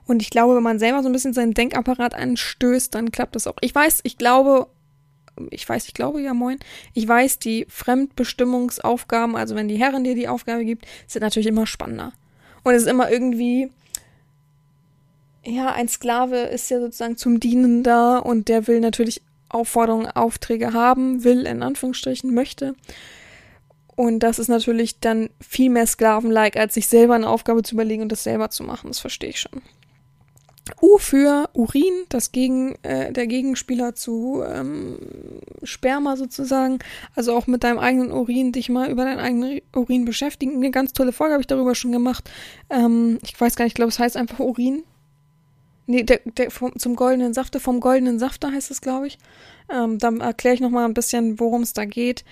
Und 0.07 0.21
ich 0.21 0.29
glaube, 0.29 0.55
wenn 0.55 0.63
man 0.63 0.79
selber 0.79 1.01
so 1.01 1.09
ein 1.09 1.13
bisschen 1.13 1.33
seinen 1.33 1.53
Denkapparat 1.53 2.13
anstößt, 2.13 2.93
dann 2.93 3.11
klappt 3.11 3.35
das 3.35 3.47
auch. 3.47 3.57
Ich 3.61 3.73
weiß, 3.73 4.01
ich 4.03 4.17
glaube, 4.17 4.67
ich 5.49 5.67
weiß, 5.67 5.87
ich 5.87 5.93
glaube 5.93 6.21
ja, 6.21 6.33
moin. 6.33 6.59
Ich 6.93 7.07
weiß, 7.07 7.39
die 7.39 7.65
Fremdbestimmungsaufgaben, 7.69 9.35
also 9.35 9.55
wenn 9.55 9.67
die 9.67 9.77
Herren 9.77 10.03
dir 10.03 10.15
die 10.15 10.27
Aufgabe 10.27 10.63
gibt, 10.63 10.85
sind 11.07 11.23
natürlich 11.23 11.47
immer 11.47 11.65
spannender. 11.65 12.13
Und 12.63 12.73
es 12.73 12.83
ist 12.83 12.89
immer 12.89 13.11
irgendwie, 13.11 13.71
ja, 15.43 15.73
ein 15.73 15.87
Sklave 15.87 16.37
ist 16.37 16.69
ja 16.69 16.79
sozusagen 16.79 17.17
zum 17.17 17.39
Dienen 17.39 17.83
da 17.83 18.19
und 18.19 18.47
der 18.47 18.67
will 18.67 18.79
natürlich 18.79 19.21
Aufforderungen, 19.49 20.07
Aufträge 20.07 20.73
haben, 20.73 21.23
will, 21.23 21.45
in 21.45 21.63
Anführungsstrichen, 21.63 22.33
möchte. 22.33 22.75
Und 23.95 24.19
das 24.19 24.39
ist 24.39 24.49
natürlich 24.49 24.99
dann 24.99 25.29
viel 25.39 25.69
mehr 25.69 25.87
Sklaven-like, 25.87 26.57
als 26.57 26.73
sich 26.73 26.87
selber 26.87 27.15
eine 27.15 27.29
Aufgabe 27.29 27.63
zu 27.63 27.75
überlegen 27.75 28.01
und 28.01 28.11
das 28.11 28.23
selber 28.23 28.49
zu 28.49 28.63
machen. 28.63 28.87
Das 28.87 28.99
verstehe 28.99 29.29
ich 29.29 29.39
schon. 29.39 29.61
U 30.81 30.97
für 30.97 31.47
Urin, 31.53 31.93
das 32.09 32.31
Gegen, 32.31 32.75
äh, 32.81 33.13
der 33.13 33.27
Gegenspieler 33.27 33.93
zu 33.93 34.43
ähm, 34.45 34.97
Sperma 35.63 36.17
sozusagen. 36.17 36.79
Also 37.15 37.35
auch 37.35 37.45
mit 37.45 37.63
deinem 37.63 37.77
eigenen 37.77 38.11
Urin 38.11 38.51
dich 38.51 38.69
mal 38.69 38.89
über 38.89 39.05
deinen 39.05 39.19
eigenen 39.19 39.61
Urin 39.75 40.05
beschäftigen. 40.05 40.55
Eine 40.55 40.71
ganz 40.71 40.93
tolle 40.93 41.11
Folge 41.11 41.33
habe 41.33 41.41
ich 41.41 41.47
darüber 41.47 41.75
schon 41.75 41.91
gemacht. 41.91 42.29
Ähm, 42.71 43.19
ich 43.23 43.39
weiß 43.39 43.55
gar 43.55 43.65
nicht, 43.65 43.73
ich 43.73 43.75
glaube, 43.75 43.89
es 43.89 43.99
heißt 43.99 44.17
einfach 44.17 44.39
Urin. 44.39 44.83
Nee, 45.87 46.03
der, 46.03 46.19
der 46.25 46.49
vom, 46.49 46.77
zum 46.77 46.95
goldenen 46.95 47.33
Safte, 47.33 47.59
vom 47.59 47.79
goldenen 47.79 48.17
Safter 48.17 48.51
heißt 48.51 48.71
es, 48.71 48.81
glaube 48.81 49.07
ich. 49.07 49.17
Ähm, 49.69 49.99
dann 49.99 50.21
erkläre 50.21 50.55
ich 50.55 50.61
nochmal 50.61 50.85
ein 50.85 50.93
bisschen, 50.93 51.39
worum 51.39 51.61
es 51.61 51.73
da 51.73 51.85
geht, 51.85 52.23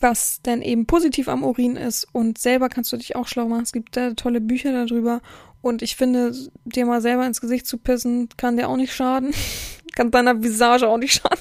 was 0.00 0.40
denn 0.42 0.62
eben 0.62 0.86
positiv 0.86 1.28
am 1.28 1.44
Urin 1.44 1.76
ist. 1.76 2.06
Und 2.12 2.38
selber 2.38 2.68
kannst 2.68 2.92
du 2.92 2.96
dich 2.96 3.16
auch 3.16 3.28
schlau 3.28 3.48
machen. 3.48 3.64
Es 3.64 3.72
gibt 3.72 3.96
da 3.96 4.14
tolle 4.14 4.40
Bücher 4.40 4.72
darüber. 4.72 5.20
Und 5.60 5.82
ich 5.82 5.96
finde, 5.96 6.34
dir 6.64 6.86
mal 6.86 7.00
selber 7.00 7.26
ins 7.26 7.40
Gesicht 7.40 7.66
zu 7.66 7.78
pissen, 7.78 8.28
kann 8.36 8.56
dir 8.56 8.68
auch 8.68 8.76
nicht 8.76 8.94
schaden. 8.94 9.34
kann 9.94 10.10
deiner 10.10 10.42
Visage 10.42 10.88
auch 10.88 10.98
nicht 10.98 11.14
schaden. 11.14 11.38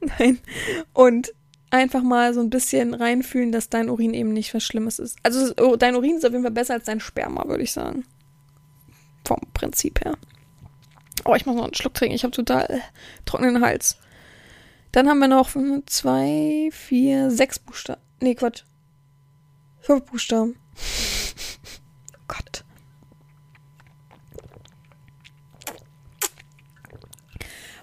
Nein. 0.18 0.38
Und 0.92 1.32
einfach 1.70 2.02
mal 2.02 2.34
so 2.34 2.40
ein 2.40 2.50
bisschen 2.50 2.94
reinfühlen, 2.94 3.52
dass 3.52 3.70
dein 3.70 3.88
Urin 3.88 4.12
eben 4.12 4.32
nicht 4.32 4.52
was 4.54 4.64
Schlimmes 4.64 4.98
ist. 4.98 5.18
Also 5.22 5.76
dein 5.76 5.96
Urin 5.96 6.16
ist 6.16 6.26
auf 6.26 6.32
jeden 6.32 6.44
Fall 6.44 6.52
besser 6.52 6.74
als 6.74 6.84
dein 6.84 7.00
Sperma, 7.00 7.46
würde 7.48 7.62
ich 7.62 7.72
sagen 7.72 8.04
vom 9.24 9.40
Prinzip 9.54 10.04
her. 10.04 10.16
Oh, 11.24 11.34
ich 11.34 11.46
muss 11.46 11.56
noch 11.56 11.64
einen 11.64 11.74
Schluck 11.74 11.94
trinken. 11.94 12.14
Ich 12.14 12.24
habe 12.24 12.32
total 12.32 12.66
äh, 12.70 12.80
trockenen 13.24 13.62
Hals. 13.62 13.98
Dann 14.92 15.08
haben 15.08 15.18
wir 15.18 15.28
noch 15.28 15.50
zwei, 15.86 16.70
vier, 16.72 17.30
sechs 17.30 17.58
Buchstaben. 17.58 18.00
Nee, 18.20 18.34
Quatsch. 18.34 18.64
Fünf 19.80 20.04
Buchstaben. 20.06 20.56
oh 22.16 22.22
Gott. 22.28 22.64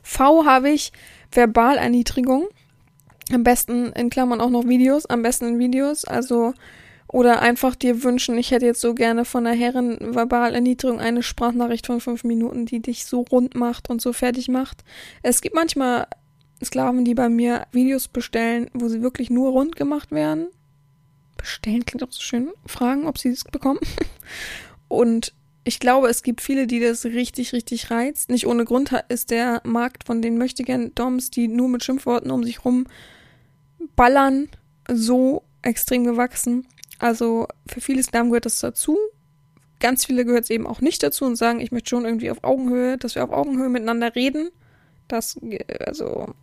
V 0.04 0.46
habe 0.46 0.70
ich 0.70 0.92
Verbalerniedrigung. 1.32 2.48
Am 3.32 3.44
besten 3.44 3.92
in 3.94 4.10
Klammern 4.10 4.42
auch 4.42 4.50
noch 4.50 4.66
Videos, 4.66 5.06
am 5.06 5.22
besten 5.22 5.48
in 5.48 5.60
Videos, 5.60 6.06
also 6.06 6.54
oder 7.08 7.41
einfach 7.41 7.76
dir 7.76 8.03
wünschen, 8.03 8.38
ich 8.38 8.51
hätte 8.51 8.66
jetzt 8.66 8.82
so 8.82 8.93
gerne 8.93 9.24
von 9.24 9.45
der 9.45 9.53
Herren 9.53 10.14
Verbalerniedrigung 10.14 10.99
eine 10.99 11.24
Sprachnachricht 11.24 11.88
von 11.88 12.01
fünf 12.01 12.24
Minuten, 12.24 12.66
die 12.66 12.82
dich 12.82 13.05
so 13.05 13.22
rund 13.22 13.55
macht 13.55 13.89
und 13.89 14.01
so 14.01 14.12
fertig 14.12 14.49
macht. 14.49 14.84
Es 15.24 15.41
gibt 15.41 15.55
manchmal 15.55 16.08
Sklaven, 16.64 17.05
die 17.05 17.14
bei 17.14 17.30
mir 17.30 17.66
Videos 17.72 18.08
bestellen, 18.08 18.70
wo 18.74 18.89
sie 18.89 19.01
wirklich 19.01 19.30
nur 19.30 19.51
rund 19.51 19.76
gemacht 19.76 20.12
werden. 20.12 20.47
Bestellen 21.38 21.86
klingt 21.86 22.03
auch 22.03 22.12
so 22.12 22.22
schön. 22.22 22.49
Fragen, 22.66 23.05
ob 23.05 23.18
sie 23.18 23.30
es 23.30 23.43
bekommen. 23.43 23.80
Und 24.88 25.34
ich 25.64 25.80
glaube, 25.80 26.08
es 26.08 26.24
gibt 26.24 26.41
viele, 26.41 26.66
die 26.66 26.80
das 26.80 27.05
richtig, 27.05 27.53
richtig 27.53 27.91
reizt. 27.91 28.30
Nicht 28.30 28.47
ohne 28.47 28.66
Grund 28.66 28.91
ist 29.10 29.32
der 29.32 29.62
Markt 29.64 30.05
von 30.05 30.22
den 30.22 30.38
möchtegern 30.38 30.93
Doms, 30.95 31.30
die 31.30 31.47
nur 31.47 31.68
mit 31.68 31.84
Schimpfworten 31.84 32.32
um 32.32 32.43
sich 32.43 32.66
rum 32.66 32.88
ballern, 33.95 34.49
so 34.89 35.43
extrem 35.62 36.05
gewachsen. 36.05 36.66
Also 37.00 37.48
für 37.68 37.82
viele 37.82 38.04
Sklaven 38.04 38.30
gehört 38.30 38.45
das 38.45 38.60
dazu. 38.60 38.98
Ganz 39.80 40.06
viele 40.06 40.26
gehört 40.26 40.45
es 40.45 40.50
eben 40.50 40.66
auch 40.66 40.82
nicht 40.82 41.04
dazu 41.04 41.26
und 41.26 41.36
sagen, 41.36 41.60
ich 41.60 41.72
möchte 41.72 41.89
schon 41.89 42.06
irgendwie 42.06 42.32
auf 42.32 42.43
Augenhöhe, 42.43 42.98
dass 42.98 43.16
wir 43.16 43.24
auf 43.24 43.32
Augenhöhe 43.32 43.70
miteinander 43.70 44.16
reden. 44.16 44.50
Das, 45.08 45.39
also 45.86 46.34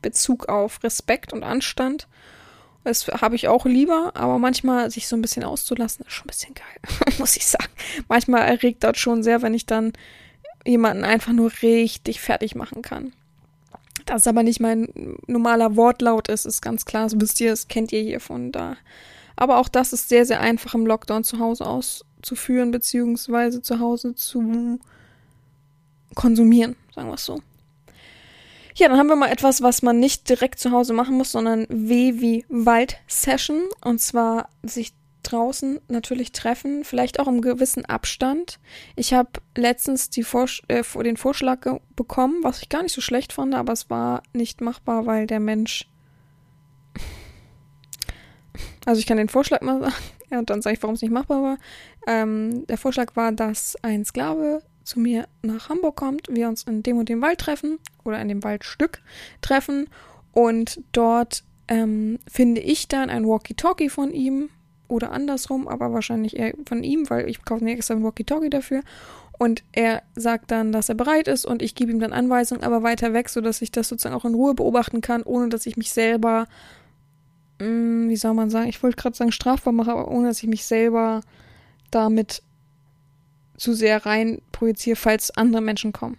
Bezug 0.00 0.48
auf 0.48 0.82
Respekt 0.82 1.32
und 1.32 1.42
Anstand. 1.42 2.08
Das 2.84 3.06
habe 3.08 3.36
ich 3.36 3.48
auch 3.48 3.66
lieber, 3.66 4.12
aber 4.14 4.38
manchmal 4.38 4.90
sich 4.90 5.06
so 5.06 5.14
ein 5.14 5.20
bisschen 5.20 5.44
auszulassen, 5.44 6.06
ist 6.06 6.14
schon 6.14 6.24
ein 6.24 6.28
bisschen 6.28 6.54
geil, 6.54 7.14
muss 7.18 7.36
ich 7.36 7.46
sagen. 7.46 7.70
Manchmal 8.08 8.48
erregt 8.48 8.82
das 8.82 8.96
schon 8.96 9.22
sehr, 9.22 9.42
wenn 9.42 9.52
ich 9.52 9.66
dann 9.66 9.92
jemanden 10.66 11.04
einfach 11.04 11.32
nur 11.32 11.52
richtig 11.62 12.20
fertig 12.20 12.54
machen 12.54 12.80
kann. 12.80 13.12
Das 14.06 14.26
aber 14.26 14.42
nicht 14.42 14.60
mein 14.60 14.88
normaler 15.26 15.76
Wortlaut 15.76 16.28
ist, 16.28 16.46
ist 16.46 16.62
ganz 16.62 16.86
klar. 16.86 17.04
Das 17.04 17.20
wisst 17.20 17.40
ihr, 17.40 17.50
das 17.50 17.68
kennt 17.68 17.92
ihr 17.92 18.00
hier 18.00 18.20
von 18.20 18.50
da. 18.50 18.76
Aber 19.40 19.56
auch 19.58 19.68
das 19.68 19.94
ist 19.94 20.10
sehr, 20.10 20.26
sehr 20.26 20.40
einfach 20.40 20.74
im 20.74 20.86
Lockdown 20.86 21.24
zu 21.24 21.38
Hause 21.38 21.66
auszuführen, 21.66 22.70
beziehungsweise 22.70 23.62
zu 23.62 23.80
Hause 23.80 24.14
zu 24.14 24.78
konsumieren, 26.14 26.76
sagen 26.94 27.08
wir 27.08 27.14
es 27.14 27.24
so. 27.24 27.40
Ja, 28.76 28.88
dann 28.88 28.98
haben 28.98 29.08
wir 29.08 29.16
mal 29.16 29.32
etwas, 29.32 29.62
was 29.62 29.80
man 29.80 29.98
nicht 29.98 30.28
direkt 30.28 30.60
zu 30.60 30.72
Hause 30.72 30.92
machen 30.92 31.16
muss, 31.16 31.32
sondern 31.32 31.66
W 31.70 32.20
wie 32.20 32.44
Wald-Session. 32.50 33.62
Und 33.82 34.00
zwar 34.00 34.50
sich 34.62 34.92
draußen 35.22 35.80
natürlich 35.88 36.32
treffen, 36.32 36.84
vielleicht 36.84 37.18
auch 37.18 37.26
im 37.26 37.40
gewissen 37.40 37.86
Abstand. 37.86 38.58
Ich 38.94 39.14
habe 39.14 39.30
letztens 39.56 40.10
die 40.10 40.22
Vors 40.22 40.60
äh, 40.68 40.82
den 41.02 41.16
Vorschlag 41.16 41.66
bekommen, 41.96 42.42
was 42.42 42.60
ich 42.60 42.68
gar 42.68 42.82
nicht 42.82 42.94
so 42.94 43.00
schlecht 43.00 43.32
fand, 43.32 43.54
aber 43.54 43.72
es 43.72 43.88
war 43.88 44.22
nicht 44.34 44.60
machbar, 44.60 45.06
weil 45.06 45.26
der 45.26 45.40
Mensch. 45.40 45.86
Also 48.86 48.98
ich 48.98 49.06
kann 49.06 49.16
den 49.16 49.28
Vorschlag 49.28 49.60
mal 49.62 49.80
sagen, 49.80 49.94
ja, 50.30 50.38
und 50.38 50.50
dann 50.50 50.62
sage 50.62 50.76
ich, 50.76 50.82
warum 50.82 50.94
es 50.94 51.02
nicht 51.02 51.12
machbar 51.12 51.42
war. 51.42 51.58
Ähm, 52.06 52.66
der 52.66 52.78
Vorschlag 52.78 53.16
war, 53.16 53.32
dass 53.32 53.76
ein 53.82 54.04
Sklave 54.04 54.62
zu 54.84 54.98
mir 54.98 55.26
nach 55.42 55.68
Hamburg 55.68 55.96
kommt, 55.96 56.28
wir 56.30 56.48
uns 56.48 56.64
in 56.64 56.82
dem 56.82 56.98
und 56.98 57.08
dem 57.08 57.22
Wald 57.22 57.38
treffen 57.38 57.78
oder 58.04 58.20
in 58.20 58.28
dem 58.28 58.42
Waldstück 58.42 59.00
treffen 59.40 59.88
und 60.32 60.80
dort 60.92 61.44
ähm, 61.68 62.18
finde 62.28 62.60
ich 62.60 62.88
dann 62.88 63.10
ein 63.10 63.26
Walkie-Talkie 63.26 63.88
von 63.88 64.12
ihm 64.12 64.48
oder 64.88 65.12
andersrum, 65.12 65.68
aber 65.68 65.92
wahrscheinlich 65.92 66.36
eher 66.36 66.54
von 66.66 66.82
ihm, 66.82 67.08
weil 67.10 67.28
ich 67.28 67.44
kaufe 67.44 67.62
mir 67.62 67.74
extra 67.74 67.94
ein 67.94 68.02
Walkie-Talkie 68.02 68.50
dafür 68.50 68.82
und 69.38 69.62
er 69.72 70.02
sagt 70.14 70.50
dann, 70.50 70.72
dass 70.72 70.88
er 70.88 70.96
bereit 70.96 71.28
ist 71.28 71.46
und 71.46 71.62
ich 71.62 71.74
gebe 71.74 71.92
ihm 71.92 72.00
dann 72.00 72.12
Anweisungen, 72.12 72.64
aber 72.64 72.82
weiter 72.82 73.12
weg, 73.12 73.28
sodass 73.28 73.62
ich 73.62 73.70
das 73.70 73.88
sozusagen 73.88 74.14
auch 74.14 74.24
in 74.24 74.34
Ruhe 74.34 74.54
beobachten 74.54 75.00
kann, 75.00 75.22
ohne 75.22 75.48
dass 75.48 75.66
ich 75.66 75.76
mich 75.76 75.92
selber, 75.92 76.46
mh, 77.60 77.66
hm, 77.66 78.08
wie 78.08 78.16
soll 78.16 78.34
man 78.34 78.50
sagen, 78.50 78.68
ich 78.68 78.82
wollte 78.82 78.96
gerade 78.96 79.16
sagen 79.16 79.32
strafbar 79.32 79.72
mache, 79.72 79.92
aber 79.92 80.08
ohne 80.08 80.28
dass 80.28 80.42
ich 80.42 80.48
mich 80.48 80.64
selber 80.64 81.20
damit 81.90 82.42
zu 83.56 83.74
sehr 83.74 84.06
rein 84.06 84.40
projiziere, 84.52 84.96
falls 84.96 85.30
andere 85.30 85.62
Menschen 85.62 85.92
kommen. 85.92 86.16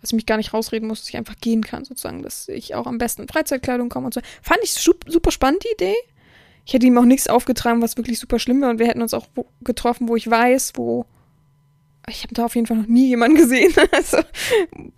Dass 0.00 0.10
ich 0.10 0.16
mich 0.16 0.26
gar 0.26 0.36
nicht 0.36 0.52
rausreden 0.52 0.86
muss, 0.86 1.00
dass 1.00 1.08
ich 1.08 1.16
einfach 1.16 1.36
gehen 1.40 1.64
kann, 1.64 1.84
sozusagen. 1.84 2.22
Dass 2.22 2.48
ich 2.48 2.74
auch 2.74 2.86
am 2.86 2.98
besten 2.98 3.22
in 3.22 3.28
Freizeitkleidung 3.28 3.88
komme 3.88 4.06
und 4.06 4.14
so. 4.14 4.20
Fand 4.42 4.60
ich 4.62 4.72
super 4.72 5.30
spannend, 5.30 5.64
die 5.64 5.72
Idee. 5.72 5.96
Ich 6.66 6.74
hätte 6.74 6.86
ihm 6.86 6.98
auch 6.98 7.04
nichts 7.04 7.28
aufgetragen, 7.28 7.80
was 7.80 7.96
wirklich 7.96 8.18
super 8.18 8.38
schlimm 8.38 8.60
wäre. 8.60 8.70
Und 8.70 8.78
wir 8.78 8.86
hätten 8.86 9.02
uns 9.02 9.14
auch 9.14 9.26
getroffen, 9.62 10.08
wo 10.08 10.16
ich 10.16 10.30
weiß, 10.30 10.72
wo. 10.74 11.06
Ich 12.08 12.22
habe 12.22 12.34
da 12.34 12.44
auf 12.44 12.54
jeden 12.54 12.66
Fall 12.66 12.76
noch 12.76 12.86
nie 12.86 13.08
jemanden 13.08 13.36
gesehen. 13.36 13.72
also, 13.92 14.18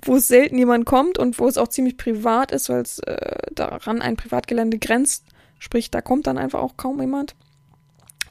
wo 0.04 0.16
es 0.16 0.28
selten 0.28 0.58
jemand 0.58 0.84
kommt 0.84 1.16
und 1.16 1.38
wo 1.38 1.46
es 1.46 1.56
auch 1.58 1.68
ziemlich 1.68 1.96
privat 1.96 2.52
ist, 2.52 2.68
weil 2.68 2.82
es 2.82 2.98
äh, 3.00 3.52
daran 3.52 4.02
ein 4.02 4.16
Privatgelände 4.16 4.78
grenzt. 4.78 5.24
Sprich, 5.58 5.90
da 5.90 6.00
kommt 6.00 6.26
dann 6.26 6.38
einfach 6.38 6.60
auch 6.60 6.76
kaum 6.76 7.00
jemand. 7.00 7.34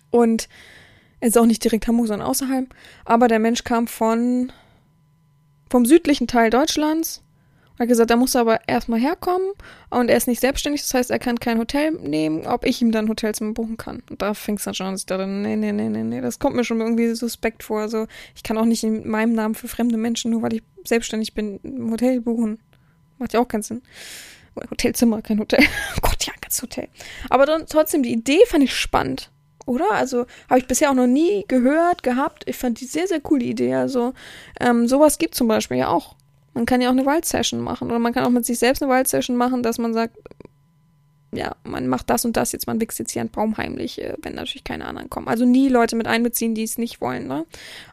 Und 0.10 0.48
es 1.20 1.30
ist 1.30 1.38
auch 1.38 1.46
nicht 1.46 1.64
direkt 1.64 1.88
Hamburg, 1.88 2.08
sondern 2.08 2.28
außerhalb. 2.28 2.74
Aber 3.06 3.28
der 3.28 3.40
Mensch 3.40 3.64
kam 3.64 3.88
von 3.88 4.52
vom 5.70 5.86
südlichen 5.86 6.28
Teil 6.28 6.50
Deutschlands 6.50 7.22
und 7.74 7.80
hat 7.80 7.88
gesagt, 7.90 8.10
da 8.10 8.16
muss 8.16 8.36
er 8.36 8.42
aber 8.42 8.68
erstmal 8.68 9.00
herkommen 9.00 9.52
und 9.90 10.10
er 10.10 10.18
ist 10.18 10.28
nicht 10.28 10.40
selbstständig, 10.40 10.82
das 10.82 10.94
heißt, 10.94 11.12
er 11.12 11.20
kann 11.20 11.40
kein 11.40 11.60
Hotel 11.60 11.92
nehmen, 11.92 12.48
ob 12.48 12.66
ich 12.66 12.82
ihm 12.82 12.92
dann 12.92 13.10
Hotelzimmer 13.10 13.54
buchen 13.54 13.78
kann. 13.78 14.02
Und 14.10 14.22
da 14.22 14.34
fing 14.34 14.56
es 14.56 14.64
dann 14.64 14.74
schon 14.74 14.88
an, 14.88 14.94
dass 14.94 15.02
ich 15.02 15.06
dachte, 15.08 15.28
nee, 15.28 15.56
nee, 15.56 15.72
nee, 15.72 15.90
nee, 15.90 16.04
nee, 16.04 16.22
das 16.22 16.40
kommt 16.40 16.56
mir 16.56 16.64
schon 16.64 16.80
irgendwie 16.80 17.14
suspekt 17.14 17.64
vor. 17.64 17.82
Also 17.82 18.08
ich 18.36 18.44
kann 18.44 18.58
auch 18.58 18.66
nicht 18.66 18.84
in 18.84 19.08
meinem 19.08 19.34
Namen 19.34 19.56
für 19.56 19.68
fremde 19.68 19.98
Menschen, 19.98 20.32
nur 20.32 20.42
weil 20.42 20.54
ich 20.54 20.64
selbstständig 20.86 21.34
bin, 21.34 21.60
ein 21.64 21.92
Hotel 21.92 22.22
buchen. 22.22 22.60
Macht 23.18 23.34
ja 23.34 23.40
auch 23.40 23.48
keinen 23.48 23.64
Sinn. 23.64 23.82
Hotelzimmer, 24.70 25.22
kein 25.22 25.40
Hotel. 25.40 25.60
oh 25.98 26.00
Gott, 26.02 26.24
ja, 26.26 26.34
ganz 26.42 26.62
Hotel. 26.62 26.88
Aber 27.30 27.46
dann 27.46 27.66
trotzdem, 27.68 28.04
die 28.04 28.14
Idee 28.14 28.40
fand 28.48 28.64
ich 28.64 28.76
spannend 28.76 29.32
oder? 29.68 29.92
Also 29.92 30.26
habe 30.50 30.60
ich 30.60 30.68
bisher 30.68 30.90
auch 30.90 30.96
noch 30.96 31.08
nie 31.08 31.46
gehört, 31.48 32.02
gehabt. 32.02 32.44
Ich 32.48 32.56
fand 32.56 32.80
die 32.80 32.86
sehr, 32.86 33.08
sehr 33.08 33.20
coole 33.20 33.44
Idee. 33.44 33.76
Also 33.76 34.14
ähm, 34.60 34.88
sowas 34.88 35.18
gibt 35.18 35.36
zum 35.36 35.48
Beispiel 35.48 35.78
ja 35.78 35.90
auch. 35.90 36.16
Man 36.54 36.66
kann 36.66 36.82
ja 36.82 36.88
auch 36.88 36.94
eine 36.94 37.06
Waldsession 37.06 37.60
machen 37.60 37.90
oder 37.90 38.00
man 38.00 38.14
kann 38.14 38.24
auch 38.24 38.32
mit 38.32 38.46
sich 38.46 38.58
selbst 38.58 38.82
eine 38.82 38.92
Waldsession 38.92 39.36
machen, 39.36 39.62
dass 39.62 39.78
man 39.78 39.94
sagt, 39.94 40.18
ja, 41.34 41.56
man 41.64 41.88
macht 41.88 42.10
das 42.10 42.24
und 42.26 42.38
das 42.38 42.54
jetzt, 42.54 42.68
man 42.68 42.80
wächst 42.80 42.98
jetzt 43.00 43.12
hier 43.12 43.20
einen 43.20 43.30
Baum 43.30 43.58
heimlich, 43.58 44.02
äh, 44.02 44.16
wenn 44.22 44.34
natürlich 44.34 44.64
keine 44.64 44.86
anderen 44.86 45.10
kommen. 45.10 45.28
Also 45.28 45.46
nie 45.46 45.68
Leute 45.68 45.96
mit 45.96 46.08
einbeziehen, 46.08 46.56
die 46.56 46.64
es 46.64 46.78
nicht 46.78 47.02
wollen, 47.02 47.28
ne? 47.28 47.46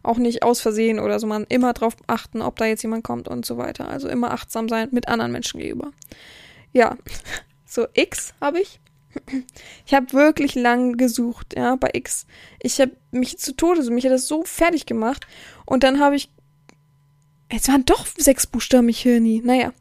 Auch 0.02 0.18
nicht 0.18 0.44
aus 0.44 0.60
Versehen 0.60 1.00
oder 1.00 1.18
so, 1.18 1.26
man 1.26 1.44
immer 1.48 1.72
drauf 1.72 1.96
achten, 2.06 2.40
ob 2.40 2.56
da 2.56 2.66
jetzt 2.66 2.82
jemand 2.82 3.02
kommt 3.02 3.28
und 3.28 3.44
so 3.44 3.58
weiter. 3.58 3.88
Also 3.88 4.08
immer 4.08 4.30
achtsam 4.30 4.68
sein 4.68 4.88
mit 4.92 5.08
anderen 5.08 5.32
Menschen 5.32 5.60
gegenüber. 5.60 5.90
Ja, 6.74 6.98
so 7.64 7.86
X 7.94 8.34
habe 8.40 8.60
ich. 8.60 8.80
Ich 9.86 9.94
habe 9.94 10.12
wirklich 10.12 10.56
lang 10.56 10.96
gesucht, 10.96 11.54
ja, 11.56 11.76
bei 11.76 11.90
X. 11.92 12.26
Ich 12.60 12.80
habe 12.80 12.96
mich 13.12 13.38
zu 13.38 13.54
Tode, 13.54 13.82
so 13.82 13.92
mich 13.92 14.04
hat 14.04 14.12
das 14.12 14.26
so 14.26 14.42
fertig 14.42 14.86
gemacht. 14.86 15.26
Und 15.64 15.84
dann 15.84 16.00
habe 16.00 16.16
ich. 16.16 16.30
Jetzt 17.50 17.68
waren 17.68 17.84
doch 17.84 18.06
sechs 18.06 18.46
Buchstaben, 18.46 18.88
ich 18.88 19.04
höre 19.04 19.20
nie. 19.20 19.40
Naja. 19.40 19.72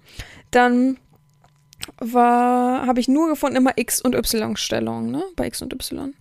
Dann 0.52 1.00
war, 1.98 2.86
habe 2.86 3.00
ich 3.00 3.08
nur 3.08 3.28
gefunden 3.28 3.58
immer 3.58 3.74
X 3.76 4.00
und 4.00 4.14
Y-Stellung, 4.16 5.10
ne? 5.10 5.24
Bei 5.36 5.48
X 5.48 5.62
und 5.64 5.74
Y. 5.74 6.14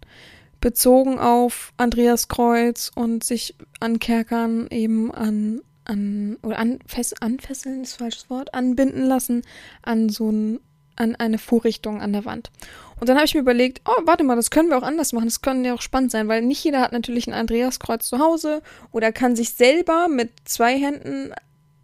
Bezogen 0.60 1.18
auf 1.18 1.74
Andreas 1.76 2.28
Kreuz 2.28 2.90
und 2.94 3.24
sich 3.24 3.56
ankerkern, 3.80 4.68
eben 4.70 5.12
an, 5.12 5.60
an, 5.84 6.38
oder 6.42 6.58
an, 6.58 6.78
fest, 6.86 7.22
anfesseln 7.22 7.82
ist 7.82 7.96
falsches 7.96 8.30
Wort, 8.30 8.54
anbinden 8.54 9.04
lassen 9.04 9.42
an 9.82 10.08
so 10.08 10.30
ein, 10.30 10.60
an 10.96 11.16
eine 11.16 11.38
Vorrichtung 11.38 12.00
an 12.00 12.12
der 12.12 12.24
Wand. 12.24 12.50
Und 13.00 13.08
dann 13.08 13.16
habe 13.16 13.26
ich 13.26 13.34
mir 13.34 13.40
überlegt, 13.40 13.80
oh, 13.84 14.02
warte 14.04 14.22
mal, 14.22 14.36
das 14.36 14.50
können 14.50 14.68
wir 14.68 14.78
auch 14.78 14.84
anders 14.84 15.12
machen. 15.12 15.24
Das 15.24 15.42
könnte 15.42 15.68
ja 15.68 15.74
auch 15.74 15.82
spannend 15.82 16.12
sein, 16.12 16.28
weil 16.28 16.42
nicht 16.42 16.62
jeder 16.62 16.80
hat 16.80 16.92
natürlich 16.92 17.26
ein 17.26 17.32
Andreaskreuz 17.32 18.08
zu 18.08 18.20
Hause 18.20 18.62
oder 18.92 19.10
kann 19.10 19.34
sich 19.34 19.54
selber 19.54 20.06
mit 20.08 20.30
zwei 20.44 20.78
Händen 20.78 21.32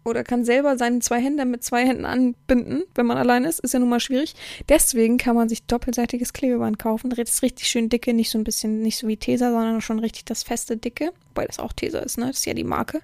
oder 0.05 0.23
kann 0.23 0.45
selber 0.45 0.77
seine 0.77 0.99
zwei 0.99 1.21
Hände 1.21 1.45
mit 1.45 1.63
zwei 1.63 1.85
Händen 1.85 2.05
anbinden, 2.05 2.83
wenn 2.95 3.05
man 3.05 3.17
allein 3.17 3.43
ist. 3.43 3.59
Ist 3.59 3.73
ja 3.73 3.79
nun 3.79 3.89
mal 3.89 3.99
schwierig. 3.99 4.35
Deswegen 4.67 5.17
kann 5.17 5.35
man 5.35 5.49
sich 5.49 5.63
doppelseitiges 5.63 6.33
Klebeband 6.33 6.79
kaufen. 6.79 7.09
Das 7.09 7.29
ist 7.29 7.43
richtig 7.43 7.67
schön 7.67 7.89
dicke, 7.89 8.13
nicht 8.13 8.29
so 8.29 8.37
ein 8.37 8.43
bisschen, 8.43 8.81
nicht 8.81 8.97
so 8.97 9.07
wie 9.07 9.17
Tesa, 9.17 9.51
sondern 9.51 9.81
schon 9.81 9.99
richtig 9.99 10.25
das 10.25 10.43
feste 10.43 10.77
dicke. 10.77 11.11
Wobei 11.39 11.47
das 11.47 11.59
auch 11.59 11.71
Tesa 11.71 11.99
ist, 11.99 12.17
ne? 12.17 12.27
Das 12.27 12.39
ist 12.39 12.45
ja 12.45 12.53
die 12.53 12.65
Marke. 12.65 12.99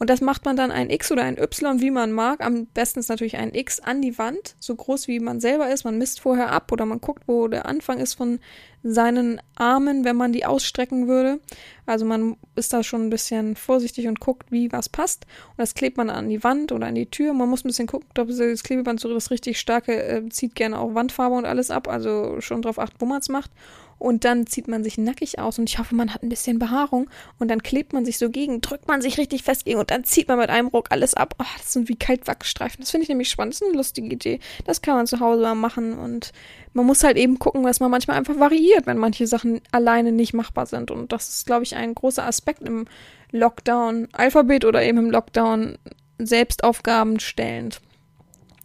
Und 0.00 0.10
das 0.10 0.20
macht 0.20 0.44
man 0.44 0.56
dann 0.56 0.72
ein 0.72 0.90
X 0.90 1.12
oder 1.12 1.22
ein 1.22 1.38
Y, 1.38 1.80
wie 1.80 1.92
man 1.92 2.10
mag. 2.10 2.44
Am 2.44 2.66
besten 2.66 2.98
ist 2.98 3.08
natürlich 3.08 3.36
ein 3.36 3.54
X 3.54 3.78
an 3.78 4.02
die 4.02 4.18
Wand, 4.18 4.56
so 4.58 4.74
groß 4.74 5.06
wie 5.06 5.20
man 5.20 5.38
selber 5.38 5.70
ist. 5.70 5.84
Man 5.84 5.96
misst 5.96 6.18
vorher 6.18 6.50
ab 6.50 6.72
oder 6.72 6.86
man 6.86 7.00
guckt, 7.00 7.22
wo 7.28 7.46
der 7.46 7.66
Anfang 7.66 8.00
ist 8.00 8.14
von 8.14 8.40
seinen 8.82 9.40
Armen, 9.54 10.04
wenn 10.04 10.16
man 10.16 10.32
die 10.32 10.44
ausstrecken 10.44 11.06
würde. 11.06 11.38
Also 11.86 12.04
man 12.04 12.36
ist 12.56 12.72
da 12.72 12.82
schon 12.82 13.06
ein 13.06 13.10
bisschen 13.10 13.54
vorsichtig 13.54 14.08
und 14.08 14.18
guckt, 14.18 14.50
wie 14.50 14.72
was 14.72 14.88
passt. 14.88 15.26
Und 15.50 15.58
das 15.58 15.74
klebt 15.74 15.98
man 15.98 16.10
an 16.10 16.28
die 16.28 16.42
Wand 16.42 16.72
oder 16.72 16.88
an 16.88 16.96
die 16.96 17.06
Tür. 17.06 17.32
Man 17.32 17.48
muss 17.48 17.64
ein 17.64 17.68
bisschen 17.68 17.86
gucken, 17.86 18.08
ob 18.18 18.26
das 18.26 18.62
Klebeband 18.64 18.98
so 18.98 19.12
das 19.14 19.30
richtig 19.30 19.60
starke 19.60 20.02
äh, 20.02 20.28
zieht 20.30 20.56
gerne 20.56 20.80
auch 20.80 20.94
Wandfarbe 20.96 21.36
und 21.36 21.44
alles 21.44 21.70
ab. 21.70 21.86
Also 21.86 22.40
schon 22.40 22.62
darauf 22.62 22.80
achten, 22.80 22.96
wo 22.98 23.06
man 23.06 23.20
es 23.20 23.28
macht. 23.28 23.52
Und 23.98 24.24
dann 24.24 24.46
zieht 24.46 24.68
man 24.68 24.84
sich 24.84 24.98
nackig 24.98 25.38
aus 25.38 25.58
und 25.58 25.68
ich 25.68 25.78
hoffe, 25.78 25.94
man 25.94 26.14
hat 26.14 26.22
ein 26.22 26.28
bisschen 26.28 26.58
Behaarung 26.58 27.10
und 27.38 27.48
dann 27.48 27.62
klebt 27.62 27.92
man 27.92 28.04
sich 28.04 28.18
so 28.18 28.30
gegen, 28.30 28.60
drückt 28.60 28.86
man 28.86 29.02
sich 29.02 29.18
richtig 29.18 29.42
fest 29.42 29.64
gegen 29.64 29.78
und 29.78 29.90
dann 29.90 30.04
zieht 30.04 30.28
man 30.28 30.38
mit 30.38 30.50
einem 30.50 30.68
Ruck 30.68 30.88
alles 30.90 31.14
ab. 31.14 31.34
Oh, 31.38 31.44
das 31.58 31.72
sind 31.72 31.88
wie 31.88 31.96
Kaltwachsstreifen. 31.96 32.80
Das 32.80 32.90
finde 32.90 33.02
ich 33.02 33.08
nämlich 33.08 33.28
spannend. 33.28 33.54
Das 33.54 33.60
ist 33.62 33.68
eine 33.68 33.76
lustige 33.76 34.08
Idee. 34.08 34.40
Das 34.64 34.82
kann 34.82 34.96
man 34.96 35.06
zu 35.06 35.20
Hause 35.20 35.42
mal 35.42 35.54
machen 35.54 35.98
und 35.98 36.32
man 36.72 36.86
muss 36.86 37.02
halt 37.02 37.16
eben 37.16 37.38
gucken, 37.38 37.64
dass 37.64 37.80
man 37.80 37.90
manchmal 37.90 38.16
einfach 38.16 38.38
variiert, 38.38 38.86
wenn 38.86 38.98
manche 38.98 39.26
Sachen 39.26 39.60
alleine 39.72 40.12
nicht 40.12 40.32
machbar 40.32 40.66
sind 40.66 40.90
und 40.90 41.12
das 41.12 41.28
ist, 41.28 41.46
glaube 41.46 41.64
ich, 41.64 41.74
ein 41.74 41.94
großer 41.94 42.24
Aspekt 42.24 42.62
im 42.62 42.86
Lockdown-Alphabet 43.32 44.64
oder 44.64 44.82
eben 44.82 44.98
im 44.98 45.10
Lockdown 45.10 45.76
Selbstaufgaben 46.18 47.20
stellend. 47.20 47.80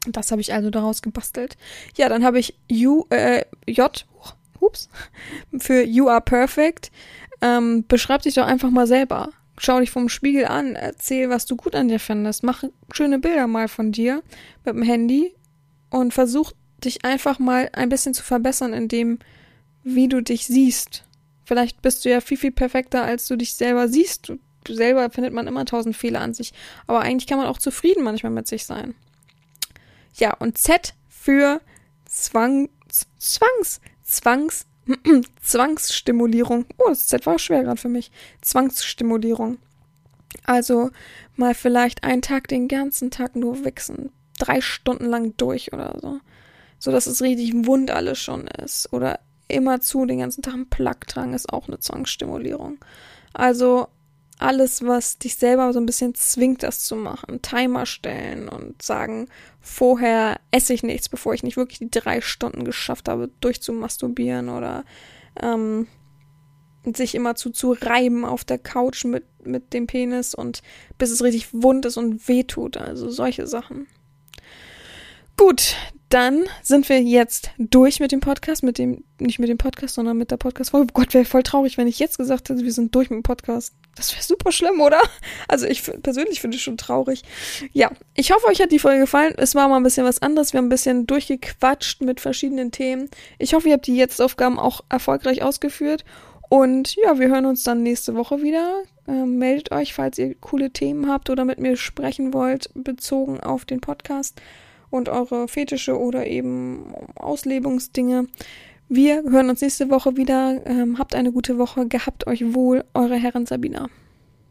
Das 0.07 0.31
habe 0.31 0.41
ich 0.41 0.53
also 0.53 0.69
daraus 0.69 1.01
gebastelt. 1.01 1.57
Ja, 1.95 2.09
dann 2.09 2.25
habe 2.25 2.39
ich 2.39 2.57
U, 2.69 3.05
äh, 3.09 3.45
J, 3.67 4.05
ups, 4.63 4.89
für 5.57 5.83
You 5.83 6.07
Are 6.09 6.21
Perfect. 6.21 6.91
Ähm, 7.41 7.85
beschreib 7.87 8.21
dich 8.21 8.35
doch 8.35 8.45
einfach 8.45 8.69
mal 8.69 8.87
selber. 8.87 9.29
Schau 9.57 9.79
dich 9.79 9.91
vom 9.91 10.09
Spiegel 10.09 10.45
an, 10.45 10.75
erzähl, 10.75 11.29
was 11.29 11.45
du 11.45 11.55
gut 11.55 11.75
an 11.75 11.87
dir 11.87 11.99
findest. 11.99 12.43
Mach 12.43 12.63
schöne 12.91 13.19
Bilder 13.19 13.47
mal 13.47 13.67
von 13.67 13.91
dir 13.91 14.23
mit 14.65 14.73
dem 14.73 14.81
Handy 14.81 15.35
und 15.89 16.13
versuch 16.13 16.53
dich 16.83 17.05
einfach 17.05 17.39
mal 17.39 17.69
ein 17.73 17.89
bisschen 17.89 18.13
zu 18.13 18.23
verbessern 18.23 18.73
in 18.73 18.87
dem, 18.87 19.19
wie 19.83 20.07
du 20.07 20.21
dich 20.21 20.47
siehst. 20.47 21.03
Vielleicht 21.45 21.81
bist 21.81 22.03
du 22.03 22.09
ja 22.09 22.21
viel, 22.21 22.37
viel 22.37 22.51
perfekter, 22.51 23.03
als 23.03 23.27
du 23.27 23.35
dich 23.35 23.53
selber 23.53 23.87
siehst. 23.87 24.31
Du 24.63 24.73
selber 24.73 25.09
findet 25.09 25.33
man 25.33 25.47
immer 25.47 25.65
tausend 25.65 25.95
Fehler 25.95 26.21
an 26.21 26.33
sich. 26.33 26.53
Aber 26.87 27.01
eigentlich 27.01 27.27
kann 27.27 27.37
man 27.37 27.47
auch 27.47 27.57
zufrieden 27.57 28.03
manchmal 28.03 28.31
mit 28.31 28.47
sich 28.47 28.65
sein. 28.65 28.95
Ja, 30.15 30.33
und 30.35 30.57
Z 30.57 30.93
für 31.09 31.61
Zwang, 32.05 32.69
Zwangs, 33.17 33.81
Zwangs, 34.13 34.65
Zwangsstimulierung. 35.41 36.65
Oh, 36.77 36.89
das 36.89 37.07
Z 37.07 37.25
war 37.25 37.39
schwer 37.39 37.63
gerade 37.63 37.79
für 37.79 37.89
mich. 37.89 38.11
Zwangsstimulierung. 38.41 39.57
Also 40.45 40.91
mal 41.35 41.53
vielleicht 41.53 42.03
einen 42.03 42.21
Tag 42.21 42.47
den 42.47 42.67
ganzen 42.67 43.11
Tag 43.11 43.35
nur 43.35 43.63
wichsen. 43.65 44.11
Drei 44.39 44.61
Stunden 44.61 45.05
lang 45.05 45.35
durch 45.37 45.73
oder 45.73 45.97
so. 46.01 46.19
So 46.79 46.91
dass 46.91 47.07
es 47.07 47.21
richtig 47.21 47.53
wund 47.65 47.91
alles 47.91 48.19
schon 48.19 48.47
ist. 48.47 48.91
Oder 48.91 49.19
immer 49.47 49.79
zu 49.79 50.05
den 50.05 50.19
ganzen 50.19 50.41
Tag 50.41 50.53
einen 50.53 50.69
Plug 50.69 51.07
tragen 51.07 51.33
ist 51.33 51.51
auch 51.51 51.67
eine 51.67 51.79
Zwangsstimulierung. 51.79 52.77
Also 53.33 53.87
alles, 54.39 54.83
was 54.85 55.17
dich 55.17 55.35
selber 55.35 55.71
so 55.73 55.79
ein 55.79 55.85
bisschen 55.85 56.15
zwingt, 56.15 56.63
das 56.63 56.83
zu 56.83 56.95
machen. 56.95 57.41
Timer 57.41 57.85
stellen 57.85 58.49
und 58.49 58.81
sagen, 58.81 59.27
vorher 59.61 60.39
esse 60.51 60.73
ich 60.73 60.83
nichts, 60.83 61.09
bevor 61.09 61.33
ich 61.33 61.43
nicht 61.43 61.57
wirklich 61.57 61.79
die 61.79 61.91
drei 61.91 62.21
Stunden 62.21 62.65
geschafft 62.65 63.09
habe, 63.09 63.29
durchzumasturbieren 63.39 64.49
oder 64.49 64.83
ähm, 65.41 65.87
sich 66.85 67.15
immer 67.15 67.35
zu, 67.35 67.51
zu 67.51 67.71
reiben 67.73 68.25
auf 68.25 68.43
der 68.43 68.57
Couch 68.57 69.05
mit, 69.05 69.25
mit 69.45 69.73
dem 69.73 69.87
Penis 69.87 70.35
und 70.35 70.61
bis 70.97 71.11
es 71.11 71.23
richtig 71.23 71.53
wund 71.53 71.85
ist 71.85 71.97
und 71.97 72.27
wehtut. 72.27 72.77
Also 72.77 73.09
solche 73.09 73.47
Sachen. 73.47 73.87
Gut, 75.37 75.75
dann 76.09 76.43
sind 76.61 76.89
wir 76.89 77.01
jetzt 77.01 77.51
durch 77.57 77.99
mit 77.99 78.11
dem 78.11 78.19
Podcast, 78.19 78.63
mit 78.63 78.77
dem, 78.77 79.03
nicht 79.19 79.39
mit 79.39 79.49
dem 79.49 79.57
Podcast, 79.57 79.95
sondern 79.95 80.17
mit 80.17 80.29
der 80.29 80.37
Podcast-Folge. 80.37 80.87
Oh 80.91 80.99
Gott, 80.99 81.13
wäre 81.13 81.25
voll 81.25 81.43
traurig, 81.43 81.77
wenn 81.77 81.87
ich 81.87 81.99
jetzt 81.99 82.17
gesagt 82.17 82.49
hätte, 82.49 82.63
wir 82.63 82.71
sind 82.71 82.93
durch 82.93 83.09
mit 83.09 83.17
dem 83.17 83.23
Podcast. 83.23 83.73
Das 83.95 84.11
wäre 84.13 84.23
super 84.23 84.51
schlimm, 84.51 84.81
oder? 84.81 85.01
Also 85.47 85.67
ich 85.67 85.83
persönlich 86.01 86.41
finde 86.41 86.57
es 86.57 86.63
schon 86.63 86.77
traurig. 86.77 87.21
Ja, 87.73 87.91
ich 88.15 88.31
hoffe, 88.31 88.47
euch 88.47 88.59
hat 88.59 88.71
die 88.71 88.79
Folge 88.79 89.01
gefallen. 89.01 89.33
Es 89.37 89.53
war 89.55 89.67
mal 89.67 89.77
ein 89.77 89.83
bisschen 89.83 90.05
was 90.05 90.21
anderes. 90.21 90.53
Wir 90.53 90.59
haben 90.59 90.65
ein 90.65 90.69
bisschen 90.69 91.05
durchgequatscht 91.05 92.01
mit 92.01 92.19
verschiedenen 92.19 92.71
Themen. 92.71 93.09
Ich 93.37 93.53
hoffe, 93.53 93.67
ihr 93.67 93.75
habt 93.75 93.85
die 93.87 93.95
Jetzt-Aufgaben 93.95 94.57
auch 94.57 94.81
erfolgreich 94.89 95.43
ausgeführt. 95.43 96.05
Und 96.49 96.95
ja, 96.95 97.19
wir 97.19 97.29
hören 97.29 97.45
uns 97.45 97.63
dann 97.63 97.83
nächste 97.83 98.15
Woche 98.15 98.41
wieder. 98.41 98.83
Ähm, 99.07 99.37
meldet 99.37 99.71
euch, 99.71 99.93
falls 99.93 100.17
ihr 100.17 100.35
coole 100.35 100.71
Themen 100.71 101.09
habt 101.09 101.29
oder 101.29 101.45
mit 101.45 101.59
mir 101.59 101.77
sprechen 101.77 102.33
wollt, 102.33 102.69
bezogen 102.73 103.39
auf 103.39 103.65
den 103.65 103.81
Podcast 103.81 104.41
und 104.89 105.09
eure 105.09 105.47
Fetische 105.47 105.99
oder 105.99 106.27
eben 106.27 106.93
Auslebungsdinge. 107.15 108.27
Wir 108.95 109.23
hören 109.23 109.49
uns 109.49 109.61
nächste 109.61 109.89
Woche 109.89 110.17
wieder. 110.17 110.61
Ähm, 110.67 110.99
habt 110.99 111.15
eine 111.15 111.31
gute 111.31 111.57
Woche. 111.57 111.87
Gehabt 111.87 112.27
euch 112.27 112.53
wohl, 112.53 112.83
eure 112.93 113.15
Herren 113.15 113.47
Sabina. 113.47 113.89